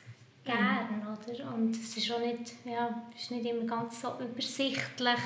gern, 0.43 1.01
oder? 1.01 1.53
Und 1.53 1.75
es 1.75 1.97
ist 1.97 2.11
auch 2.11 2.19
nicht, 2.19 2.53
ja, 2.65 3.03
ist 3.15 3.31
nicht 3.31 3.45
immer 3.45 3.65
ganz 3.65 4.01
so 4.01 4.13
übersichtlich, 4.19 5.19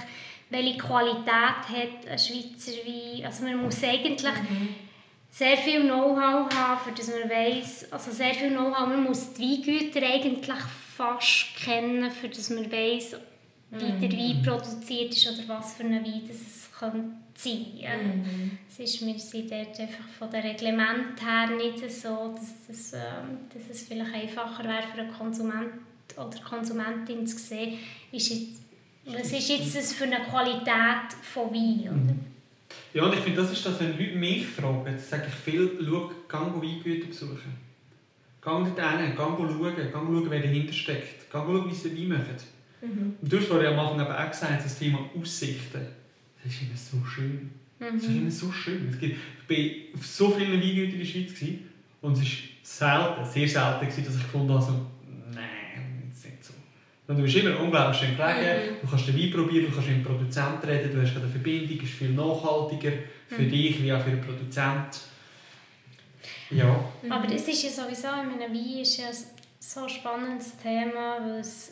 welche 0.49 0.77
Qualität 0.77 1.27
hat 1.27 2.07
ein 2.09 2.17
Schweizer 2.17 2.71
Wein. 2.85 3.25
Also 3.25 3.43
man 3.43 3.63
muss 3.63 3.83
eigentlich 3.83 4.33
mhm. 4.49 4.75
Sehr 5.29 5.57
viel 5.57 5.81
Know-how 5.81 6.53
haben, 6.53 6.79
für 6.83 6.91
das 6.91 7.07
man 7.07 7.29
weiss, 7.29 7.91
also 7.91 8.11
sehr 8.11 8.33
viel 8.33 8.49
Know-how, 8.49 8.87
man 8.87 9.03
muss 9.03 9.33
die 9.33 9.43
Weingüter 9.43 10.05
eigentlich 10.05 10.63
fast 10.95 11.55
kennen, 11.55 12.09
für 12.11 12.27
das 12.27 12.49
man 12.49 12.71
weiss, 12.71 13.15
wie 13.71 14.07
der 14.07 14.11
Wein 14.11 14.41
produziert 14.43 15.13
ist 15.13 15.27
oder 15.27 15.47
was 15.47 15.75
für 15.75 15.83
ein 15.83 16.03
Wein 16.03 16.23
das 16.27 16.37
es 16.37 16.69
könnte 16.77 17.11
sein. 17.35 17.65
Mhm. 17.77 18.57
Es 18.67 18.79
ist, 18.79 19.05
wir 19.05 19.17
sind 19.17 19.51
dort 19.51 19.79
einfach 19.79 20.07
von 20.17 20.29
den 20.29 20.41
Reglement 20.41 21.21
her 21.21 21.55
nicht 21.55 21.79
so, 21.91 22.33
dass, 22.33 22.67
das, 22.67 22.93
ähm, 22.93 23.37
dass 23.53 23.69
es 23.69 23.87
vielleicht 23.87 24.13
einfacher 24.13 24.63
wäre 24.63 24.83
für 24.93 25.01
einen 25.01 25.13
Konsument 25.13 25.73
oder 26.17 26.39
Konsumentin 26.39 27.25
zu 27.25 27.37
sehen, 27.37 27.77
ist 28.11 28.29
jetzt, 28.29 28.61
was 29.05 29.31
ist 29.31 29.49
jetzt 29.49 29.75
das 29.75 29.93
für 29.93 30.05
eine 30.05 30.21
Qualität 30.21 31.13
von 31.21 31.53
Wein. 31.53 31.81
Oder? 31.81 32.15
Ja, 32.93 33.03
und 33.03 33.13
ich 33.13 33.19
finde, 33.19 33.41
das 33.41 33.51
ist 33.51 33.65
das, 33.65 33.79
wenn 33.79 33.97
Leute 33.97 34.15
mich 34.15 34.47
fragen, 34.47 34.97
sage 34.97 35.27
ich 35.27 35.33
viel, 35.33 35.77
schau, 35.79 36.11
geh 36.27 36.37
Weingüter 36.37 37.07
besuchen. 37.07 37.69
Geh 38.41 38.49
dort 38.49 38.99
hin, 38.99 39.11
geh 39.11 39.15
schauen, 39.15 39.75
geh 39.75 39.91
schauen, 39.91 40.29
wer 40.29 40.39
dahinter 40.39 40.73
steckt. 40.73 41.31
Geh 41.31 41.37
schauen, 41.37 41.69
wie 41.69 41.75
sie 41.75 41.95
Wein 41.95 42.09
machen. 42.09 42.35
Mhm. 42.81 43.15
Du 43.21 43.37
hast 43.37 43.47
vorhin 43.47 43.67
am 43.67 43.79
Anfang 43.79 44.01
auch 44.01 44.31
gesagt, 44.31 44.65
das 44.65 44.79
Thema 44.79 45.09
Aussichten. 45.19 45.85
Das 46.43 46.53
ist 46.53 46.61
immer 46.61 46.75
so 46.75 47.05
schön. 47.05 47.51
Mhm. 47.79 47.85
Das 47.93 48.03
ist 48.03 48.09
immer 48.09 48.31
so 48.31 48.51
schön. 48.51 48.89
Es 48.89 48.99
gibt, 48.99 49.17
ich 49.47 49.57
war 49.93 49.99
auf 49.99 50.05
so 50.05 50.29
vielen 50.31 50.61
Weingütern 50.61 50.93
in 50.93 50.99
der 50.99 51.05
Schweiz 51.05 51.33
gewesen, 51.33 51.69
und 52.01 52.13
es 52.13 52.21
war 52.81 53.15
selten, 53.17 53.25
sehr 53.25 53.47
selten, 53.47 53.81
gewesen, 53.81 54.05
dass 54.05 54.15
ich 54.15 54.23
gefunden 54.23 54.53
habe, 54.53 54.63
so, 54.63 54.85
nein, 55.33 56.07
das 56.09 56.17
ist 56.17 56.25
nicht 56.25 56.43
so. 56.43 56.53
Und 57.09 57.17
du 57.17 57.23
bist 57.23 57.37
immer 57.37 57.59
unglaublich 57.59 58.01
schön 58.01 58.15
gelegen, 58.15 58.75
mhm. 58.75 58.81
du 58.81 58.87
kannst 58.87 59.07
den 59.07 59.17
Wein 59.17 59.31
probieren, 59.31 59.65
du 59.65 59.71
kannst 59.71 59.89
mit 59.89 59.97
dem 59.97 60.03
Produzenten 60.03 60.67
reden, 60.67 60.93
du 60.93 61.01
hast 61.01 61.17
eine 61.17 61.27
Verbindung, 61.27 61.81
ist 61.81 61.93
viel 61.93 62.11
nachhaltiger 62.11 62.91
für 63.27 63.41
mhm. 63.41 63.49
dich 63.49 63.83
wie 63.83 63.91
auch 63.91 63.99
für 63.99 64.11
den 64.11 64.21
Produzenten. 64.21 64.99
Ja. 66.51 66.85
Aber 67.09 67.33
es 67.33 67.47
ist 67.47 67.63
ja 67.63 67.69
sowieso, 67.71 68.09
in 68.09 68.29
meinem 68.29 68.53
Wein 68.53 68.81
ist 68.81 68.97
ja 68.97 69.07
so 69.59 69.81
ein 69.81 69.89
spannendes 69.89 70.55
Thema, 70.57 71.17
weil 71.19 71.39
es 71.39 71.71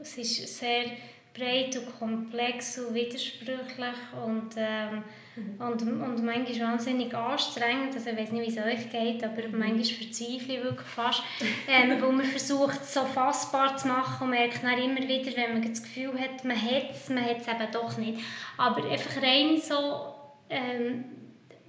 es 0.00 0.18
ist 0.18 0.58
sehr 0.58 0.84
breit 1.32 1.74
und 1.78 1.98
komplex 1.98 2.78
und 2.78 2.94
widersprüchlich 2.94 3.96
und, 4.22 4.50
ähm, 4.58 4.96
mhm. 4.96 5.04
Und, 5.36 5.82
und 5.82 6.24
manchmal 6.24 6.72
wahnsinnig 6.72 7.14
anstrengend. 7.14 7.94
Also 7.94 8.10
ich 8.10 8.16
weiß 8.16 8.32
nicht, 8.32 8.46
wie 8.46 8.58
es 8.58 8.64
euch 8.64 8.90
geht, 8.90 9.24
aber 9.24 9.48
mhm. 9.48 9.58
manchmal 9.58 9.84
verzweifle 9.84 10.54
ich 10.54 10.62
wirklich 10.62 10.88
fast, 10.88 11.22
ähm, 11.68 12.00
wo 12.00 12.12
man 12.12 12.24
versucht, 12.24 12.80
es 12.82 12.94
so 12.94 13.00
fassbar 13.02 13.76
zu 13.76 13.88
machen 13.88 14.24
und 14.24 14.30
merkt 14.30 14.62
dann 14.62 14.78
immer 14.78 15.00
wieder, 15.00 15.36
wenn 15.36 15.54
man 15.54 15.68
das 15.68 15.82
Gefühl 15.82 16.18
hat, 16.18 16.44
man 16.44 16.60
hat 16.60 16.90
es, 16.90 17.08
man 17.08 17.24
hat 17.24 17.40
es 17.40 17.48
eben 17.48 17.72
doch 17.72 17.96
nicht. 17.98 18.20
Aber 18.56 18.84
einfach 18.84 19.22
rein 19.22 19.60
so... 19.60 20.14
Ähm, 20.48 21.04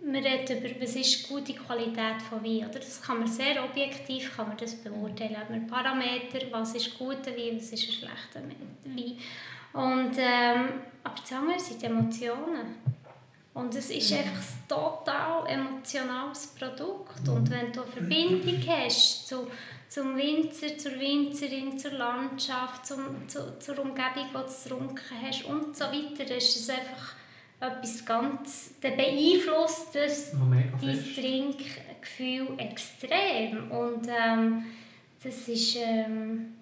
man 0.06 0.24
redet 0.24 0.50
über, 0.52 0.82
was 0.82 0.96
ist 0.96 1.28
gute 1.28 1.54
Qualität 1.54 2.22
von 2.30 2.44
Wein. 2.44 2.70
Oder? 2.70 2.80
Das 2.80 3.02
kann 3.02 3.20
man 3.20 3.28
sehr 3.28 3.64
objektiv 3.64 4.36
kann 4.36 4.48
man 4.48 4.58
das 4.58 4.76
beurteilen. 4.76 5.38
Man 5.50 5.68
Parameter, 5.68 6.46
was 6.52 6.76
ist 6.76 6.98
guter 6.98 7.36
Wein, 7.36 7.58
was 7.58 7.72
ist 7.72 7.90
ein 7.90 7.94
schlechter 7.94 8.42
Wein. 8.44 9.18
Und, 9.74 10.18
ähm, 10.18 10.70
aber 11.04 11.16
das 11.20 11.34
andere 11.34 11.60
sind 11.60 11.84
Emotionen. 11.84 12.76
Und 13.56 13.74
es 13.74 13.90
ist 13.90 14.12
mhm. 14.12 14.18
einfach 14.18 14.42
ein 14.42 14.68
total 14.68 15.48
emotionales 15.48 16.48
Produkt. 16.48 17.28
Und 17.28 17.50
wenn 17.50 17.72
du 17.72 17.82
eine 17.82 17.92
Verbindung 17.92 18.62
hast 18.68 19.28
zu, 19.28 19.48
zum 19.88 20.18
Winzer, 20.18 20.78
zur 20.78 21.00
Winzerin, 21.00 21.80
zur 21.80 21.92
Landschaft, 21.92 22.86
zum, 22.86 23.28
zu, 23.28 23.58
zur 23.60 23.80
Umgebung, 23.80 24.28
die 24.30 24.70
du 24.70 24.76
getrunken 24.76 25.16
hast 25.26 25.46
und 25.46 25.76
so 25.76 25.86
weiter, 25.86 26.36
ist 26.36 26.56
es 26.58 26.70
einfach 26.70 27.16
etwas 27.62 28.06
ganz, 28.06 28.74
der 28.82 28.92
beeinflusst 28.92 29.96
das, 29.96 30.32
dein 30.32 31.16
Trinkgefühl 31.16 32.48
extrem 32.58 33.72
und 33.72 34.08
ähm, 34.08 34.66
das 35.24 35.48
ist 35.48 35.78
ähm, 35.78 36.56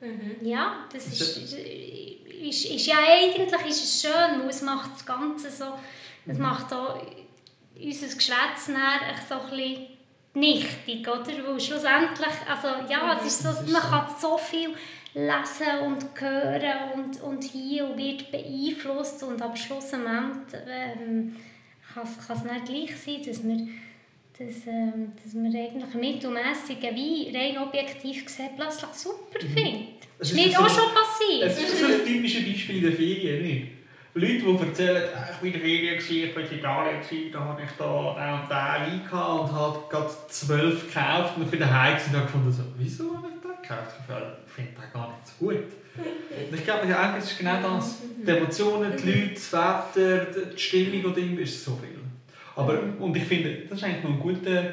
mhm. 0.00 0.36
ja, 0.42 0.88
das 0.92 1.06
ist, 1.06 1.20
ist, 1.20 1.54
ist, 1.54 2.64
ist, 2.64 2.86
ja 2.86 2.96
eigentlich 2.98 3.66
ist 3.68 3.84
es 3.84 4.02
schön, 4.02 4.40
weil 4.40 4.48
es 4.48 4.62
macht 4.62 4.92
das 4.94 5.06
Ganze 5.06 5.50
so, 5.50 5.74
mhm. 6.36 6.42
macht 6.42 6.72
auch 6.72 7.00
unser 7.74 8.06
Geschwätz 8.06 8.66
so 8.66 8.72
ein 8.72 9.50
bisschen 9.50 9.86
nichtig, 10.34 11.06
oder? 11.08 11.26
Weil 11.26 11.60
schlussendlich, 11.60 12.34
also 12.48 12.68
ja, 12.90 13.18
es 13.18 13.26
ist 13.26 13.42
so, 13.42 13.72
man 13.72 13.82
kann 13.82 14.06
so 14.20 14.36
viel 14.38 14.70
lesen 15.14 15.78
und 15.84 16.20
hören 16.20 16.92
und, 16.94 17.22
und 17.22 17.44
hier 17.44 17.86
und 17.86 17.98
wird 17.98 18.30
beeinflusst 18.30 19.22
und 19.22 19.40
am 19.40 19.56
Schlussendlich 19.56 20.62
ähm, 20.68 21.36
kann 21.94 22.04
es 22.04 22.44
nicht 22.44 22.64
gleich 22.66 22.96
sein, 22.96 23.22
dass 23.26 23.42
wir, 23.42 23.68
dass, 24.38 24.66
ähm, 24.66 25.12
dass 25.22 25.34
wir 25.34 25.60
eigentlich 25.60 25.94
mittelmässigen 25.94 26.94
Wein 26.94 27.36
rein 27.36 27.58
objektiv 27.58 28.24
gesehen 28.24 28.50
plötzlich 28.56 28.90
super 28.94 29.42
mhm. 29.42 29.54
finden. 29.54 29.86
Das 30.18 30.30
ist 30.30 30.36
mir 30.36 30.60
auch 30.60 30.68
schon 30.68 30.94
passiert. 30.94 31.42
Es 31.44 31.58
ist 31.58 31.78
so 31.80 31.86
ein 31.86 32.04
typisches 32.04 32.44
Beispiel 32.44 32.80
der 32.80 32.92
Ferien, 32.92 33.42
nicht? 33.42 33.77
Leute, 34.18 34.38
die 34.38 34.66
erzählen, 34.66 35.02
ah, 35.14 35.28
ich 35.30 35.40
war 35.40 35.46
in 35.46 35.52
der 35.52 35.60
Ferien, 35.60 35.98
ich 35.98 36.34
war 36.34 36.42
in 36.42 36.58
Italien, 36.58 37.32
da 37.32 37.40
habe 37.40 37.62
ich 37.62 37.70
da 37.78 38.16
den 38.18 38.34
und 38.34 38.42
den 38.42 38.50
Wein 38.50 39.40
und 39.40 39.52
habe 39.52 39.78
gerade 39.88 40.10
zwölf 40.28 40.88
gekauft 40.88 41.36
und 41.36 41.44
ich 41.44 41.50
bin 41.50 41.60
daheim 41.60 41.96
und 41.96 42.16
habe 42.16 42.26
gefunden, 42.26 42.52
so, 42.52 42.62
wieso 42.76 43.16
habe 43.16 43.28
ich 43.28 43.40
den 43.40 43.62
gekauft? 43.62 43.96
Ich 43.98 44.52
finde 44.52 44.70
den 44.72 44.92
gar 44.92 45.08
nicht 45.08 45.26
so 45.26 45.46
gut. 45.46 45.56
Und 45.96 46.58
ich 46.58 46.64
glaube, 46.64 46.86
es 47.18 47.30
ist 47.30 47.38
genau 47.38 47.60
das. 47.62 47.96
Die 48.24 48.30
Emotionen, 48.30 48.92
die 48.96 49.10
Leute, 49.10 49.34
das 49.34 49.52
Wetter, 49.52 50.26
die 50.52 50.58
Stimmung 50.58 51.12
oder 51.12 51.18
immer 51.18 51.40
ist 51.40 51.64
so 51.64 51.76
viel. 51.76 51.98
Aber, 52.56 52.78
und 52.98 53.16
ich 53.16 53.24
finde, 53.24 53.66
das 53.68 53.78
ist 53.78 53.84
eigentlich 53.84 54.04
noch 54.04 54.10
ein 54.10 54.20
guter, 54.20 54.64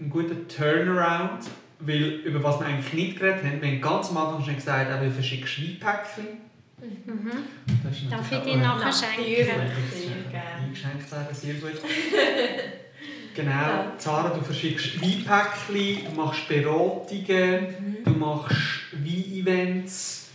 ein 0.00 0.10
guter 0.10 0.48
Turnaround, 0.48 1.44
weil 1.80 2.02
über 2.24 2.42
was 2.42 2.60
wir 2.60 2.66
eigentlich 2.66 2.92
nicht 2.92 3.18
geredet 3.18 3.44
haben, 3.44 3.62
wir 3.62 3.68
haben 3.68 3.80
ganz 3.80 4.10
am 4.10 4.16
Anfang 4.16 4.44
schon 4.44 4.56
gesagt, 4.56 4.90
er 4.90 5.00
will 5.00 5.10
verschickst 5.10 5.60
Weinpäckchen 5.60 6.51
Mhm. 6.82 8.10
Darf 8.10 8.32
ich 8.32 8.38
dir 8.40 8.56
nachher 8.56 8.92
schenken? 8.92 9.24
Sehr 9.24 10.30
gerne. 10.30 10.64
Eingeschenkt 10.64 11.10
werden, 11.12 11.34
sehr 11.34 11.54
gut. 11.54 11.72
genau, 13.34 13.92
Zara, 13.98 14.30
du 14.30 14.44
verschickst 14.44 15.00
Weinpäckchen, 15.00 16.06
du 16.06 16.20
machst 16.20 16.48
Beratungen, 16.48 17.66
mhm. 17.78 18.04
du 18.04 18.10
machst 18.10 18.56
Wein-Events. 18.92 20.30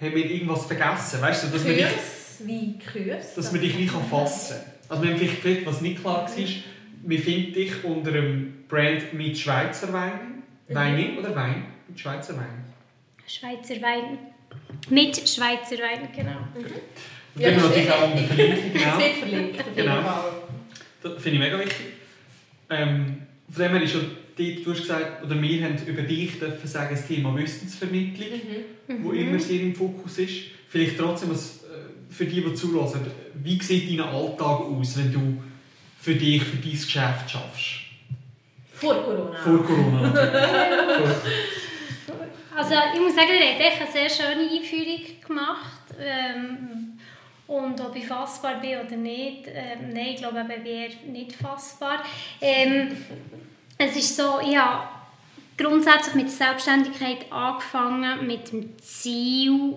Haben 0.00 0.14
wir 0.14 0.30
irgendwas 0.30 0.66
vergessen? 0.66 1.20
Weißt 1.20 1.44
du, 1.44 1.48
dass 1.48 1.64
wir 1.64 1.74
dich, 1.74 2.92
Kurs, 2.92 3.34
dass 3.34 3.52
wir 3.52 3.60
dich 3.60 3.76
nicht 3.76 3.92
fassen 3.92 4.56
kann. 4.56 4.72
Also 4.88 5.02
wir 5.02 5.10
haben 5.10 5.18
vielleicht 5.18 5.42
gefragt, 5.42 5.66
was 5.66 5.80
nicht 5.80 6.00
klar 6.00 6.26
war. 6.26 6.36
Wir 7.02 7.18
finden 7.18 7.52
dich 7.52 7.84
unter 7.84 8.12
dem 8.12 8.64
Brand 8.68 9.12
mit 9.14 9.38
Schweizer 9.38 9.92
Wein. 9.92 10.42
Mhm. 10.68 10.74
Wein 10.74 11.18
oder 11.18 11.34
Wein? 11.34 11.64
Mit 11.88 11.98
Schweizer 11.98 12.36
Wein. 12.36 12.64
Schweizer 13.26 13.80
Wein. 13.80 14.29
Mit 14.88 15.16
Schweizer 15.16 15.76
Wein, 15.76 16.08
genau. 16.14 16.30
Mhm. 16.54 16.64
Und 17.34 17.40
ja, 17.40 17.50
natürlich 17.52 17.90
auch 17.90 18.10
unter 18.10 18.24
Verlinkung. 18.24 18.72
Genau. 18.72 18.86
Es 18.90 18.98
wird 18.98 19.16
verlinkt. 19.16 19.64
Genau. 19.76 20.02
Das 21.02 21.22
finde 21.22 21.30
ich 21.30 21.38
mega 21.38 21.58
wichtig. 21.58 21.86
Ähm, 22.68 23.22
von 23.50 23.62
dem 23.62 23.72
her 23.72 23.82
ist 23.82 23.92
schon 23.92 24.10
dort, 24.36 24.66
du 24.66 24.70
hast 24.72 24.80
gesagt, 24.80 25.24
oder 25.24 25.40
wir 25.40 25.64
haben 25.64 25.76
über 25.86 26.02
dich 26.02 26.38
dürfen 26.38 26.68
sagen, 26.68 26.94
das 26.94 27.06
Thema 27.06 27.34
Wissensvermittlung, 27.36 28.28
mhm. 28.88 29.04
wo 29.04 29.12
immer 29.12 29.38
sehr 29.38 29.60
im 29.60 29.74
Fokus 29.74 30.18
ist. 30.18 30.34
Vielleicht 30.68 30.98
trotzdem 30.98 31.30
was 31.30 31.64
äh, 31.64 32.12
für 32.12 32.26
die, 32.26 32.42
die 32.42 32.54
zulassen, 32.54 33.00
wie 33.42 33.60
sieht 33.60 33.90
dein 33.90 34.06
Alltag 34.06 34.60
aus, 34.60 34.98
wenn 34.98 35.12
du 35.12 35.42
für 36.00 36.14
dich, 36.14 36.42
für 36.42 36.56
dein 36.56 36.72
Geschäft 36.72 37.30
schaffst? 37.30 37.80
Vor 38.72 38.94
Corona. 39.04 39.36
Vor 39.36 39.64
Corona. 39.64 40.14
Also 42.60 42.74
ich 42.92 43.00
muss 43.00 43.14
sagen, 43.14 43.30
er 43.30 43.72
hat 43.72 43.80
eine 43.80 43.90
sehr 43.90 44.10
schöne 44.10 44.50
Einführung 44.50 45.00
gemacht. 45.26 45.80
Ähm, 45.98 46.98
und 47.46 47.80
ob 47.80 47.96
ich 47.96 48.06
fassbar 48.06 48.60
bin 48.60 48.78
oder 48.80 48.96
nicht, 48.96 49.46
ähm, 49.46 49.94
nein, 49.94 50.08
ich 50.08 50.16
glaube, 50.16 50.44
ich 50.46 50.64
wäre 50.64 50.92
nicht 51.06 51.32
fassbar. 51.32 52.02
Ähm, 52.38 53.02
es 53.78 53.96
ist 53.96 54.14
so, 54.14 54.40
ja, 54.44 54.90
grundsätzlich 55.56 56.14
mit 56.16 56.26
der 56.26 56.32
Selbstständigkeit 56.32 57.32
angefangen 57.32 58.26
mit 58.26 58.52
dem 58.52 58.78
Ziel, 58.78 59.76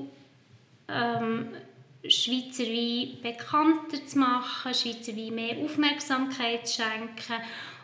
ähm, 0.90 1.48
Schweizer 2.06 2.66
Wein 2.66 3.18
bekannter 3.24 4.06
zu 4.06 4.20
machen, 4.20 4.74
Schweizer 4.74 5.16
Wein 5.16 5.36
mehr 5.36 5.56
Aufmerksamkeit 5.64 6.68
zu 6.68 6.82
schenken 6.82 7.42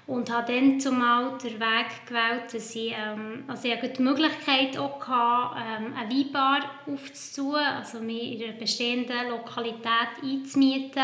und 0.09 0.31
habe 0.31 0.51
dann 0.51 0.79
zumal 0.79 1.37
den 1.37 1.59
Weg 1.59 2.05
gewählt, 2.07 2.51
dass 2.51 2.75
ich, 2.75 2.91
ähm, 2.93 3.43
also 3.47 3.67
ich 3.67 3.79
die 3.79 4.01
Möglichkeit 4.01 4.75
auch 4.75 5.07
hatte, 5.07 5.83
ähm, 5.83 5.93
eine 5.95 6.09
Weinbar 6.09 6.61
aufzutun, 6.91 7.55
also 7.55 7.99
mich 7.99 8.33
in 8.33 8.49
einer 8.49 8.57
bestehenden 8.57 9.29
Lokalität 9.29 10.23
einzumieten 10.23 11.03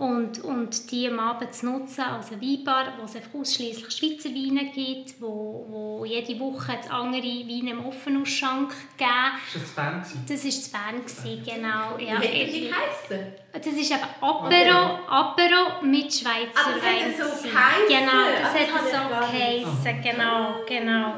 und, 0.00 0.42
und 0.44 0.90
die 0.90 1.08
am 1.08 1.20
Abend 1.20 1.54
zu 1.54 1.66
nutzen 1.66 2.00
als 2.00 2.32
eine 2.32 2.40
Weinbar, 2.40 2.94
wo 2.98 3.04
es 3.04 3.16
ausschließlich 3.34 3.90
Schweizer 3.90 4.30
Weine 4.30 4.70
gibt, 4.72 5.20
wo, 5.20 5.66
wo 5.68 6.04
jede 6.06 6.40
Woche 6.40 6.72
andere 6.88 7.22
Weine 7.22 7.72
im 7.72 7.84
Offenausschank 7.84 8.72
geben. 8.96 9.10
Ist 9.54 9.62
das 9.62 9.70
Bern? 9.74 10.02
Das 10.26 10.72
war 10.72 10.92
Bern, 10.92 11.44
genau. 11.44 11.98
Ja. 11.98 12.22
Wie 12.22 12.26
hätte 12.26 12.52
die 12.52 12.68
geheissen? 12.68 13.32
Das 13.52 13.66
ist 13.66 13.90
eben 13.90 14.00
Apero, 14.20 15.00
Apero 15.06 15.82
mit 15.82 16.12
Schweizer 16.14 16.80
Wein. 16.80 17.14
das 17.18 17.28
hat 17.28 17.42
so 17.42 17.48
Genau, 17.88 18.24
das, 18.40 18.52
das 18.54 18.72
hat 18.72 18.84
so 18.90 19.36
geheissen, 19.36 20.02
genau, 20.02 20.54
genau. 20.66 21.14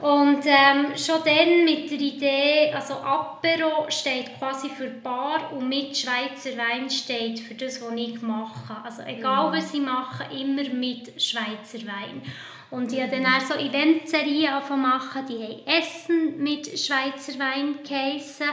Und 0.00 0.46
ähm, 0.46 0.96
schon 0.96 1.20
dann 1.24 1.64
mit 1.64 1.90
der 1.90 2.00
Idee, 2.00 2.72
also 2.74 2.94
Apero 2.94 3.84
steht 3.90 4.38
quasi 4.38 4.70
für 4.70 4.88
Bar 4.88 5.52
und 5.52 5.68
mit 5.68 5.94
Schweizer 5.94 6.56
Wein 6.56 6.88
steht 6.88 7.38
für 7.40 7.54
das, 7.54 7.82
was 7.82 7.92
ich 7.94 8.22
mache. 8.22 8.76
Also 8.82 9.02
egal, 9.02 9.50
mhm. 9.50 9.56
was 9.56 9.74
ich 9.74 9.80
mache, 9.80 10.24
immer 10.34 10.64
mit 10.70 11.20
Schweizer 11.20 11.86
Wein. 11.86 12.22
Und 12.70 12.92
ich 12.92 13.02
habe 13.02 13.10
dann 13.10 13.26
auch 13.26 13.40
so 13.40 13.54
Eventserien 13.54 14.54
machen, 14.80 15.26
die 15.28 15.42
haben 15.42 15.66
Essen 15.66 16.42
mit 16.42 16.66
Schweizer 16.66 17.38
Wein 17.38 17.80
geheissen, 17.86 18.46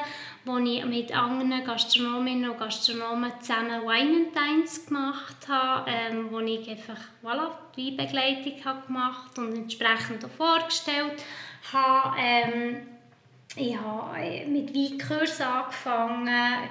wo 0.47 0.57
ich 0.57 0.83
mit 0.85 1.15
anderen 1.15 1.63
Gastronominnen 1.63 2.49
und 2.49 2.57
Gastronomen 2.57 3.31
zusammen 3.41 3.81
Wine 3.83 4.25
and 4.25 4.35
Dines 4.35 4.85
gemacht 4.85 5.35
habe, 5.47 5.89
ähm, 5.89 6.27
wo 6.31 6.39
ich 6.39 6.69
einfach 6.69 6.99
voilà, 7.23 7.51
die 7.75 7.97
Weinbegleitung 7.97 8.65
habe 8.65 8.87
gemacht 8.87 9.37
und 9.37 9.53
entsprechend 9.53 10.23
auch 10.25 10.29
vorgestellt 10.29 11.23
habe. 11.71 12.17
Ähm, 12.19 12.77
ich 13.55 13.75
habe 13.75 14.17
äh, 14.19 14.45
mit 14.45 14.73
Weinkursen 14.73 15.45
angefangen, 15.45 16.29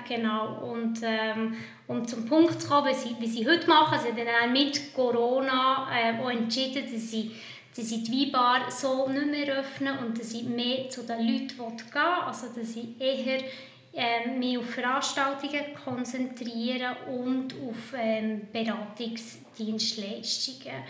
genau, 0.08 0.70
und 0.72 0.98
ähm, 1.02 1.56
um 1.86 2.06
zum 2.06 2.26
Punkt 2.26 2.60
zu 2.60 2.68
kommen, 2.68 2.88
wie 2.88 2.94
sie, 2.94 3.16
wie 3.18 3.26
sie 3.26 3.46
heute 3.46 3.68
machen, 3.68 3.98
sie 4.00 4.08
haben 4.08 4.26
dann 4.40 4.52
mit 4.52 4.94
Corona 4.94 5.88
äh, 5.92 6.20
auch 6.20 6.30
entschieden, 6.30 6.84
dass 6.90 7.10
sie, 7.10 7.32
dass 7.76 7.88
sie 7.88 8.02
die 8.02 8.32
Weinbar 8.32 8.70
so 8.70 9.06
nicht 9.08 9.26
mehr 9.26 9.58
öffnen 9.58 9.98
und 9.98 10.18
dass 10.18 10.30
sie 10.30 10.44
mehr 10.44 10.88
zu 10.88 11.02
den 11.02 11.26
Leuten 11.26 11.48
gehen 11.48 11.76
will, 11.92 12.02
also 12.24 12.46
dass 12.54 12.72
sie 12.72 12.94
eher 12.98 13.42
äh, 13.92 14.26
mich 14.28 14.56
auf 14.58 14.70
Veranstaltungen 14.70 15.74
konzentrieren 15.82 16.96
und 17.08 17.52
auf 17.54 17.92
ähm, 17.96 18.48
Beratungsdienstleistungen. 18.52 20.84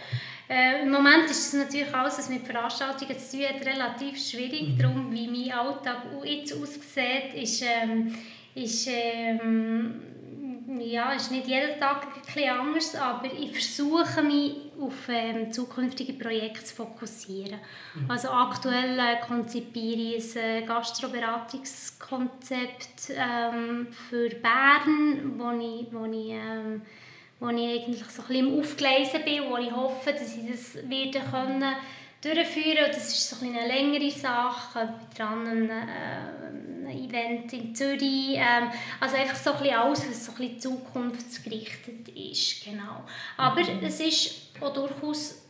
Äh, 0.48 0.82
Im 0.82 0.90
Moment 0.90 1.30
ist 1.30 1.46
es 1.46 1.52
natürlich 1.54 1.94
alles, 1.94 2.18
was 2.18 2.28
mit 2.28 2.44
Veranstaltungen 2.44 3.16
zu 3.18 3.36
tun 3.36 3.46
hat, 3.46 3.64
relativ 3.64 4.18
schwierig. 4.18 4.70
Mhm. 4.70 4.78
Darum, 4.78 5.12
wie 5.12 5.28
mein 5.28 5.52
Alltag 5.52 6.02
jetzt 6.24 6.52
aussieht, 6.52 7.32
ist, 7.34 7.62
ähm, 7.62 8.12
ist 8.54 8.88
ähm, 8.90 10.02
ja, 10.80 11.12
ist 11.12 11.30
nicht 11.30 11.46
jeden 11.46 11.78
Tag 11.78 12.06
ein 12.36 12.48
anders, 12.48 12.94
aber 12.94 13.32
ich 13.32 13.52
versuche 13.52 14.22
mich 14.22 14.56
auf 14.80 15.08
ähm, 15.08 15.52
zukünftige 15.52 16.12
Projekte 16.12 16.62
zu 16.64 16.74
fokussieren. 16.74 17.58
Mhm. 17.94 18.10
Also 18.10 18.28
aktuell 18.28 18.98
äh, 18.98 19.20
konzipiere 19.26 20.16
ich 20.16 20.36
ein 20.36 20.62
äh, 20.62 20.66
Gastroberatungskonzept 20.66 23.10
ähm, 23.10 23.88
für 23.90 24.28
Bern, 24.30 25.38
wo 25.38 25.50
ich, 25.58 25.86
wo 25.92 26.04
ich, 26.04 26.30
ähm, 26.30 26.82
wo 27.40 27.48
ich 27.48 27.68
eigentlich 27.68 28.04
so 28.04 28.22
ein 28.22 28.28
bisschen 28.28 28.48
im 28.48 28.60
Aufgleisen 28.60 29.24
bin, 29.24 29.50
wo 29.50 29.56
ich 29.56 29.72
hoffe, 29.72 30.12
dass 30.12 30.36
ich 30.36 30.48
das 30.50 30.88
wieder 30.88 31.20
können 31.20 31.74
durchführen. 32.20 32.86
Das 32.88 33.08
ist 33.08 33.30
so 33.30 33.44
eine 33.44 33.66
längere 33.66 34.10
Sache. 34.10 34.88
Ich 35.00 35.08
bin 35.08 35.16
dran 35.16 35.46
an 35.46 35.70
einem 35.70 36.86
äh, 36.86 37.04
Event 37.04 37.52
in 37.52 37.74
Zürich. 37.74 38.36
Ähm, 38.36 38.70
also 39.00 39.16
einfach 39.16 39.36
so 39.36 39.52
ein 39.52 39.58
bisschen 39.58 39.76
alles, 39.76 40.08
was 40.08 40.26
so 40.26 40.32
ein 40.32 40.38
bisschen 40.38 40.60
zukunftsgerichtet 40.60 42.08
ist. 42.08 42.64
Genau. 42.64 43.04
Aber 43.36 43.60
mhm. 43.60 43.82
es 43.82 44.00
ist 44.00 44.50
auch 44.60 44.72
durchaus 44.72 45.42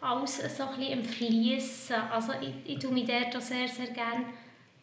alles 0.00 0.56
so 0.56 0.64
ein 0.64 0.76
bisschen 0.76 0.98
im 0.98 1.04
Fließen. 1.04 1.96
Also 2.10 2.32
ich, 2.40 2.72
ich 2.72 2.78
tue 2.78 2.92
mich 2.92 3.06
dort 3.06 3.36
auch 3.36 3.40
sehr, 3.40 3.68
sehr 3.68 3.88
gerne 3.88 4.24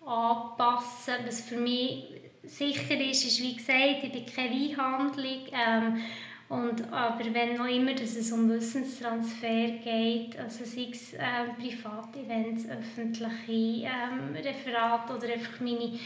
anpassen. 0.05 1.15
Was 1.25 1.41
für 1.41 1.57
mich 1.57 2.05
sicher 2.43 2.99
ist, 2.99 3.25
ist, 3.25 3.41
wie 3.41 3.55
gesagt, 3.55 4.03
ich 4.03 4.11
bin 4.11 4.25
keine 4.25 4.51
Weinhandlung. 4.51 5.47
Ähm, 5.51 6.01
und, 6.49 6.93
aber 6.93 7.25
wenn 7.33 7.57
noch 7.57 7.67
immer 7.67 7.93
dass 7.93 8.15
es 8.15 8.31
um 8.31 8.49
Wissenstransfer 8.49 9.67
geht, 9.83 10.39
also 10.39 10.63
sei 10.63 10.87
es 10.91 11.13
äh, 11.13 11.51
Privatevents, 11.59 12.67
öffentliche 12.69 13.87
ähm, 13.87 14.33
Referate 14.33 15.13
oder 15.13 15.33
einfach 15.33 15.59
meine 15.59 15.99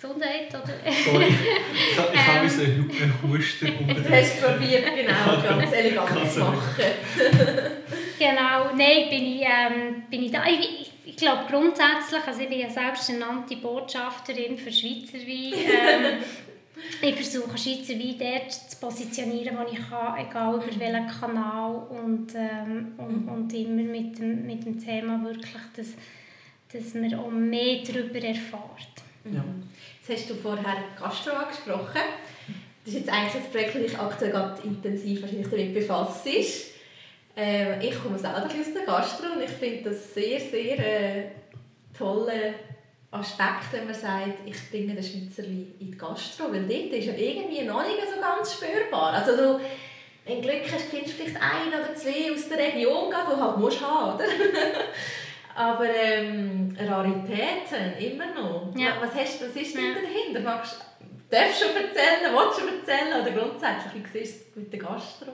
Gesundheit 0.00 0.48
oder... 0.48 0.90
Sorry, 1.04 1.26
ich, 1.26 2.14
ich 2.14 2.26
habe 2.26 2.48
so 2.48 2.62
einen 2.62 3.14
Husten 3.28 3.66
Du 3.86 4.10
hast 4.10 4.42
probiert, 4.42 4.84
genau, 4.94 5.42
ganz 5.60 5.72
elegant 5.72 6.32
zu 6.32 6.40
machen. 6.40 6.62
genau, 8.18 8.74
nein, 8.74 9.10
bin 9.10 9.26
ich, 9.26 9.42
ähm, 9.42 10.02
bin 10.10 10.22
ich 10.22 10.30
da. 10.30 10.44
Ich, 10.46 10.60
ich, 10.60 10.92
ich 11.04 11.16
glaube 11.16 11.42
grundsätzlich, 11.50 12.26
also 12.26 12.40
ich 12.40 12.48
bin 12.48 12.60
ja 12.60 12.70
selbst 12.70 13.10
eine 13.10 13.56
Botschafterin 13.60 14.56
für 14.56 14.72
Schweizer 14.72 15.18
Wein. 15.18 15.52
Ähm, 15.54 16.24
ich 17.02 17.14
versuche 17.14 17.56
Schweizer 17.56 17.94
Wein 17.94 18.16
dort 18.18 18.52
zu 18.52 18.76
positionieren, 18.78 19.56
wo 19.56 19.70
ich 19.70 19.88
kann, 19.88 20.18
egal 20.18 20.56
über 20.56 20.80
welchen 20.80 21.06
Kanal 21.06 21.74
und, 21.88 22.34
ähm, 22.34 22.92
und, 22.98 23.24
mhm. 23.24 23.28
und 23.28 23.52
immer 23.54 23.82
mit 23.82 24.18
dem, 24.18 24.46
mit 24.46 24.64
dem 24.64 24.78
Thema 24.78 25.22
wirklich, 25.24 25.62
dass, 25.76 25.88
dass 26.72 26.94
man 26.94 27.14
auch 27.14 27.30
mehr 27.30 27.82
darüber 27.86 28.22
erfährt. 28.22 28.96
Ja. 29.24 29.44
Jetzt 30.06 30.20
hast 30.20 30.30
du 30.30 30.34
vorher 30.34 30.76
Gastro 30.98 31.32
angesprochen. 31.32 32.02
Das 32.84 32.94
ist 32.94 33.00
jetzt 33.00 33.12
eigentlich 33.12 33.42
das 33.42 33.50
Projekt, 33.50 33.74
das 33.74 33.82
dich 33.82 33.98
aktuell 33.98 34.30
gerade 34.30 34.62
intensiv 34.62 35.22
wahrscheinlich 35.22 35.48
damit 35.48 35.74
befasst. 35.74 36.26
Ähm, 37.38 37.80
ich 37.80 38.02
komme 38.02 38.18
selber 38.18 38.44
aus 38.44 38.72
der 38.72 38.84
Gastro 38.86 39.32
und 39.34 39.42
ich 39.42 39.50
finde 39.50 39.90
das 39.90 40.14
sehr, 40.14 40.40
sehr 40.40 40.78
äh, 40.78 41.24
tolle 41.96 42.54
Aspekt, 43.10 43.72
wenn 43.72 43.86
man 43.86 43.94
sagt, 43.94 44.40
ich 44.44 44.70
bringe 44.70 44.94
den 44.94 45.02
Schweizer 45.02 45.44
Wein 45.44 45.74
in 45.78 45.90
die 45.92 45.98
Gastro, 45.98 46.52
weil 46.52 46.66
dort 46.66 46.92
ist 46.92 47.06
ja 47.06 47.14
irgendwie 47.14 47.62
noch 47.62 47.82
nicht 47.82 48.00
so 48.12 48.20
ganz 48.20 48.54
spürbar. 48.54 49.12
Also 49.14 49.36
du, 49.36 49.60
wenn 50.24 50.42
du 50.42 50.48
Glück 50.48 50.62
hast, 50.72 50.86
findest 50.90 51.18
du 51.18 51.22
vielleicht 51.22 51.40
ein 51.40 51.68
oder 51.68 51.94
zwei 51.94 52.32
aus 52.32 52.48
der 52.48 52.58
Region, 52.58 53.10
die 53.10 53.30
du 53.30 53.40
halt 53.40 53.58
musst 53.58 53.80
haben, 53.80 54.14
oder? 54.14 54.24
Aber 55.54 55.86
ähm, 55.88 56.76
Raritäten 56.78 57.96
immer 57.98 58.26
noch. 58.34 58.72
Ja. 58.76 58.96
Was, 59.00 59.14
hast, 59.14 59.40
was 59.40 59.56
ist 59.56 59.74
denn 59.74 59.84
ja. 59.84 59.94
dahinter? 59.94 60.40
Magst, 60.40 60.84
darfst 61.30 61.62
du 61.62 61.66
schon 61.66 61.76
erzählen, 61.76 62.34
willst 62.34 62.60
du 62.60 62.92
erzählen 62.92 63.22
oder 63.22 63.30
grundsätzlich, 63.30 63.94
wie 63.94 64.18
siehst 64.18 64.40
du 64.40 64.50
es 64.50 64.56
mit 64.56 64.72
der 64.72 64.80
Gastro? 64.80 65.32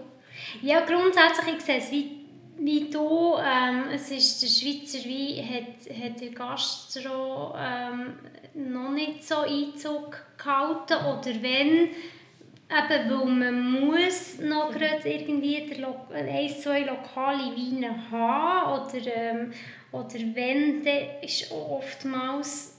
Ja, 0.61 0.81
grundsätzlich, 0.81 1.57
ich 1.57 1.63
sehe 1.63 1.79
es 1.79 1.91
wie 1.91 2.22
wie 2.65 2.91
du, 2.91 3.37
ähm, 3.39 3.87
es 3.93 4.11
ist 4.11 4.43
der 4.43 4.47
Schweizer 4.47 5.05
Wein 5.09 5.49
hat, 5.49 5.97
hat 5.97 6.21
der 6.21 6.31
Gastro 6.31 7.55
ähm, 7.59 8.15
noch 8.55 8.91
nicht 8.93 9.27
so 9.27 9.39
Einzug 9.39 10.25
gehalten? 10.39 10.95
Oder 10.95 11.43
wenn, 11.43 11.89
eben 11.89 13.11
weil 13.11 13.25
man 13.27 13.81
muss 13.81 14.39
noch 14.39 14.71
gerade 14.71 15.09
irgendwie 15.09 15.73
ein, 16.13 16.49
zwei 16.51 16.81
lokale 16.81 17.57
Weine 17.57 18.11
haben? 18.11 18.81
Oder, 18.81 19.17
ähm, 19.17 19.53
oder 19.91 20.19
wenn, 20.35 20.85
dann 20.85 21.21
ist 21.21 21.51
oftmals 21.51 22.79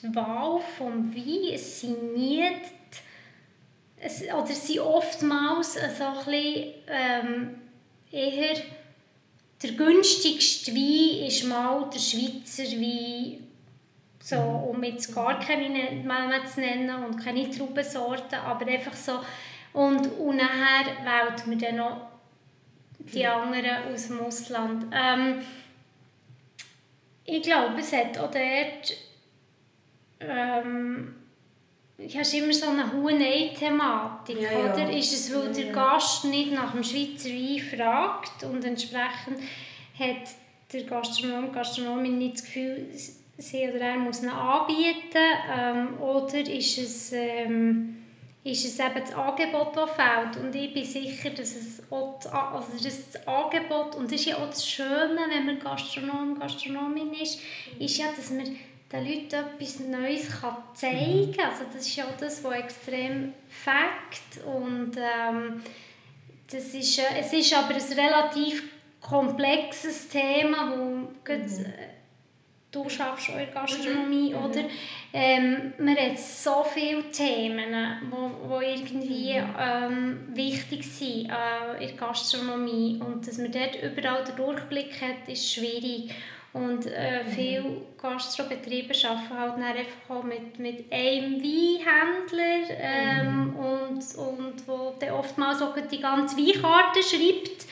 die 0.00 0.14
Wahl 0.14 0.60
vom 0.76 1.12
Wein, 1.14 1.54
es 1.54 1.80
sind 1.80 2.14
nie 2.14 2.44
es, 4.00 4.22
oder 4.22 4.46
sind 4.46 4.78
oftmals 4.78 5.74
so 5.74 6.04
ein 6.04 6.14
bisschen, 6.24 6.74
ähm, 6.86 7.67
eher 8.10 8.56
der 9.62 9.72
günstigste 9.72 10.72
Wein 10.72 11.26
ist 11.26 11.44
mal 11.44 11.88
der 11.92 11.98
Schweizer 11.98 12.64
Wein, 12.64 13.48
so, 14.20 14.36
um 14.36 14.82
jetzt 14.84 15.14
gar 15.14 15.38
keine 15.40 16.02
Namen 16.02 16.46
zu 16.46 16.60
nennen 16.60 17.04
und 17.04 17.22
keine 17.22 17.50
Traubensorten, 17.50 18.38
aber 18.38 18.66
einfach 18.66 18.94
so. 18.94 19.20
Und, 19.72 20.06
und 20.18 20.36
nachher 20.36 20.86
wählt 21.04 21.46
man 21.46 21.58
dann 21.58 21.76
noch 21.76 22.08
die 22.98 23.26
anderen 23.26 23.92
aus 23.92 24.08
dem 24.08 24.20
Ausland. 24.20 24.86
Ähm, 24.92 25.40
ich 27.24 27.42
glaube, 27.42 27.80
es 27.80 27.92
hat 27.92 28.18
auch 28.18 28.30
dort 28.30 28.96
ähm, 30.20 31.14
ja, 31.98 32.20
ist 32.20 32.34
immer 32.34 32.52
so 32.52 32.68
eine 32.70 32.92
Huhn-Ei-Thematik, 32.92 34.40
Ja, 34.40 34.52
ja. 34.52 34.72
oder? 34.72 34.90
Ist 34.96 35.12
es, 35.12 35.34
weil 35.34 35.52
der. 35.52 35.72
Gast 35.72 36.24
nicht 36.24 36.52
nach 36.52 36.72
dem 36.72 36.84
Schweizer 36.84 37.28
Wein 37.28 37.58
fragt 37.58 38.44
und 38.44 38.64
entsprechend 38.64 39.40
hat 39.98 40.28
der 40.72 40.84
Gastronom, 40.84 41.50
Gastronomin 41.52 42.18
nicht 42.18 42.34
das 42.34 42.44
Gefühl, 42.44 42.86
sie 43.36 43.68
oder 43.68 43.80
er 43.80 43.96
muss 43.96 44.22
ihn 44.22 44.28
anbieten 44.28 45.18
ähm, 45.56 46.00
oder 46.00 46.38
ist 46.38 46.78
es, 46.78 47.12
ähm, 47.12 47.96
ist 48.44 48.64
es 48.64 48.78
eben 48.78 49.00
das 49.00 49.14
Angebot, 49.14 49.76
das 49.76 49.90
fehlt 49.90 50.44
und 50.44 50.54
ich 50.54 50.72
bin 50.72 50.84
sicher, 50.84 51.30
dass 51.30 51.56
es 51.56 51.82
auch 51.90 52.18
das, 52.22 52.32
also 52.32 52.72
das 52.82 53.26
Angebot 53.26 53.96
und 53.96 54.12
das 54.12 54.20
ist 54.20 54.26
ja 54.26 54.36
auch 54.36 54.48
das 54.48 54.68
Schöne, 54.68 55.20
wenn 55.30 55.46
man 55.46 55.58
Gastronom, 55.58 56.38
Gastronomin 56.38 57.12
ist, 57.14 57.40
ist 57.78 57.98
ja, 57.98 58.06
dass 58.14 58.30
man 58.30 58.56
den 58.90 59.06
Leuten 59.06 59.34
etwas 59.34 59.80
Neues 59.80 60.40
kann 60.40 60.56
zeigen 60.74 61.34
kann. 61.36 61.50
Also 61.50 61.64
das 61.72 61.86
ist 61.86 61.96
ja 61.96 62.06
das, 62.18 62.42
was 62.42 62.54
extrem 62.54 63.34
fängt 63.48 64.46
und 64.46 64.96
ähm, 64.96 65.62
das 66.50 66.74
ist, 66.74 66.98
äh, 66.98 67.20
es 67.20 67.32
ist 67.32 67.54
aber 67.54 67.74
ein 67.74 67.92
relativ 67.92 68.64
komplexes 69.00 70.08
Thema, 70.08 70.72
wo 70.74 71.08
gerade, 71.22 71.42
äh, 71.42 71.88
du 72.70 72.88
schaffst 72.88 73.28
der 73.28 73.46
Gastronomie, 73.46 74.34
oder? 74.34 74.64
Ähm, 75.12 75.72
man 75.78 75.96
hat 75.96 76.18
so 76.18 76.64
viele 76.64 77.10
Themen, 77.10 77.74
wo, 78.10 78.48
wo 78.48 78.60
irgendwie 78.60 79.32
ähm, 79.32 80.28
wichtig 80.34 80.84
sind 80.84 81.30
äh, 81.30 81.82
in 81.82 81.88
der 81.88 81.96
Gastronomie 81.96 83.00
und 83.04 83.26
dass 83.26 83.38
man 83.38 83.52
dort 83.52 83.76
überall 83.82 84.24
den 84.24 84.36
Durchblick 84.36 85.00
hat, 85.00 85.28
ist 85.28 85.52
schwierig. 85.52 86.10
Und 86.58 86.86
äh, 86.86 87.24
viele 87.24 87.82
Gastrobetriebe 88.00 88.92
arbeiten 89.08 89.38
halt 89.38 89.52
dann 89.52 89.62
einfach 89.62 90.22
mit, 90.24 90.58
mit 90.58 90.92
einem 90.92 91.42
Weinhändler 91.42 92.76
ähm, 92.80 93.56
und, 93.56 94.14
und 94.16 94.66
wo 94.66 94.94
dann 94.98 95.10
oftmals 95.10 95.62
auch 95.62 95.74
die 95.90 96.00
ganze 96.00 96.36
Weinkarte 96.36 97.02
schreibt. 97.02 97.66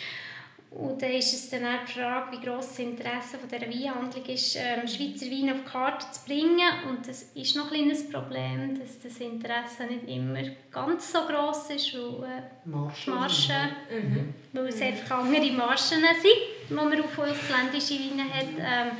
Und 0.78 1.00
dann 1.00 1.10
ist 1.12 1.32
es 1.32 1.48
dann 1.48 1.64
auch 1.64 1.84
die 1.88 1.92
Frage, 1.98 2.36
wie 2.36 2.44
gross 2.44 2.68
das 2.68 2.78
Interesse 2.80 3.38
von 3.38 3.48
dieser 3.48 3.66
Weinhandlung 3.66 4.24
ist, 4.26 4.56
ähm, 4.56 4.86
Schweizer 4.86 5.26
Wein 5.30 5.50
auf 5.52 5.62
die 5.64 5.70
Karte 5.70 6.06
zu 6.10 6.20
bringen. 6.26 6.68
Und 6.88 7.08
das 7.08 7.22
ist 7.34 7.56
noch 7.56 7.64
ein 7.70 7.78
kleines 7.78 8.10
Problem, 8.10 8.78
dass 8.78 9.00
das 9.00 9.16
Interesse 9.18 9.84
nicht 9.86 10.06
immer 10.06 10.42
ganz 10.70 11.10
so 11.12 11.20
gross 11.20 11.70
ist, 11.70 11.94
weil 11.94 12.28
äh, 12.28 12.42
die 12.64 12.70
Margen, 12.70 13.76
Mhm. 13.90 14.34
weil 14.52 14.66
es 14.66 14.82
einfach 14.82 15.18
andere 15.20 15.50
Margen 15.52 15.76
sind, 15.78 16.68
die 16.68 16.74
man 16.74 17.00
auf 17.00 17.18
ausländische 17.18 17.94
Weine 17.94 18.24
hat, 18.34 18.46
ähm, 18.58 18.96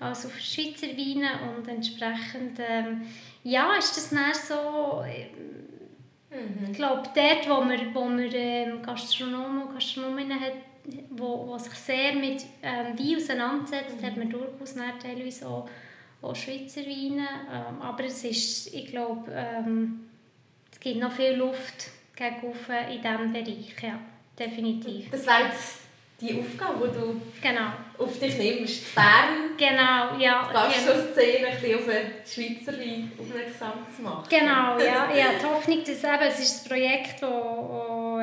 als 0.00 0.26
auf 0.26 0.38
Schweizer 0.38 0.88
Weine. 0.88 1.28
Und 1.56 1.66
entsprechend 1.68 2.58
ähm, 2.58 3.02
ja, 3.44 3.74
ist 3.76 3.96
das 3.96 4.10
dann 4.10 4.34
so... 4.34 5.02
äh, 5.06 5.26
Mhm. 6.34 6.72
ich 6.72 6.76
glaube, 6.76 7.08
dort, 7.14 7.48
wo 7.48 7.64
man, 7.64 7.94
wo 7.94 8.04
man 8.06 8.28
ähm, 8.32 8.82
Gastronomen 8.82 9.62
und 9.62 9.74
Gastronominnen 9.74 10.40
hat, 10.40 10.54
wo, 11.10 11.46
wo 11.46 11.58
sich 11.58 11.72
sehr 11.74 12.14
mit 12.14 12.44
ähm, 12.62 12.98
Wein 12.98 13.16
auseinandersetzt, 13.16 14.02
hat 14.02 14.16
man 14.16 14.28
durchaus 14.28 14.74
teilweise 15.02 15.48
auch, 15.48 15.68
auch 16.22 16.36
Schweizer 16.36 16.82
Weine. 16.82 17.26
Ähm, 17.50 17.82
aber 17.82 18.04
es 18.04 18.24
ist, 18.24 18.74
ich 18.74 18.86
glaube, 18.86 19.30
ähm, 19.32 20.00
es 20.70 20.80
gibt 20.80 21.00
noch 21.00 21.12
viel 21.12 21.32
Luft 21.32 21.90
gegen 22.16 22.42
oben 22.42 22.92
in 22.92 23.00
diesem 23.00 23.32
Bereich, 23.32 23.82
ja, 23.82 23.98
definitiv. 24.38 25.10
Das 25.10 25.26
wäre 25.26 25.48
jetzt 25.48 25.78
die 26.20 26.38
Aufgabe, 26.38 26.88
die 26.88 27.00
du 27.00 27.20
Genau, 27.42 27.72
auf 27.98 28.18
dich 28.18 28.38
nimmst. 28.38 28.94
Bern 28.94 29.56
genau, 29.56 30.16
ja. 30.18 30.44
die 30.44 30.48
genau. 30.48 30.66
Gastro-Szene 30.66 31.48
ein 31.48 31.60
bisschen 31.60 31.78
auf 31.78 31.86
den 31.86 32.06
Schweizer 32.24 32.78
Wein 32.78 33.12
aufmerksam 33.18 33.72
zu 33.94 34.02
machen. 34.02 34.24
Genau, 34.28 34.78
ja, 34.78 35.10
ja. 35.14 35.26
Die 35.38 35.44
Hoffnung, 35.44 35.80
dass 35.80 35.88
eben, 36.04 36.22
es 36.28 36.38
ist 36.40 36.64
ein 36.64 36.68
Projekt, 36.68 37.22
wo, 37.22 38.20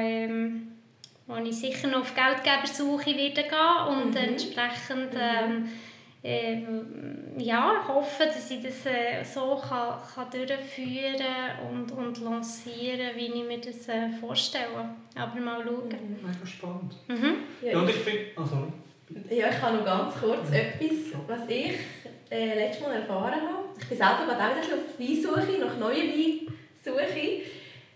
wo, 1.31 1.35
wo 1.35 1.43
ich 1.43 1.55
sicher 1.55 1.87
noch 1.87 2.01
auf 2.01 2.13
Geldgebersuche 2.15 3.17
werde 3.17 3.43
gehen 3.43 3.87
und 3.97 4.11
Mhm. 4.11 4.17
entsprechend 4.17 5.13
ähm, 5.19 5.69
äh, 6.23 6.61
ja, 7.37 7.83
hoffe, 7.87 8.25
dass 8.25 8.51
ich 8.51 8.61
das 8.61 8.85
äh, 8.85 9.23
so 9.23 9.59
kann, 9.67 9.95
kann 10.13 10.29
durchführen 10.29 11.25
und, 11.71 11.91
und 11.91 12.21
lancieren, 12.21 13.09
wie 13.15 13.25
ich 13.25 13.43
mir 13.43 13.59
das 13.59 13.87
äh, 13.89 14.09
vorstelle. 14.19 14.89
Aber 15.15 15.39
mal 15.39 15.63
schauen. 15.63 15.89
Mega 16.21 16.45
spannend. 16.45 16.93
Mhm. 17.07 17.37
Ja, 17.63 17.79
und 17.79 17.89
ich, 17.89 17.95
ich 17.95 18.01
finde... 18.03 18.21
Oh, 18.37 18.43
sorry. 18.45 18.71
ja, 19.35 19.49
ich 19.49 19.61
habe 19.61 19.77
noch 19.77 19.85
ganz 19.85 20.13
kurz 20.15 20.51
etwas, 20.51 21.19
was 21.27 21.49
ich 21.49 21.71
äh, 22.29 22.55
letztes 22.55 22.85
Mal 22.85 22.93
erfahren 22.97 23.33
habe. 23.33 23.65
Ich 23.79 23.87
bin 23.87 23.97
selber 23.97 24.25
gerade 24.27 24.43
auch 24.43 24.63
wieder 24.63 24.75
auf 24.75 24.99
Weinsuche, 24.99 25.59
nach 25.59 25.77
neuen 25.77 26.09
Weinsuche 26.11 27.41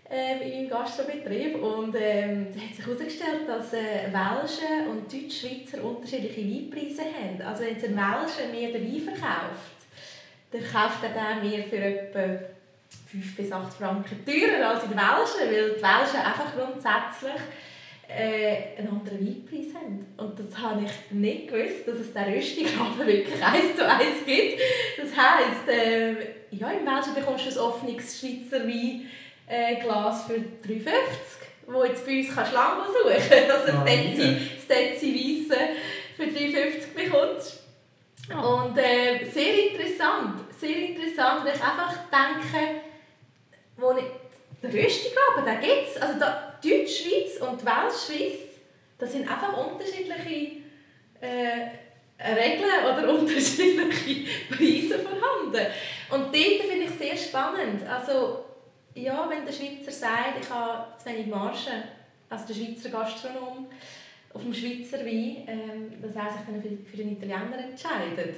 ähm, 0.08 0.40
in 0.42 0.50
meinem 0.50 0.70
Gastrobetrieb. 0.70 1.62
Und 1.62 1.94
ähm, 1.98 2.46
hat 2.46 2.74
sich 2.74 2.86
herausgestellt, 2.86 3.48
dass 3.48 3.72
äh, 3.72 4.12
Welsche 4.12 4.88
und 4.88 5.12
Deutschschweizer 5.12 5.82
unterschiedliche 5.82 6.42
Weinpreise 6.42 7.02
haben. 7.02 7.42
Also 7.42 7.64
wenn 7.64 7.74
ein 7.74 7.82
Welsche 7.82 8.52
den 8.52 8.94
Wein 8.94 9.00
verkauft, 9.00 9.76
dann 10.52 10.62
kauft 10.62 11.02
er 11.02 11.10
den 11.10 11.50
mir 11.50 11.64
für 11.64 11.76
etwa 11.76 12.44
5 13.10 13.36
bis 13.36 13.52
8 13.52 13.74
Franken 13.74 14.24
teurer 14.24 14.70
als 14.70 14.84
in 14.84 14.90
der 14.90 14.98
Welschen, 14.98 15.50
weil 15.50 15.70
die 15.70 15.82
Welschen 15.82 16.20
einfach 16.20 16.54
grundsätzlich 16.54 17.42
äh, 18.08 18.78
einen 18.78 18.88
anderen 18.88 19.26
Weinpreis 19.26 19.74
haben. 19.74 20.06
Und 20.16 20.38
das 20.38 20.58
habe 20.58 20.84
ich 20.84 21.10
nicht 21.10 21.48
gewusst, 21.48 21.86
dass 21.86 21.96
es 21.96 22.12
den 22.12 22.24
Röstigraben 22.24 23.06
wirklich 23.06 23.44
eins 23.44 23.76
zu 23.76 23.88
eins 23.88 24.24
gibt. 24.24 24.60
Das 24.96 25.10
heisst, 25.16 25.68
äh, 25.68 26.12
ja, 26.52 26.70
im 26.70 26.86
Welschen 26.86 27.14
bekommst 27.14 27.46
du 27.46 27.50
ein 27.50 27.58
offenes 27.58 28.20
Schweizer 28.20 28.66
Weinglas 28.66 29.10
äh, 29.46 29.76
Glas 29.76 30.24
für 30.24 30.34
3,50 30.34 30.86
wo 31.66 31.84
jetzt 31.84 32.06
bei 32.06 32.18
uns 32.18 32.34
kannst 32.34 32.52
du 32.52 32.56
lange 32.56 32.84
suchen 32.86 33.28
kannst. 33.28 33.32
Also 33.50 33.72
Ah, 33.72 33.84
das 33.84 33.84
Dezi, 33.84 34.36
Dezi 34.68 35.50
Weisse 35.50 35.60
für 36.16 36.22
3,50 36.24 36.94
bekommst. 36.94 37.60
Oh. 38.30 38.64
Und 38.64 38.78
äh, 38.78 39.24
sehr 39.24 39.68
interessant, 39.68 40.40
sehr 40.58 40.76
interessant, 40.76 41.44
weil 41.44 41.54
ich 41.54 41.62
einfach 41.62 41.94
denke, 42.10 42.80
wo 43.76 43.92
ich, 43.92 44.04
den 44.62 44.70
Röstigraben, 44.70 45.44
den 45.44 45.60
gibt 45.60 45.88
es. 45.94 46.02
Also 46.02 46.18
da, 46.18 46.58
Deutschschweiz 46.62 47.40
und 47.40 47.64
Weltschweiz, 47.64 48.38
das 48.98 49.12
sind 49.12 49.30
einfach 49.30 49.56
unterschiedliche 49.56 50.62
äh, 51.20 51.68
Regeln 52.18 52.84
oder 52.84 53.10
unterschiedliche 53.18 54.30
Preise 54.48 54.98
vorhanden. 54.98 55.66
Und 56.10 56.34
dort 56.34 56.62
finde 56.68 56.86
ich 56.86 56.98
sehr 56.98 57.16
spannend. 57.16 57.86
Also, 57.88 58.45
ja, 58.96 59.28
wenn 59.30 59.44
der 59.44 59.52
Schweizer 59.52 59.92
sagt, 59.92 60.42
ich 60.42 60.50
habe 60.50 60.86
zu 60.98 61.06
wenig 61.06 61.26
Marge, 61.26 61.84
also 62.28 62.46
der 62.46 62.54
Schweizer 62.54 62.88
Gastronom 62.90 63.66
auf 64.32 64.42
dem 64.42 64.52
Schweizer 64.52 64.98
Wein, 64.98 65.36
ähm, 65.46 66.02
dass 66.02 66.16
er 66.16 66.30
sich 66.30 66.40
dann 66.46 66.62
für, 66.62 66.90
für 66.90 66.96
den 66.96 67.12
Italiener 67.12 67.58
entscheidet. 67.58 68.36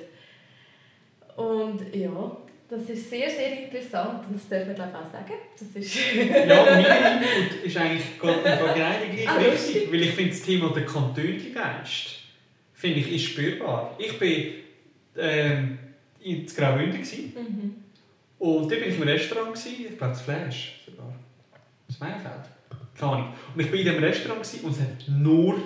Und 1.37 1.95
ja, 1.95 2.37
das 2.69 2.91
ist 2.91 3.09
sehr, 3.09 3.31
sehr 3.31 3.65
interessant 3.65 4.27
und 4.29 4.35
das 4.35 4.49
darf 4.49 4.67
man 4.67 4.75
glaube 4.75 4.91
ich 4.93 4.99
auch 4.99 5.13
sagen. 5.13 5.33
Das 5.59 5.69
ist 5.83 5.97
Ja, 6.15 6.65
mein 6.65 7.23
Input 7.23 7.65
ist 7.65 7.77
eigentlich 7.77 8.19
gerade 8.19 8.41
im 8.41 9.11
in 9.11 9.17
die 9.17 9.27
Ah, 9.27 9.37
Richtung, 9.37 9.93
weil 9.93 10.03
ich 10.03 10.11
finde 10.13 10.31
das 10.31 10.43
Thema 10.43 10.71
der 10.71 10.85
kantonliche 10.85 11.51
Geist 11.53 12.19
finde 12.79 13.01
ich, 13.01 13.13
ist 13.13 13.25
spürbar. 13.25 13.97
Ich 13.99 14.19
bin 14.19 14.53
ähm, 15.17 15.79
in 16.21 16.47
Graubünden 16.47 17.01
mhm. 17.01 17.75
Und 18.39 18.71
da 18.71 18.77
bin 18.77 18.89
ich 18.89 18.97
im 18.97 19.03
Restaurant, 19.03 19.49
gewesen, 19.55 19.73
ich 19.91 19.99
glaube 19.99 20.13
das 20.13 20.21
Flash 20.23 20.81
sogar, 20.87 21.13
das 21.87 21.99
Meienfeld, 22.01 22.45
keine 22.99 23.13
Ahnung. 23.13 23.33
Und 23.55 23.61
ich 23.61 23.71
bin 23.71 23.81
in 23.81 23.87
diesem 23.87 24.03
Restaurant 24.05 24.43
gewesen, 24.43 24.65
und 24.65 24.71
es 24.73 24.81
hat 24.81 25.09
nur 25.09 25.57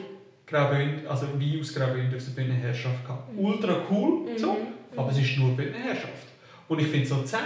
Graubünden, 0.46 1.06
also 1.06 1.26
Wein 1.38 1.60
aus 1.60 1.74
Graubünden 1.74 2.14
aus 2.16 2.24
der 2.26 2.42
Bühnenherrschaft 2.42 3.04
gehabt. 3.04 3.32
Mhm. 3.32 3.38
Ultra 3.38 3.86
cool, 3.90 4.38
so, 4.38 4.52
Mhm. 4.52 4.98
aber 4.98 5.10
es 5.10 5.18
ist 5.18 5.38
nur 5.38 5.56
Bühnenherrschaft. 5.56 6.26
Und 6.68 6.78
ich 6.80 6.86
finde 6.86 7.06
so 7.06 7.22
zehn. 7.22 7.38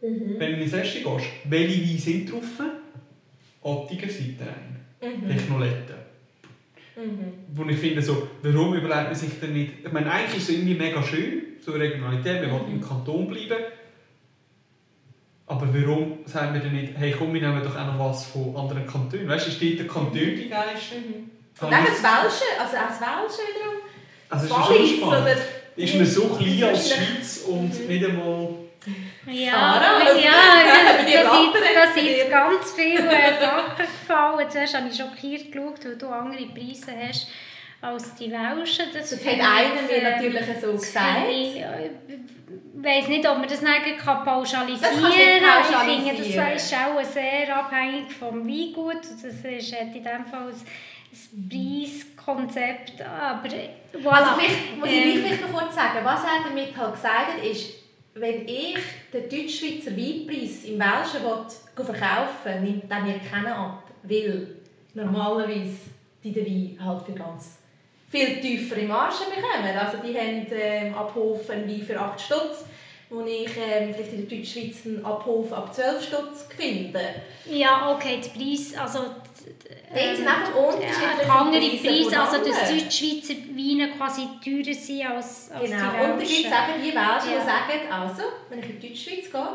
Mhm. 0.00 0.34
Wenn 0.38 0.52
du 0.56 0.62
ins 0.62 0.72
Restaurant 0.72 1.20
gehst, 1.22 1.32
welche 1.44 1.82
Weine 1.88 1.98
sind 1.98 2.32
drauf? 2.32 2.60
Optiker 3.62 4.08
Seite 4.08 4.46
rein. 4.46 4.80
Mhm. 5.20 5.28
Technoletten. 5.28 5.94
Mhm. 6.96 7.32
Wo 7.54 7.64
ich 7.64 7.78
finde, 7.78 8.02
so, 8.02 8.28
warum 8.42 8.74
überlegt 8.74 9.04
man 9.06 9.14
sich 9.14 9.30
denn 9.40 9.52
nicht... 9.54 9.72
Ich 9.84 9.92
meine, 9.92 10.10
eigentlich 10.10 10.36
ist 10.38 10.48
es 10.48 10.54
irgendwie 10.56 10.74
mega 10.74 11.02
schön, 11.02 11.42
so 11.60 11.72
Regionalität, 11.72 12.42
wir 12.42 12.50
wollen 12.50 12.70
im 12.70 12.80
Kanton 12.80 13.28
bleiben. 13.28 13.62
Aber 15.46 15.68
warum 15.72 16.18
sagen 16.26 16.54
wir 16.54 16.60
denn 16.60 16.72
nicht, 16.72 16.92
hey 16.96 17.14
komm, 17.16 17.34
wir 17.34 17.40
nehmen 17.40 17.62
doch 17.62 17.76
auch 17.76 17.86
noch 17.86 17.98
was 17.98 18.26
von 18.26 18.54
anderen 18.56 18.86
Kantonen? 18.86 19.28
Weißt 19.28 19.46
du, 19.46 19.50
ist 19.50 19.62
dort 19.62 19.78
der 19.78 19.86
kantonliche 19.86 20.48
Geist? 20.48 20.92
Mhm. 20.94 21.30
Kann 21.58 21.68
Und 21.68 21.74
eben 21.74 21.84
ich- 21.84 21.90
das 21.90 22.02
Welsche, 22.02 22.44
also 22.60 22.76
auch 22.76 22.88
das 22.88 23.00
Welsche 23.00 23.42
wiederum. 23.48 23.76
Also 24.30 24.46
ist 24.46 24.52
Wallis, 24.52 25.02
oder 25.02 25.36
Ist 25.76 25.94
man 25.96 26.06
so 26.06 26.28
klein 26.28 26.64
als 26.64 26.90
Schweiz 26.94 27.44
und 27.48 27.80
Mhm. 27.82 27.86
nicht 27.88 28.04
einmal... 28.06 28.48
Ja, 29.26 29.52
Sarah, 29.52 29.96
also- 30.04 30.18
ja, 30.18 30.32
Bei 30.98 31.04
dir 31.04 31.24
da 31.24 31.92
sind, 31.92 32.30
ganz 32.30 32.72
viele 32.72 33.08
äh, 33.10 33.40
Sachen 33.40 33.76
gefallen. 33.76 34.50
Zuerst 34.50 34.76
habe 34.76 34.88
ich 34.88 34.96
schockiert 34.96 35.52
geschaut, 35.52 35.84
weil 35.84 35.96
du 35.96 36.08
andere 36.08 36.46
Preise 36.46 36.92
hast 37.08 37.28
als 37.80 38.14
die 38.14 38.30
Welschen. 38.30 38.86
Das, 38.92 39.10
das 39.10 39.24
hat 39.24 39.32
einer 39.34 39.82
mir 39.82 40.02
natürlich 40.02 40.60
so 40.60 40.72
gesagt. 40.72 41.28
Ich 41.30 41.56
äh, 41.56 41.90
weiß 42.74 43.08
nicht, 43.08 43.28
ob 43.28 43.38
man 43.38 43.48
das 43.48 43.60
nicht 43.62 44.04
pauschalisieren 44.04 44.82
kann. 44.82 45.94
Ich 45.98 46.04
finde, 46.12 46.36
das 46.36 46.62
ist 46.64 46.74
auch 46.74 47.02
sehr 47.04 47.56
abhängig 47.56 48.12
vom 48.12 48.46
Weingut. 48.46 49.00
Das 49.02 49.24
ist 49.24 49.44
in 49.44 49.92
dem 50.04 50.24
Fall 50.24 50.48
ein 50.48 51.48
Preiskonzept. 51.48 53.00
Aber 53.02 53.48
voilà. 53.48 54.08
Also 54.10 54.30
vielleicht 54.40 54.76
muss 54.78 54.88
ich 54.88 55.04
ähm, 55.16 55.24
vielleicht 55.24 55.42
noch 55.42 55.60
kurz 55.60 55.74
sagen, 55.74 55.98
was 56.04 56.20
er 56.24 56.48
damit 56.48 56.76
halt 56.76 56.94
gesagt 56.94 57.34
hat, 57.36 57.44
ist, 57.44 57.81
wenn 58.14 58.46
ich 58.46 58.78
den 59.12 59.28
Deutschschweizer 59.28 59.96
Weinpreis 59.96 60.64
im 60.64 60.78
Welschen 60.78 61.22
verkaufen 61.74 62.44
will, 62.44 62.60
nimmt 62.60 62.90
er 62.90 63.00
mir 63.00 63.18
keinen 63.18 63.52
ab. 63.52 63.84
Weil 64.02 64.48
normalerweise 64.94 65.90
die 66.22 66.32
den 66.32 66.46
Wein 66.46 66.84
halt 66.84 67.02
für 67.06 67.12
ganz 67.12 67.58
viel 68.10 68.40
tiefere 68.40 68.82
Margen 68.82 69.30
bekommen. 69.34 69.76
Also 69.76 69.98
die 69.98 70.16
haben 70.16 70.46
ähm, 70.52 70.94
ab 70.94 71.14
Hof 71.14 71.48
einen 71.50 71.68
Wein 71.68 71.82
für 71.82 71.98
8 71.98 72.20
Stutz 72.20 72.64
wo 73.12 73.20
ich 73.26 73.50
ähm, 73.56 73.94
vielleicht 73.94 74.12
in 74.12 74.28
der 74.28 74.38
Deutschschweiz 74.38 74.86
einen 74.86 75.04
Abhof 75.04 75.52
ab 75.52 75.74
12 75.74 76.02
Stutz 76.02 76.46
finde. 76.56 77.00
Ja, 77.46 77.94
okay, 77.94 78.20
der 78.22 78.30
Preis, 78.30 78.74
also... 78.76 79.00
Dort 79.94 80.16
sind 80.16 80.26
einfach 80.26 80.54
unterschiedliche 80.54 81.26
ja, 81.26 81.34
andere 81.34 81.60
Preise, 81.60 82.20
also 82.20 82.48
dass 82.48 82.70
Deutschschweizer 82.70 83.34
Weine 83.54 83.90
quasi 83.90 84.22
teurer 84.42 84.74
sind 84.74 85.04
als, 85.04 85.50
als 85.50 85.62
genau. 85.64 85.76
die 85.76 85.98
Genau, 85.98 86.12
und 86.12 86.20
da 86.20 86.24
gibt 86.24 86.30
es 86.30 86.38
eben 86.38 86.82
die 86.82 86.94
Welschen, 86.94 87.32
ja. 87.32 87.40
die 87.40 87.44
sagen, 87.44 87.92
also, 87.92 88.22
wenn 88.48 88.58
ich 88.60 88.70
in 88.70 88.80
die 88.80 88.88
Deutschschweiz 88.88 89.30
gehe, 89.30 89.48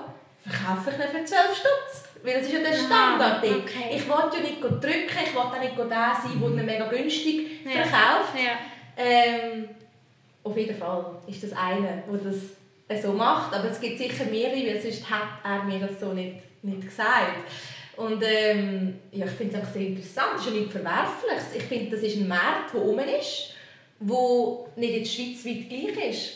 verkaufe 0.46 0.92
ich 0.92 0.98
nicht 0.98 1.10
für 1.10 1.26
12 1.26 1.56
Stutz. 1.56 2.08
Weil 2.24 2.34
das 2.34 2.44
ist 2.44 2.54
ja 2.54 2.60
der 2.60 2.74
Standard. 2.74 3.44
Ah, 3.44 3.56
okay. 3.58 3.96
Ich 3.96 4.08
will 4.08 4.16
ja 4.16 4.40
nicht 4.42 4.62
drücken, 4.62 5.18
ich 5.26 5.34
will 5.34 5.42
auch 5.42 5.60
nicht 5.60 5.78
der 5.78 5.86
sein, 5.86 6.56
der 6.56 6.64
mega 6.64 6.88
günstig 6.88 7.62
verkauft. 7.64 8.34
Ja. 8.36 8.58
Ähm, 8.98 9.70
auf 10.44 10.58
jeden 10.58 10.78
Fall 10.78 11.06
ist 11.28 11.44
das 11.44 11.54
eine, 11.54 12.04
der 12.08 12.18
das 12.20 12.57
so 12.96 13.14
macht. 13.14 13.54
Aber 13.54 13.70
es 13.70 13.80
gibt 13.80 13.98
sicher 13.98 14.26
mehrere, 14.26 14.66
weil 14.66 14.82
sonst 14.82 15.10
hat 15.10 15.40
er 15.44 15.64
mir 15.64 15.80
das 15.80 16.00
so 16.00 16.14
nicht, 16.14 16.38
nicht 16.64 16.82
gesagt. 16.82 17.50
Und 17.98 18.24
ähm, 18.24 19.00
ja, 19.12 19.26
ich 19.26 19.32
finde 19.32 19.56
es 19.56 19.60
einfach 19.60 19.74
sehr 19.74 19.88
interessant. 19.88 20.28
Es 20.36 20.42
ist 20.42 20.48
ja 20.48 20.54
nichts 20.54 20.72
Verwerfliches. 20.72 21.56
Ich 21.56 21.64
finde, 21.64 21.96
das 21.96 22.06
ist 22.06 22.18
ein 22.18 22.28
Markt, 22.28 22.74
der 22.74 22.82
oben 22.82 23.08
ist, 23.08 23.54
der 24.00 24.58
nicht 24.76 24.94
in 24.94 25.04
der 25.04 25.10
Schweiz 25.10 25.46
weit 25.46 25.70
gleich 25.70 26.10
ist. 26.10 26.34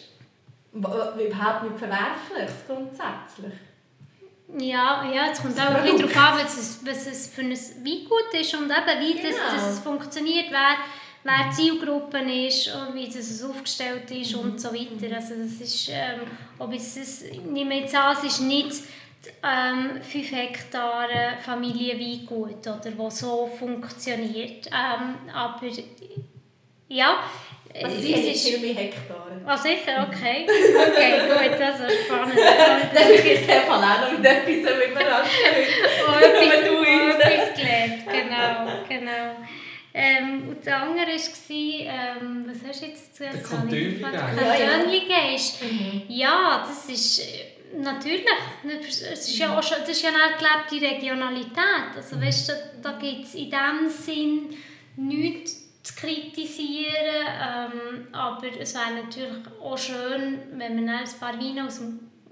Überhaupt 0.73 1.17
nicht 1.17 1.77
verwerflich, 1.77 2.49
grundsätzlich. 2.65 3.53
Ja, 4.57 5.09
ja, 5.13 5.31
es 5.31 5.41
kommt 5.41 5.57
auch 5.59 5.75
ein 5.75 5.83
bisschen 5.83 5.99
darauf 5.99 6.17
an, 6.17 6.39
was 6.43 6.57
es, 6.57 6.79
was 6.85 7.07
es 7.07 7.27
für 7.27 7.41
ein 7.41 7.51
Weingut 7.51 8.33
ist 8.33 8.53
und 8.53 8.65
eben, 8.65 8.99
wie 8.99 9.13
genau. 9.13 9.29
das, 9.29 9.53
dass 9.53 9.73
es 9.73 9.79
funktioniert, 9.79 10.47
wer 10.49 10.77
wer 11.23 11.49
die 11.49 11.55
Zielgruppe 11.55 12.19
ist 12.19 12.73
und 12.73 12.95
wie 12.95 13.07
das 13.07 13.43
aufgestellt 13.43 14.09
ist 14.11 14.35
und 14.35 14.59
so 14.59 14.69
weiter. 14.69 15.15
Also 15.15 15.35
das 15.35 15.61
ist, 15.61 15.89
ähm, 15.89 16.21
ob 16.57 16.73
es, 16.73 16.97
es, 16.97 17.23
ich 17.23 17.41
nehme 17.41 17.79
jetzt 17.79 17.95
an, 17.95 18.15
es 18.17 18.23
ist 18.23 18.41
nicht 18.41 18.71
ähm, 19.43 20.01
5 20.01 20.31
Hektar 20.31 21.07
Familienweingut, 21.43 22.67
oder, 22.67 22.97
wo 22.97 23.09
so 23.09 23.47
funktioniert. 23.47 24.67
Ähm, 24.67 25.29
aber 25.33 25.67
ja, 26.87 27.23
also 27.73 27.95
es 27.95 28.35
ist 28.35 28.47
viel 28.47 28.59
mehr 28.59 28.75
Hektare. 28.75 29.41
Ah, 29.45 29.57
sicher? 29.57 30.07
Okay. 30.09 30.45
Okay, 30.45 31.19
gut, 31.27 31.61
also 31.61 31.83
spannend. 32.03 32.35
das 32.93 33.09
ist 33.09 33.25
jetzt 33.25 33.47
der 33.47 33.61
Fall 33.61 33.81
auch 33.81 34.11
noch 34.11 34.17
mit 34.17 34.25
etwas, 34.25 34.71
anstellt. 34.71 35.67
Oh, 36.07 36.17
etwas, 36.17 37.29
etwas 37.31 37.59
gelernt, 37.59 38.03
genau, 38.07 38.71
genau. 38.89 39.35
Ähm, 39.93 40.47
und 40.49 40.65
das 40.65 40.73
andere 40.73 41.05
war, 41.05 41.49
ähm, 41.49 42.45
was 42.47 42.63
hast 42.67 42.81
du 42.81 42.85
jetzt 42.85 43.17
gesagt? 43.17 43.33
Der 43.33 43.41
Kantönligeist. 43.41 45.61
Mhm. 45.63 46.03
Ja, 46.07 46.65
das 46.65 46.87
ist 46.87 47.19
äh, 47.19 47.51
natürlich, 47.77 48.25
es 48.85 49.27
ist 49.27 49.37
ja 49.37 49.57
auch 49.57 49.63
schon, 49.63 49.79
das 49.81 49.89
ist 49.89 50.03
ja 50.03 50.09
eine 50.09 50.37
gelebte 50.37 50.79
Regionalität. 50.95 51.95
Also 51.95 52.15
mhm. 52.15 52.21
weißt 52.21 52.49
du, 52.49 52.53
da, 52.81 52.91
da 52.91 52.97
gibt 52.97 53.25
es 53.25 53.35
in 53.35 53.49
diesem 53.49 53.89
Sinn 53.89 54.55
nichts 54.95 55.57
zu 55.83 55.93
kritisieren, 55.95 57.25
ähm, 57.41 58.07
aber 58.11 58.47
es 58.59 58.75
wäre 58.75 59.03
natürlich 59.03 59.47
auch 59.61 59.77
schön, 59.77 60.39
wenn 60.53 60.75
man 60.75 60.89
ein 60.89 61.05
paar 61.19 61.39
Weine 61.39 61.65
aus, 61.65 61.81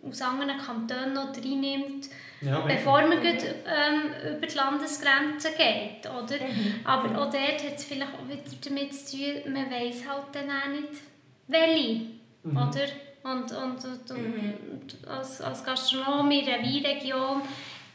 aus 0.07 0.21
anderen 0.21 0.57
Kantonen 0.57 1.13
noch 1.13 1.35
reinnimmt, 1.35 2.09
ja, 2.41 2.59
bevor 2.61 3.01
man 3.01 3.19
gut, 3.19 3.43
ähm, 3.65 4.35
über 4.37 4.47
die 4.47 4.55
Landesgrenzen 4.55 5.51
geht. 5.57 6.09
Oder? 6.09 6.45
Mhm. 6.45 6.79
Aber 6.83 7.09
auch 7.09 7.29
dort 7.29 7.63
hat 7.63 7.75
es 7.75 7.85
vielleicht 7.85 8.13
auch 8.13 8.27
wieder 8.27 8.43
damit 8.63 8.93
zu 8.93 9.17
tun, 9.17 9.53
man 9.53 9.69
weiß 9.69 10.07
halt 10.07 10.27
dann 10.33 10.49
auch 10.49 10.67
nicht, 10.69 11.01
welche. 11.47 12.05
Mhm. 12.43 12.57
Oder? 12.57 12.87
Und, 13.21 13.51
und, 13.51 13.85
und, 13.85 14.17
mhm. 14.17 14.53
und 14.71 15.07
als, 15.07 15.41
als 15.41 15.63
Gastronom 15.63 16.31
in 16.31 16.47
einer 16.47 16.63
Weinregion 16.63 17.41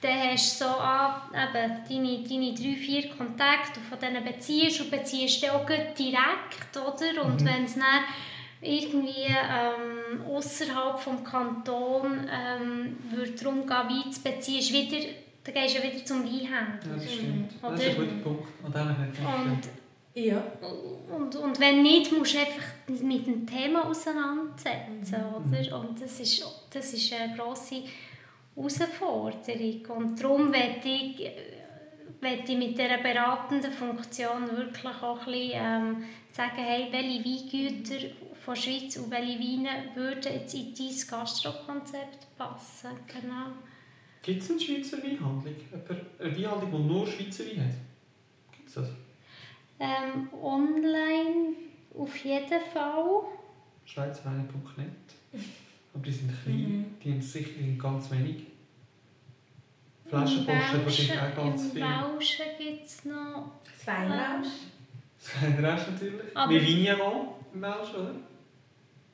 dann 0.05 0.33
hast 0.33 0.61
du 0.61 0.65
so 0.65 0.71
an, 0.71 1.23
eben, 1.33 1.83
deine, 1.89 2.29
deine 2.29 2.55
drei, 2.55 2.77
vier 2.77 3.09
Kontakte 3.09 3.81
von 3.81 3.99
denen 3.99 4.23
beziehst 4.23 4.83
und 4.83 4.91
beziehst 4.91 5.43
du 5.43 5.53
auch 5.53 5.65
direkt, 5.67 6.77
oder? 6.77 7.25
Und 7.25 7.41
mhm. 7.41 7.47
wenn 7.47 7.65
es 7.65 7.75
dann 7.75 8.05
irgendwie 8.65 9.27
ähm, 9.29 10.23
außerhalb 10.27 10.97
des 10.97 11.31
Kantons 11.31 12.29
ähm, 12.31 12.97
würde 13.11 13.33
darum 13.33 13.67
gehen, 13.67 13.69
Wein 13.71 14.13
zu 14.13 14.23
beziehen, 14.23 14.59
ist 14.59 14.73
wieder, 14.73 15.07
dann 15.45 15.55
gehst 15.55 15.77
du 15.77 15.79
ja 15.81 15.93
wieder 15.93 16.05
zum 16.05 16.25
Weinhändler. 16.25 16.91
Ja, 16.91 16.95
das 16.95 17.13
stimmt. 17.13 17.53
Oder? 17.63 17.73
Das 17.73 17.81
ist 17.81 17.89
ein 17.89 17.97
guter 17.97 18.23
Punkt. 18.23 18.49
Und, 18.65 19.69
ja. 20.15 20.43
Und, 21.15 21.37
und 21.37 21.61
wenn 21.61 21.83
nicht, 21.83 22.13
musst 22.13 22.35
du 22.35 22.39
einfach 22.39 22.65
mit 22.89 23.27
dem 23.27 23.47
Thema 23.47 23.89
auseinandersetzen. 23.89 25.17
Mhm. 25.45 25.53
Oder? 25.53 25.81
Und 25.81 26.01
das 26.01 26.21
ist, 26.21 26.45
das 26.73 26.95
ist 26.95 27.13
eine 27.13 27.37
grosse 27.37 27.83
Herausforderung. 28.57 29.97
Und 29.97 30.23
darum 30.23 30.51
möchte 30.51 30.89
ich, 30.89 31.31
möchte 32.21 32.53
ich 32.53 32.59
mit 32.59 32.79
dieser 32.79 32.99
beratenden 32.99 33.73
Funktion 33.73 34.49
wirklich 34.57 34.87
auch 34.87 35.27
ein 35.27 35.33
bisschen, 35.33 35.51
ähm, 35.55 36.05
sagen, 36.33 36.57
hey, 36.57 36.89
welche 36.91 37.25
Weingüter 37.25 38.07
von 38.45 38.55
der 38.55 38.61
Schweiz 38.61 38.97
und 38.97 39.11
welche 39.11 39.39
Weine 39.39 39.91
würden 39.95 40.33
jetzt 40.33 40.55
in 40.55 40.75
dein 40.75 40.95
Gastrokonzept 41.09 42.37
passen. 42.37 42.91
Genau. 43.07 43.47
Gibt 44.23 44.43
es 44.43 44.51
eine 44.51 44.61
Schweizer 44.61 44.99
Weinhandlung? 44.99 45.55
Eine 46.19 46.37
Weinhandlung, 46.37 46.71
die 46.71 46.93
nur 46.93 47.07
Schweizer 47.07 47.45
Wein 47.45 47.65
hat? 47.65 47.75
Gibt 48.53 48.69
es 48.69 48.75
das? 48.75 48.89
Ähm, 49.81 50.29
online 50.33 51.55
auf 51.99 52.17
jeden 52.19 52.61
Fall. 52.73 53.23
Schweizweine.net 53.87 54.89
Aber 55.95 56.05
die 56.05 56.13
sind 56.13 56.31
klein, 56.43 56.57
mhm. 56.57 56.85
die 57.03 57.13
haben 57.13 57.23
sicher 57.23 57.51
ganz 57.79 58.11
wenig. 58.11 58.45
Flaschenposten 60.07 60.85
wahrscheinlich 60.85 61.19
auch 61.19 61.35
ganz 61.35 61.73
viel. 61.73 61.81
Im 61.81 61.89
Bauschen 61.89 62.47
gibt 62.59 62.87
es 62.87 63.05
noch... 63.07 63.53
Das 63.65 63.87
Weinrausch. 63.87 64.49
Das 65.19 65.43
Weinrausch 65.43 65.87
natürlich. 65.89 66.37
Aber 66.37 66.53
Wie 66.53 66.61
Vigneron 66.61 67.29
im 67.55 67.61
Bauschen, 67.61 67.95
oder? 67.97 68.15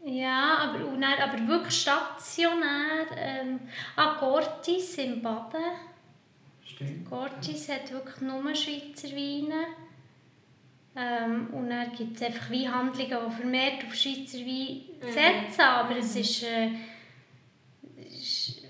Ja, 0.05 0.57
aber, 0.59 0.87
und 0.87 1.01
dann, 1.01 1.19
aber 1.19 1.47
wirklich 1.47 1.81
stationär. 1.83 3.07
Ähm, 3.17 3.61
ah, 3.97 4.17
Gortis 4.19 4.99
im 4.99 5.21
Baden. 5.21 5.61
Stimmt. 6.65 7.09
Gortis 7.09 7.69
hat 7.69 7.91
wirklich 7.93 8.21
nur 8.23 8.55
Schweizer 8.55 9.15
Weine. 9.15 9.67
Ähm, 10.97 11.49
und 11.53 11.71
dann 11.71 11.93
gibt 11.93 12.17
es 12.17 12.23
einfach 12.23 12.51
Weinhandlungen, 12.51 13.19
die 13.29 13.37
vermehrt 13.37 13.85
auf 13.87 13.95
Schweizer 13.95 14.39
Wein 14.39 14.81
mhm. 15.01 15.13
setzen, 15.13 15.61
aber 15.61 15.97
es 15.97 16.17
ist, 16.17 16.43
äh, 16.43 16.71
ist 18.07 18.63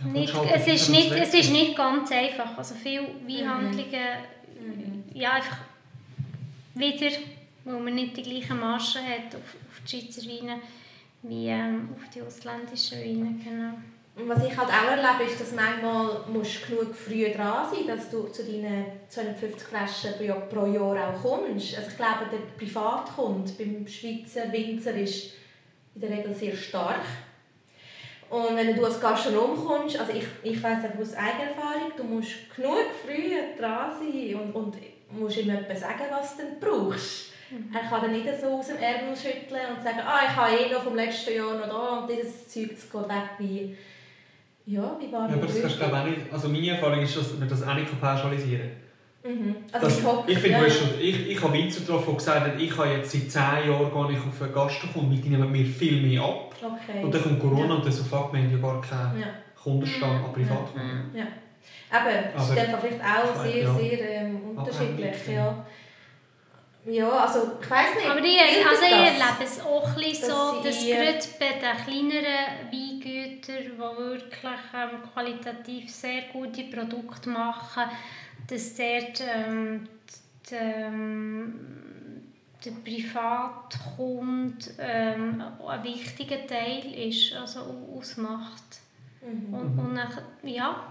ja, 0.00 0.06
nicht, 0.06 0.34
es, 0.54 0.66
ist 0.66 0.88
nicht, 0.88 1.12
es 1.12 1.34
ist 1.34 1.52
nicht 1.52 1.76
ganz 1.76 2.10
einfach. 2.10 2.58
Also 2.58 2.74
viele 2.74 3.08
Weinhandlungen, 3.26 4.00
mhm. 4.60 5.04
ja 5.14 5.32
einfach 5.32 5.58
wieder, 6.74 7.10
weil 7.64 7.80
man 7.80 7.94
nicht 7.94 8.16
die 8.16 8.22
gleichen 8.22 8.58
Margen 8.58 9.06
hat 9.06 9.34
auf, 9.34 9.56
die 9.86 10.00
Schweizer 10.00 10.22
Weine 10.22 10.60
wie 11.22 11.48
ähm, 11.48 11.88
auf 11.94 12.08
die 12.14 12.22
ausländischen 12.22 12.98
Weine. 12.98 13.38
Genau. 13.42 13.74
Was 14.18 14.44
ich 14.46 14.56
halt 14.56 14.68
auch 14.70 14.90
erlebe, 14.90 15.30
ist, 15.30 15.38
dass 15.38 15.52
manchmal 15.52 16.24
musst 16.32 16.66
genug 16.66 16.94
früh 16.94 17.30
dran 17.32 17.66
sein 17.70 17.86
dass 17.86 18.08
du 18.08 18.28
zu 18.28 18.44
deinen 18.44 18.86
250 19.08 19.68
Flaschen 19.68 20.12
pro 20.48 20.66
Jahr 20.66 21.10
auch 21.10 21.22
kommst. 21.22 21.76
Also 21.76 21.90
ich 21.90 21.96
glaube, 21.96 22.24
der 22.32 22.38
Privatkunde 22.56 23.52
beim 23.58 23.86
Schweizer 23.86 24.50
Winzer 24.50 24.94
ist 24.94 25.32
in 25.94 26.00
der 26.00 26.10
Regel 26.10 26.34
sehr 26.34 26.56
stark. 26.56 27.02
Und 28.30 28.56
wenn 28.56 28.74
du 28.74 28.84
als 28.84 29.00
Gastronom 29.00 29.64
kommst, 29.64 30.00
also 30.00 30.12
ich, 30.12 30.24
ich 30.42 30.62
weiss 30.62 30.78
auch 30.84 30.98
aus 30.98 31.14
eigener 31.14 31.50
Erfahrung, 31.50 31.92
du 31.96 32.04
musst 32.04 32.32
genug 32.54 32.86
früh 33.04 33.36
dran 33.56 33.90
sein 33.98 34.34
und, 34.34 34.52
und 34.52 34.76
musst 35.10 35.36
ihm 35.36 35.50
etwas 35.50 35.80
sagen, 35.80 36.04
was 36.10 36.36
du 36.36 36.42
brauchst. 36.58 37.35
Mhm. 37.50 37.74
Er 37.74 37.88
kann 37.88 38.00
dann 38.02 38.12
nicht 38.12 38.26
so 38.40 38.46
aus 38.58 38.66
dem 38.68 38.76
Ärmel 38.78 39.14
schütteln 39.16 39.60
und 39.76 39.82
sagen, 39.82 40.00
ah, 40.04 40.20
ich 40.28 40.36
habe 40.36 40.50
eh 40.52 40.72
noch 40.72 40.82
vom 40.82 40.96
letzten 40.96 41.34
Jahr 41.36 41.54
noch 41.58 41.68
da 41.68 41.98
und 42.00 42.10
dieses 42.10 42.48
Zeug 42.48 42.70
geht 42.70 43.08
weg 43.08 43.30
wie, 43.38 43.76
ja, 44.66 44.96
wie 45.00 45.12
war 45.12 45.28
ja, 45.28 45.34
aber 45.36 45.46
das 45.46 45.60
kannst 45.60 45.80
du 45.80 45.84
auch 45.84 46.04
nicht, 46.04 46.32
also 46.32 46.48
meine 46.48 46.70
Erfahrung 46.70 47.00
ist, 47.02 47.16
dass 47.16 47.38
man 47.38 47.48
das 47.48 47.62
auch 47.62 47.74
nicht 47.74 48.00
pauschalisieren 48.00 48.70
kann. 49.22 49.32
Mhm. 49.32 49.56
Also 49.72 49.86
Das, 49.86 50.02
mit 50.02 50.28
ich 50.36 50.38
finde, 50.38 50.50
ja. 50.58 50.58
du 50.64 50.66
hast 50.70 50.78
schon- 50.78 51.00
ich, 51.00 51.30
ich 51.30 51.42
habe 51.42 51.52
Winzer 51.52 51.80
getroffen, 51.80 52.04
der 52.06 52.14
gesagt 52.16 52.40
hat, 52.46 52.60
ich 52.60 52.76
habe 52.78 52.88
jetzt 52.90 53.10
seit 53.12 53.30
10 53.30 53.42
Jahren 53.70 53.92
gehe 53.92 54.18
ich 54.18 54.24
auf 54.26 54.42
eine 54.42 54.52
Gastro 54.52 55.00
und 55.00 55.10
die 55.10 55.28
nehmen 55.28 55.50
mir 55.52 55.64
viel 55.66 56.00
mehr 56.02 56.22
ab. 56.22 56.54
Okay. 56.62 57.02
Und 57.04 57.12
dann 57.14 57.22
kommt 57.22 57.40
Corona 57.40 57.66
Ja. 57.66 57.74
und 57.74 57.84
dann 57.84 57.92
so, 57.92 58.04
fuck, 58.04 58.32
wir 58.32 58.40
haben 58.40 58.50
ja 58.52 58.58
gar 58.58 58.80
keinen 58.80 59.20
ja. 59.20 59.26
Kundenstamm 59.60 60.24
an 60.24 60.32
Privatkunden. 60.32 61.10
Eben, 61.14 61.26
das 62.34 62.44
ist 62.44 62.50
Aber- 62.52 62.60
einfach 62.60 62.80
vielleicht 62.80 63.00
auch 63.02 63.42
sehr, 63.42 63.62
Ja. 63.62 63.74
sehr 63.74 64.10
ähm, 64.22 64.40
unterschiedlich. 64.56 65.14
Ja. 65.34 65.66
Ja, 66.86 67.08
also 67.10 67.52
ich 67.60 67.70
weiß 67.70 67.94
nicht. 67.96 68.06
Aber 68.06 68.20
ich, 68.20 68.38
also 68.40 68.58
ich 68.60 68.64
das? 68.64 68.82
erlebe 68.82 69.44
es 69.44 69.60
auch 69.64 69.88
ein 69.88 69.94
bisschen 69.96 70.30
so, 70.30 70.62
Dass 70.62 70.84
gerade 70.86 71.18
bei 71.38 71.52
den 71.58 71.76
kleineren 71.84 72.70
Weingütern, 72.72 73.56
die 73.64 73.78
wirklich 73.78 74.60
ähm, 74.74 75.02
qualitativ 75.12 75.90
sehr 75.90 76.22
gute 76.32 76.62
Produkte 76.64 77.28
machen, 77.30 77.84
dass 78.48 78.74
dort 78.76 79.20
ähm, 79.20 79.88
die, 80.50 80.54
ähm, 80.54 81.60
der 82.64 82.70
Privatkunde 82.84 84.56
ähm, 84.78 85.42
ein 85.66 85.84
wichtiger 85.84 86.46
Teil 86.46 86.92
ist, 87.08 87.34
also 87.34 87.60
au- 87.60 87.98
ausmacht. 87.98 88.80
Mhm. 89.22 89.52
Und, 89.54 89.78
und 89.78 89.94
dann, 89.96 90.08
ja, 90.42 90.86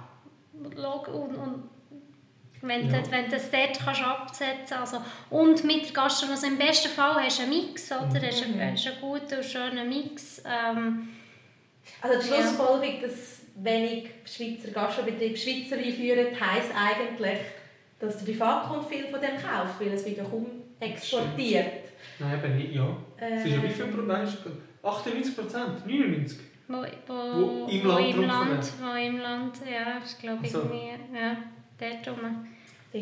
und, 0.53 1.35
und 1.35 1.69
wenn, 2.68 2.89
Ja. 2.89 2.99
du, 3.01 3.11
wenn 3.11 3.26
du 3.26 3.32
das 3.32 3.49
dort 3.51 3.80
kannst 3.84 4.01
absetzen 4.03 4.78
also 4.80 4.97
Und 5.30 5.63
mit 5.63 5.86
der 5.86 5.93
Gastronomie, 5.93 6.36
also 6.36 6.47
im 6.47 6.57
besten 6.57 6.89
Fall 6.89 7.24
hast 7.24 7.39
du 7.39 7.43
einen 7.43 7.51
Mix, 7.51 7.91
oder? 7.91 8.01
Hast 8.28 8.43
du 8.43 8.49
Mhm. 8.49 8.61
hast 8.61 8.88
einen 8.88 9.01
guten 9.01 9.36
und 9.38 9.45
schönen 9.45 9.89
Mix. 9.89 10.41
Ähm, 10.45 11.09
Also 12.01 12.20
die 12.20 12.30
Ja. 12.30 12.36
Schlussfolgerung, 12.41 13.01
dass 13.01 13.41
wenig 13.57 14.09
Schweizer 14.26 14.72
Gastrobetriebe 14.72 15.38
Schweizer 15.38 15.78
einführen, 15.78 16.28
heisst 16.39 16.72
eigentlich, 16.76 17.39
dass 17.99 18.18
der 18.18 18.26
Privatkunde 18.26 18.86
viel 18.88 19.05
von 19.07 19.22
dem 19.22 19.38
kauft, 19.38 19.80
weil 19.80 19.93
es 19.93 20.05
wieder 20.05 20.24
kaum 20.24 20.47
exportiert. 20.80 21.86
Nein, 22.20 22.39
eben 22.43 22.57
nicht, 22.57 22.74
ja. 22.74 22.97
Es 23.18 23.45
ist 23.45 23.51
ja 23.55 23.63
wie 23.63 23.70
viel 23.70 23.86
Ähm, 23.86 23.91
Prozent? 23.91 24.09
Weißt 24.09 24.38
du, 24.45 24.88
98 24.88 25.36
Prozent? 25.36 25.86
99? 25.88 26.39
wo, 26.68 26.78
wo, 27.07 27.13
Wo 27.13 27.68
im 27.70 27.84
wo 27.84 27.88
Land 27.89 27.99
im 28.01 28.22
getrunken 28.22 28.28
Land, 28.28 28.72
wo 28.82 28.95
im 28.97 29.18
Land, 29.20 29.55
ja, 29.72 29.97
ist 30.03 30.20
glaube 30.20 30.39
ich 30.45 30.55
Also. 30.55 30.68
irgendwie, 30.70 31.18
ja, 31.18 31.38
dort 31.80 32.07
rum. 32.18 32.47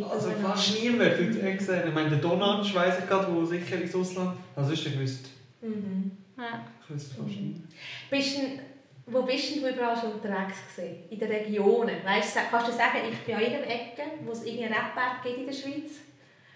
Also 0.02 0.32
fast 0.32 0.76
an. 0.78 0.82
niemand 0.84 1.18
tut 1.18 1.44
extern. 1.44 1.88
Ich 1.88 1.94
meine, 1.94 2.10
der 2.10 2.20
Donatsch 2.20 2.74
weiss 2.74 3.00
ich 3.00 3.08
gerade, 3.08 3.34
wo 3.34 3.44
sicher 3.46 3.76
ins 3.82 3.94
Ausland... 3.94 4.38
Also 4.56 4.72
ist 4.74 4.86
er 4.86 4.92
gewusst. 4.94 5.28
Mhm. 5.62 6.12
Ja. 6.38 6.66
Ich 6.84 6.90
wüsste 6.96 7.16
fast 7.16 7.28
Mhm. 7.28 7.48
nicht. 7.48 7.62
Bist 8.10 8.38
denn, 8.38 8.60
wo 9.06 9.22
bist 9.24 9.56
du 9.56 9.60
überall 9.70 9.96
schon 10.00 10.14
unterwegs 10.14 10.58
gewesen? 10.76 10.96
In 11.10 11.20
den 11.20 11.30
Regionen? 11.32 11.96
Weißt, 12.04 12.36
du, 12.36 12.40
kannst 12.50 12.68
du 12.70 12.72
sagen, 12.72 13.00
ich 13.12 13.20
bin 13.20 13.36
an 13.36 13.42
jedem 13.42 13.64
Ecke, 13.64 14.04
wo 14.26 14.32
es 14.32 14.44
irgendeinen 14.44 14.74
Rebberg 14.74 15.24
gibt 15.24 15.38
in 15.40 15.46
der 15.46 15.54
Schweiz, 15.54 15.92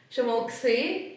schon 0.09 0.25
mal 0.27 0.45
gesehen? 0.45 1.11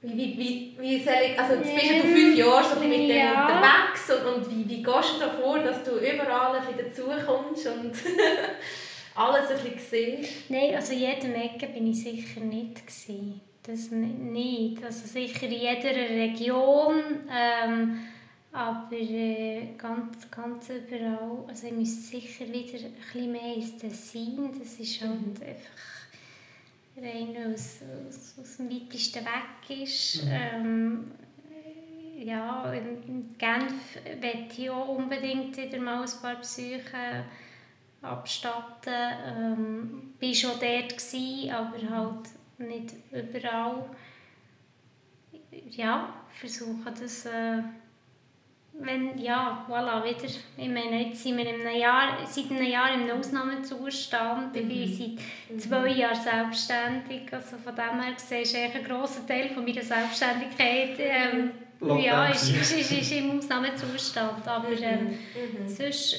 Wie, 0.00 0.16
wie, 0.16 0.38
wie, 0.38 0.76
wie 0.78 1.02
soll 1.02 1.14
ich, 1.26 1.38
also 1.38 1.54
jetzt 1.54 1.74
bist 1.74 1.90
ja 1.90 2.02
du 2.02 2.08
fünf 2.08 2.36
Jahre 2.38 2.62
so 2.64 2.78
mit 2.80 2.92
dem 2.92 3.10
ja. 3.10 3.46
unterwegs 3.46 4.10
und, 4.10 4.34
und 4.46 4.50
wie, 4.50 4.68
wie 4.68 4.82
gehst 4.82 5.14
du 5.16 5.18
davor, 5.18 5.58
dass 5.58 5.82
du 5.82 5.96
überall 5.98 6.56
ein 6.56 6.66
bisschen 6.66 6.86
dazukommst 6.88 7.66
und 7.66 7.92
alles 9.18 9.50
ein 9.50 9.72
bisschen 9.72 10.22
siehst? 10.22 10.50
Nein, 10.50 10.74
also 10.74 10.92
in 10.92 11.00
jedem 11.00 11.34
Ecke 11.34 11.66
bin 11.68 11.90
ich 11.90 12.02
sicher 12.02 12.40
nicht 12.40 12.86
gewesen. 12.86 13.40
Das 13.62 13.90
ni- 13.90 14.06
nicht. 14.06 14.82
Also 14.84 15.06
sicher 15.06 15.46
in 15.46 15.52
jeder 15.52 15.94
Region, 15.94 16.94
ähm, 17.30 17.98
aber 18.52 18.96
äh, 18.96 19.74
ganz, 19.76 20.30
ganz 20.30 20.70
überall. 20.70 21.44
Also 21.48 21.66
ich 21.66 21.72
müsste 21.74 22.16
sicher 22.16 22.46
wieder 22.46 22.78
ein 22.86 22.92
bisschen 22.94 23.32
mehr 23.32 23.54
ins 23.54 23.76
Tessin. 23.76 24.50
Das 24.58 24.74
ist 24.80 25.00
halt 25.02 25.10
Mhm. 25.20 25.34
einfach 25.46 25.98
rein 26.96 27.52
aus, 27.54 27.80
aus, 28.08 28.34
aus 28.40 28.56
dem 28.56 28.70
weitesten 28.70 29.24
Weg 29.24 29.82
ist. 29.82 30.24
Mhm. 30.24 30.30
Ähm, 30.32 31.10
ja, 32.24 32.72
in 32.72 33.36
Genf 33.38 33.98
möchte 34.20 34.62
ich 34.62 34.70
auch 34.70 34.88
unbedingt 34.96 35.56
wieder 35.56 35.78
mal 35.78 36.02
ein 36.02 36.10
paar 36.22 36.36
Besuche 36.36 37.24
abstatten. 38.02 38.94
Ähm, 39.26 40.14
war 40.20 40.34
schon 40.34 40.50
dort, 40.60 40.88
gewesen, 40.90 41.50
aber 41.50 41.90
halt 41.90 42.28
nicht 42.58 42.94
überall. 43.12 43.84
Ja, 45.70 46.14
versuche 46.30 46.92
das... 46.98 47.26
Äh, 47.26 47.62
wenn, 48.80 49.18
ja, 49.18 49.66
voilà, 49.68 50.04
wieder. 50.04 50.32
Ich 50.56 50.68
meine, 50.68 51.08
jetzt 51.08 51.22
sind 51.22 51.36
wir 51.36 51.46
in 51.46 51.66
einem 51.66 51.80
Jahr, 51.80 52.24
seit 52.24 52.50
einem 52.50 52.64
Jahr 52.64 52.94
im 52.94 53.10
Ausnahmezustand. 53.10 54.54
Ich 54.56 54.68
bin 54.68 55.18
seit 55.58 55.60
zwei 55.60 55.88
Jahren 55.88 56.14
selbstständig. 56.14 57.32
Also 57.32 57.56
von 57.56 57.74
dem 57.74 58.00
her 58.00 58.12
gesehen 58.14 58.42
ist 58.42 58.54
ein 58.54 58.84
grosser 58.84 59.26
Teil 59.26 59.48
von 59.48 59.64
meiner 59.64 59.82
Selbstständigkeit 59.82 60.96
ähm, 60.98 61.50
Lockdown 61.80 62.02
ja, 62.04 62.26
ist, 62.26 62.50
ist, 62.50 62.72
ist, 62.78 62.92
ist 62.92 63.12
im 63.12 63.38
Ausnahmezustand. 63.38 64.46
Aber 64.46 64.70
ähm, 64.70 65.06
Mhm. 65.08 65.68
sonst 65.68 66.16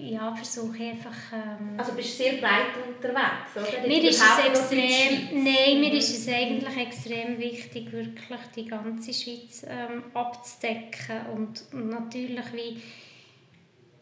ja, 0.00 0.34
versuche 0.34 0.82
einfach... 0.84 1.14
Ähm, 1.32 1.74
Also 1.78 1.92
bist 1.92 2.18
du 2.18 2.22
sehr 2.24 2.32
breit 2.34 2.74
unterwegs, 2.86 3.56
oder? 3.56 3.86
mir 3.86 4.02
ist 4.04 4.22
es 4.22 4.46
extrem, 4.46 5.44
nein, 5.44 5.80
mir 5.80 5.90
Mhm. 5.90 5.96
ist 5.96 6.10
es 6.18 6.28
eigentlich 6.28 6.76
extrem 6.76 7.38
wichtig, 7.38 7.92
wirklich 7.92 8.40
die 8.56 8.64
ganze 8.66 9.12
Schweiz 9.12 9.64
ähm, 9.68 10.04
abzudecken 10.14 11.26
und, 11.34 11.64
natürlich 11.72 12.52
wie, 12.52 12.80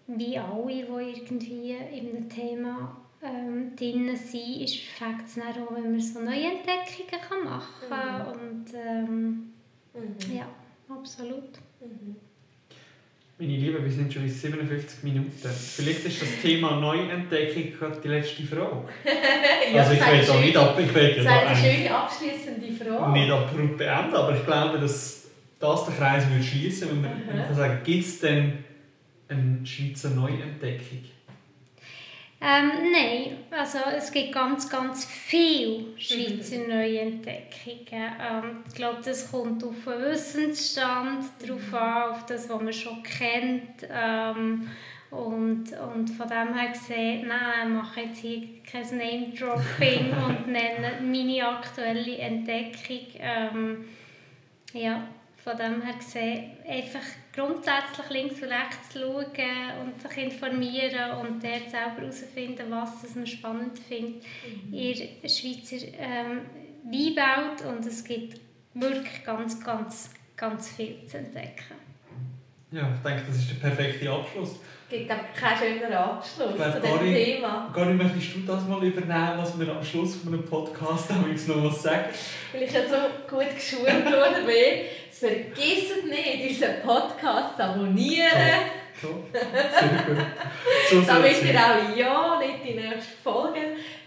wie 0.08 0.38
alle, 0.38 0.66
die 0.66 0.80
irgendwie 0.80 1.72
in 1.92 2.08
einem 2.16 2.28
Thema 2.28 2.96
ähm, 3.22 3.74
drin 3.76 4.16
sind, 4.16 4.60
ist 4.62 4.78
dann 5.00 5.42
auch, 5.62 5.74
wenn 5.74 5.90
man 5.92 6.00
so 6.00 6.20
neue 6.20 6.52
Entdeckungen 6.52 7.20
kann 7.28 7.44
machen 7.44 7.88
kann 7.88 8.26
und 8.28 8.66
ähm, 8.74 9.52
Mhm. 9.94 10.36
ja, 10.36 10.46
absolut. 10.94 11.52
Mhm. 11.80 12.16
Meine 13.38 13.52
Lieben, 13.52 13.84
wir 13.84 13.92
sind 13.92 14.10
schon 14.10 14.22
bei 14.22 14.28
57 14.28 15.02
Minuten. 15.02 15.30
Vielleicht 15.46 16.06
ist 16.06 16.22
das 16.22 16.40
Thema 16.40 16.80
Neuentdeckung 16.80 17.78
gerade 17.78 18.00
die 18.02 18.08
letzte 18.08 18.42
Frage. 18.44 18.84
ja, 19.74 19.82
also 19.82 19.92
ich 19.92 20.00
will 20.00 20.24
eine 20.24 20.40
nicht, 20.40 20.56
ab, 20.56 20.78
ich 20.80 20.94
will 20.94 21.22
ja 21.22 21.40
eine 21.46 21.54
schöne 21.54 21.94
abschließende 21.94 22.72
Frage. 22.72 23.12
nicht 23.12 23.30
abrupt 23.30 23.76
beenden, 23.76 24.14
aber 24.14 24.34
ich 24.34 24.44
glaube, 24.46 24.78
dass 24.78 25.24
das 25.60 25.84
den 25.84 25.96
Kreis 25.96 26.24
würde 26.30 26.42
schließen, 26.42 26.88
wenn 26.90 27.02
wir 27.02 27.10
Mhm. 27.10 27.38
wenn 27.48 27.54
sagen, 27.54 27.80
gibt 27.84 28.04
es 28.06 28.20
denn 28.20 28.64
eine 29.28 29.66
Schweizer 29.66 30.10
Neuentdeckung? 30.10 31.04
Ähm, 32.38 32.92
nein, 32.92 33.38
also 33.50 33.78
es 33.96 34.12
gibt 34.12 34.32
ganz, 34.32 34.68
ganz 34.68 35.06
viele 35.06 35.98
Schweizer 35.98 36.58
Neuentdeckungen. 36.68 37.86
Ähm, 37.90 38.62
ich 38.68 38.74
glaube, 38.74 38.98
das 39.02 39.30
kommt 39.30 39.64
auf 39.64 39.84
den 39.86 40.02
Wissensstand 40.02 41.24
drauf 41.40 41.74
an, 41.74 42.10
auf 42.10 42.26
das, 42.26 42.48
was 42.48 42.62
man 42.62 42.72
schon 42.72 43.02
kennt. 43.02 43.88
Ähm, 43.90 44.68
und, 45.10 45.72
und 45.72 46.08
von 46.08 46.28
dem 46.28 46.54
her 46.54 46.72
gesehen, 46.72 47.28
nein, 47.28 47.68
ich 47.68 47.74
mache 47.74 48.00
jetzt 48.00 48.18
hier 48.18 48.42
kein 48.70 48.98
Name-Dropping 48.98 50.12
und 50.26 50.48
nenne 50.48 51.00
meine 51.00 51.48
aktuelle 51.48 52.18
Entdeckung. 52.18 53.06
Ähm, 53.18 53.84
ja, 54.74 55.08
von 55.46 55.56
dem 55.56 55.80
her 55.80 55.94
gesehen, 55.94 56.50
einfach 56.68 57.06
grundsätzlich 57.32 58.10
links 58.10 58.42
und 58.42 58.48
rechts 58.48 58.94
schauen 58.94 59.24
und 59.80 60.02
sich 60.02 60.24
informieren 60.24 61.12
und 61.20 61.40
dort 61.40 61.70
selber 61.70 62.00
herausfinden, 62.00 62.66
was 62.68 63.02
das 63.02 63.14
man 63.14 63.26
spannend 63.28 63.78
findet 63.78 64.24
in 64.72 65.08
der 65.22 65.28
Schweizer 65.28 65.86
ähm, 65.98 66.40
Weinwelt 66.82 67.64
und 67.64 67.86
es 67.86 68.02
gibt 68.02 68.40
wirklich 68.74 69.24
ganz, 69.24 69.64
ganz, 69.64 70.10
ganz 70.36 70.70
viel 70.70 71.06
zu 71.06 71.18
entdecken. 71.18 71.76
Ja, 72.72 72.92
ich 72.92 73.08
denke, 73.08 73.22
das 73.28 73.36
ist 73.36 73.50
der 73.50 73.68
perfekte 73.68 74.10
Abschluss. 74.10 74.56
Es 74.88 74.96
gibt 74.96 75.10
aber 75.10 75.22
keinen 75.36 75.58
schöneren 75.58 75.94
Abschluss 75.94 76.50
Ich 76.50 76.54
glaube, 76.54 76.80
zu 76.80 76.80
diesem 76.80 77.14
Thema. 77.14 77.72
Karin, 77.74 77.96
möchtest 77.96 78.36
du 78.36 78.40
das 78.46 78.68
mal 78.68 78.84
übernehmen, 78.84 79.32
was 79.36 79.58
wir 79.58 79.68
am 79.68 79.82
Schluss 79.82 80.14
von 80.14 80.32
einem 80.32 80.44
Podcast 80.44 81.06
damals 81.10 81.48
noch 81.48 81.64
was 81.64 81.82
sagen? 81.82 82.04
Weil 82.52 82.62
ich 82.62 82.72
ja 82.72 82.82
so 82.82 82.94
gut 83.28 83.52
geschult 83.52 84.04
worden 84.04 84.46
bin. 84.46 84.86
Vergisst 85.10 86.04
nicht, 86.04 86.50
unseren 86.50 86.82
Podcast 86.82 87.56
zu 87.56 87.64
abonnieren, 87.64 88.30
So, 89.02 89.24
sehr 89.32 90.04
gut. 90.06 90.24
So 90.88 91.00
damit 91.06 91.42
ihr 91.42 91.58
auch 91.58 91.96
ja 91.96 92.38
nicht 92.38 92.64
die 92.64 92.74
nächste 92.74 93.16
Folge 93.24 93.60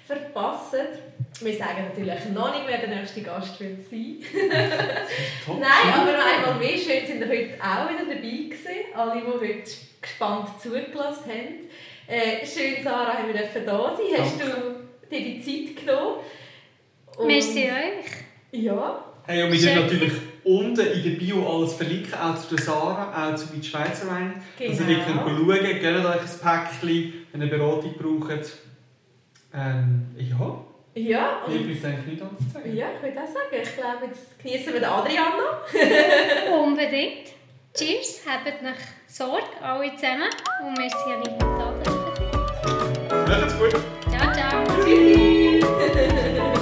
verpasst. 0.07 0.75
Wir 1.41 1.57
sagen 1.57 1.89
natürlich 1.89 2.25
noch 2.33 2.53
nicht, 2.53 2.63
wer 2.67 2.77
der 2.77 2.95
nächste 2.95 3.21
Gast 3.21 3.59
wird 3.59 3.79
sein. 3.89 4.17
Nein, 5.59 5.93
aber 5.93 6.11
noch 6.13 6.25
einmal 6.25 6.55
mehr 6.57 6.77
schön 6.77 7.05
sind 7.05 7.27
heute 7.27 7.55
auch 7.59 7.89
wieder 7.89 8.05
dabei 8.07 8.21
gewesen. 8.21 8.95
Alle, 8.95 9.19
die 9.19 9.27
heute 9.27 9.88
gespannt 10.01 10.49
zugelassen 10.61 11.25
haben. 11.29 11.69
Äh, 12.07 12.45
schön, 12.45 12.83
Sarah, 12.83 13.17
haben 13.17 13.27
wir 13.27 13.39
dürfen 13.41 13.65
da 13.65 13.95
sein. 13.95 14.21
Hast 14.23 14.39
du 14.41 14.45
dir 15.11 15.19
die 15.21 15.41
Zeit 15.41 15.85
genommen? 15.85 16.15
Und- 17.17 17.27
Merci 17.27 17.63
euch. 17.69 18.61
Ja. 18.61 19.05
Hey, 19.27 19.43
und 19.43 19.51
wir 19.51 19.59
tun 19.73 19.83
natürlich 19.83 20.13
unten 20.43 20.79
in 20.87 21.03
der 21.03 21.09
Bio 21.19 21.47
alles 21.57 21.73
verlinken, 21.73 22.13
auch 22.15 22.35
zu 22.35 22.55
der 22.55 22.63
Sarah, 22.65 23.31
auch 23.31 23.35
zu 23.35 23.47
den 23.47 23.61
Schweizer 23.63 24.07
Wein. 24.07 24.41
Genau. 24.57 24.71
Also 24.71 24.83
ihr 24.85 24.99
könnt 24.99 25.19
schauen, 25.19 25.47
gebt 25.63 25.85
euch 25.85 26.05
ein 26.05 26.39
Päckchen, 26.79 27.13
wenn 27.31 27.41
ihr 27.41 27.49
Beratung 27.49 27.93
braucht. 27.93 28.57
Ähm, 29.53 30.07
ja, 30.17 30.65
Ja, 30.95 31.43
und 31.45 31.53
bleibt 31.67 31.85
eigentlich 31.85 32.05
nicht 32.13 32.21
anders 32.21 32.53
sagen. 32.53 32.75
ja, 32.75 32.87
ich 32.95 33.01
würde 33.03 33.19
auch 33.21 33.27
sagen, 33.27 33.61
ich 33.63 33.75
glaube, 33.75 34.05
jetzt 34.07 34.39
genießen 34.41 34.73
wir 34.73 34.79
den 34.79 34.89
Adriana. 34.89 35.61
Unbedingt. 36.63 37.29
Cheers, 37.75 38.21
habt 38.27 38.63
nach 38.63 38.73
Sorge, 39.11 39.41
alle 39.63 39.95
zusammen. 39.95 40.29
Und 40.63 40.77
merci 40.77 41.11
an 41.11 41.23
Liebe 41.23 41.43
und 41.43 41.59
Adel 41.59 41.83
für 43.07 43.15
Macht's 43.27 43.57
gut. 43.57 43.71
Ciao, 44.07 44.33
ciao. 44.33 44.63
Tschüssi! 44.83 45.65